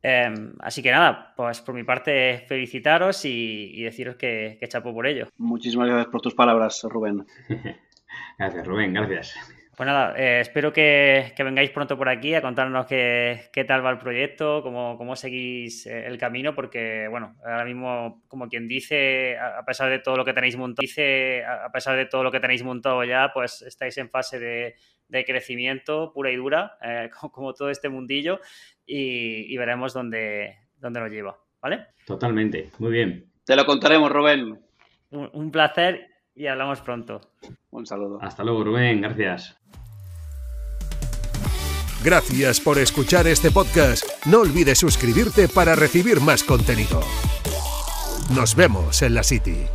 Em, 0.00 0.54
así 0.60 0.82
que 0.82 0.90
nada, 0.90 1.34
pues 1.36 1.60
por 1.60 1.74
mi 1.74 1.84
parte 1.84 2.46
felicitaros 2.48 3.22
y, 3.26 3.82
deciros 3.82 4.16
que, 4.16 4.56
que 4.58 4.68
chapo 4.68 4.94
por 4.94 5.06
ello. 5.06 5.28
Muchísimas 5.36 5.88
gracias 5.88 6.10
por 6.10 6.22
tus 6.22 6.34
palabras, 6.34 6.82
Rubén. 6.88 7.26
gracias, 8.38 8.66
Rubén, 8.66 8.94
gracias. 8.94 9.36
Pues 9.76 9.86
nada, 9.86 10.14
eh, 10.16 10.40
espero 10.40 10.72
que, 10.72 11.34
vengáis 11.36 11.68
pronto 11.68 11.98
por 11.98 12.08
aquí 12.08 12.32
a 12.32 12.40
contarnos 12.40 12.86
qué, 12.86 13.64
tal 13.68 13.84
va 13.84 13.90
el 13.90 13.98
proyecto, 13.98 14.62
cómo, 14.62 14.96
cómo 14.96 15.16
seguís 15.16 15.86
eh, 15.86 16.06
el 16.06 16.16
camino, 16.16 16.54
porque 16.54 17.06
bueno, 17.10 17.36
ahora 17.44 17.66
mismo, 17.66 18.22
como 18.26 18.48
quien 18.48 18.68
dice, 18.68 19.36
a 19.36 19.62
pesar 19.66 19.90
de 19.90 19.98
todo 19.98 20.16
lo 20.16 20.24
que 20.24 20.32
tenéis 20.32 20.56
montado, 20.56 20.80
dice, 20.80 21.44
a 21.44 21.70
pesar 21.70 21.94
de 21.94 22.06
todo 22.06 22.24
lo 22.24 22.32
que 22.32 22.40
tenéis 22.40 22.62
montado 22.62 23.04
ya, 23.04 23.30
pues 23.34 23.60
estáis 23.60 23.98
en 23.98 24.08
fase 24.08 24.38
de, 24.38 25.24
crecimiento 25.26 26.10
pura 26.14 26.30
y 26.32 26.36
dura, 26.36 26.78
eh, 26.80 27.10
como, 27.30 27.52
todo 27.52 27.68
este 27.68 27.90
mundillo, 27.90 28.40
y, 28.86 29.54
veremos 29.58 29.92
dónde, 29.92 30.56
dónde 30.78 31.00
nos 31.00 31.10
lleva, 31.10 31.38
¿vale? 31.60 31.88
Totalmente, 32.06 32.70
muy 32.78 32.92
bien. 32.92 33.30
Te 33.44 33.54
lo 33.54 33.66
contaremos, 33.66 34.10
Rubén. 34.10 34.58
un 35.10 35.50
placer 35.50 36.15
y 36.36 36.46
hablamos 36.46 36.80
pronto. 36.80 37.20
Un 37.70 37.86
saludo. 37.86 38.18
Hasta 38.22 38.44
luego, 38.44 38.64
Rubén. 38.64 39.00
Gracias. 39.00 39.56
Gracias 42.04 42.60
por 42.60 42.78
escuchar 42.78 43.26
este 43.26 43.50
podcast. 43.50 44.04
No 44.26 44.40
olvides 44.40 44.78
suscribirte 44.78 45.48
para 45.48 45.74
recibir 45.74 46.20
más 46.20 46.44
contenido. 46.44 47.00
Nos 48.34 48.54
vemos 48.54 49.02
en 49.02 49.14
la 49.14 49.22
City. 49.22 49.66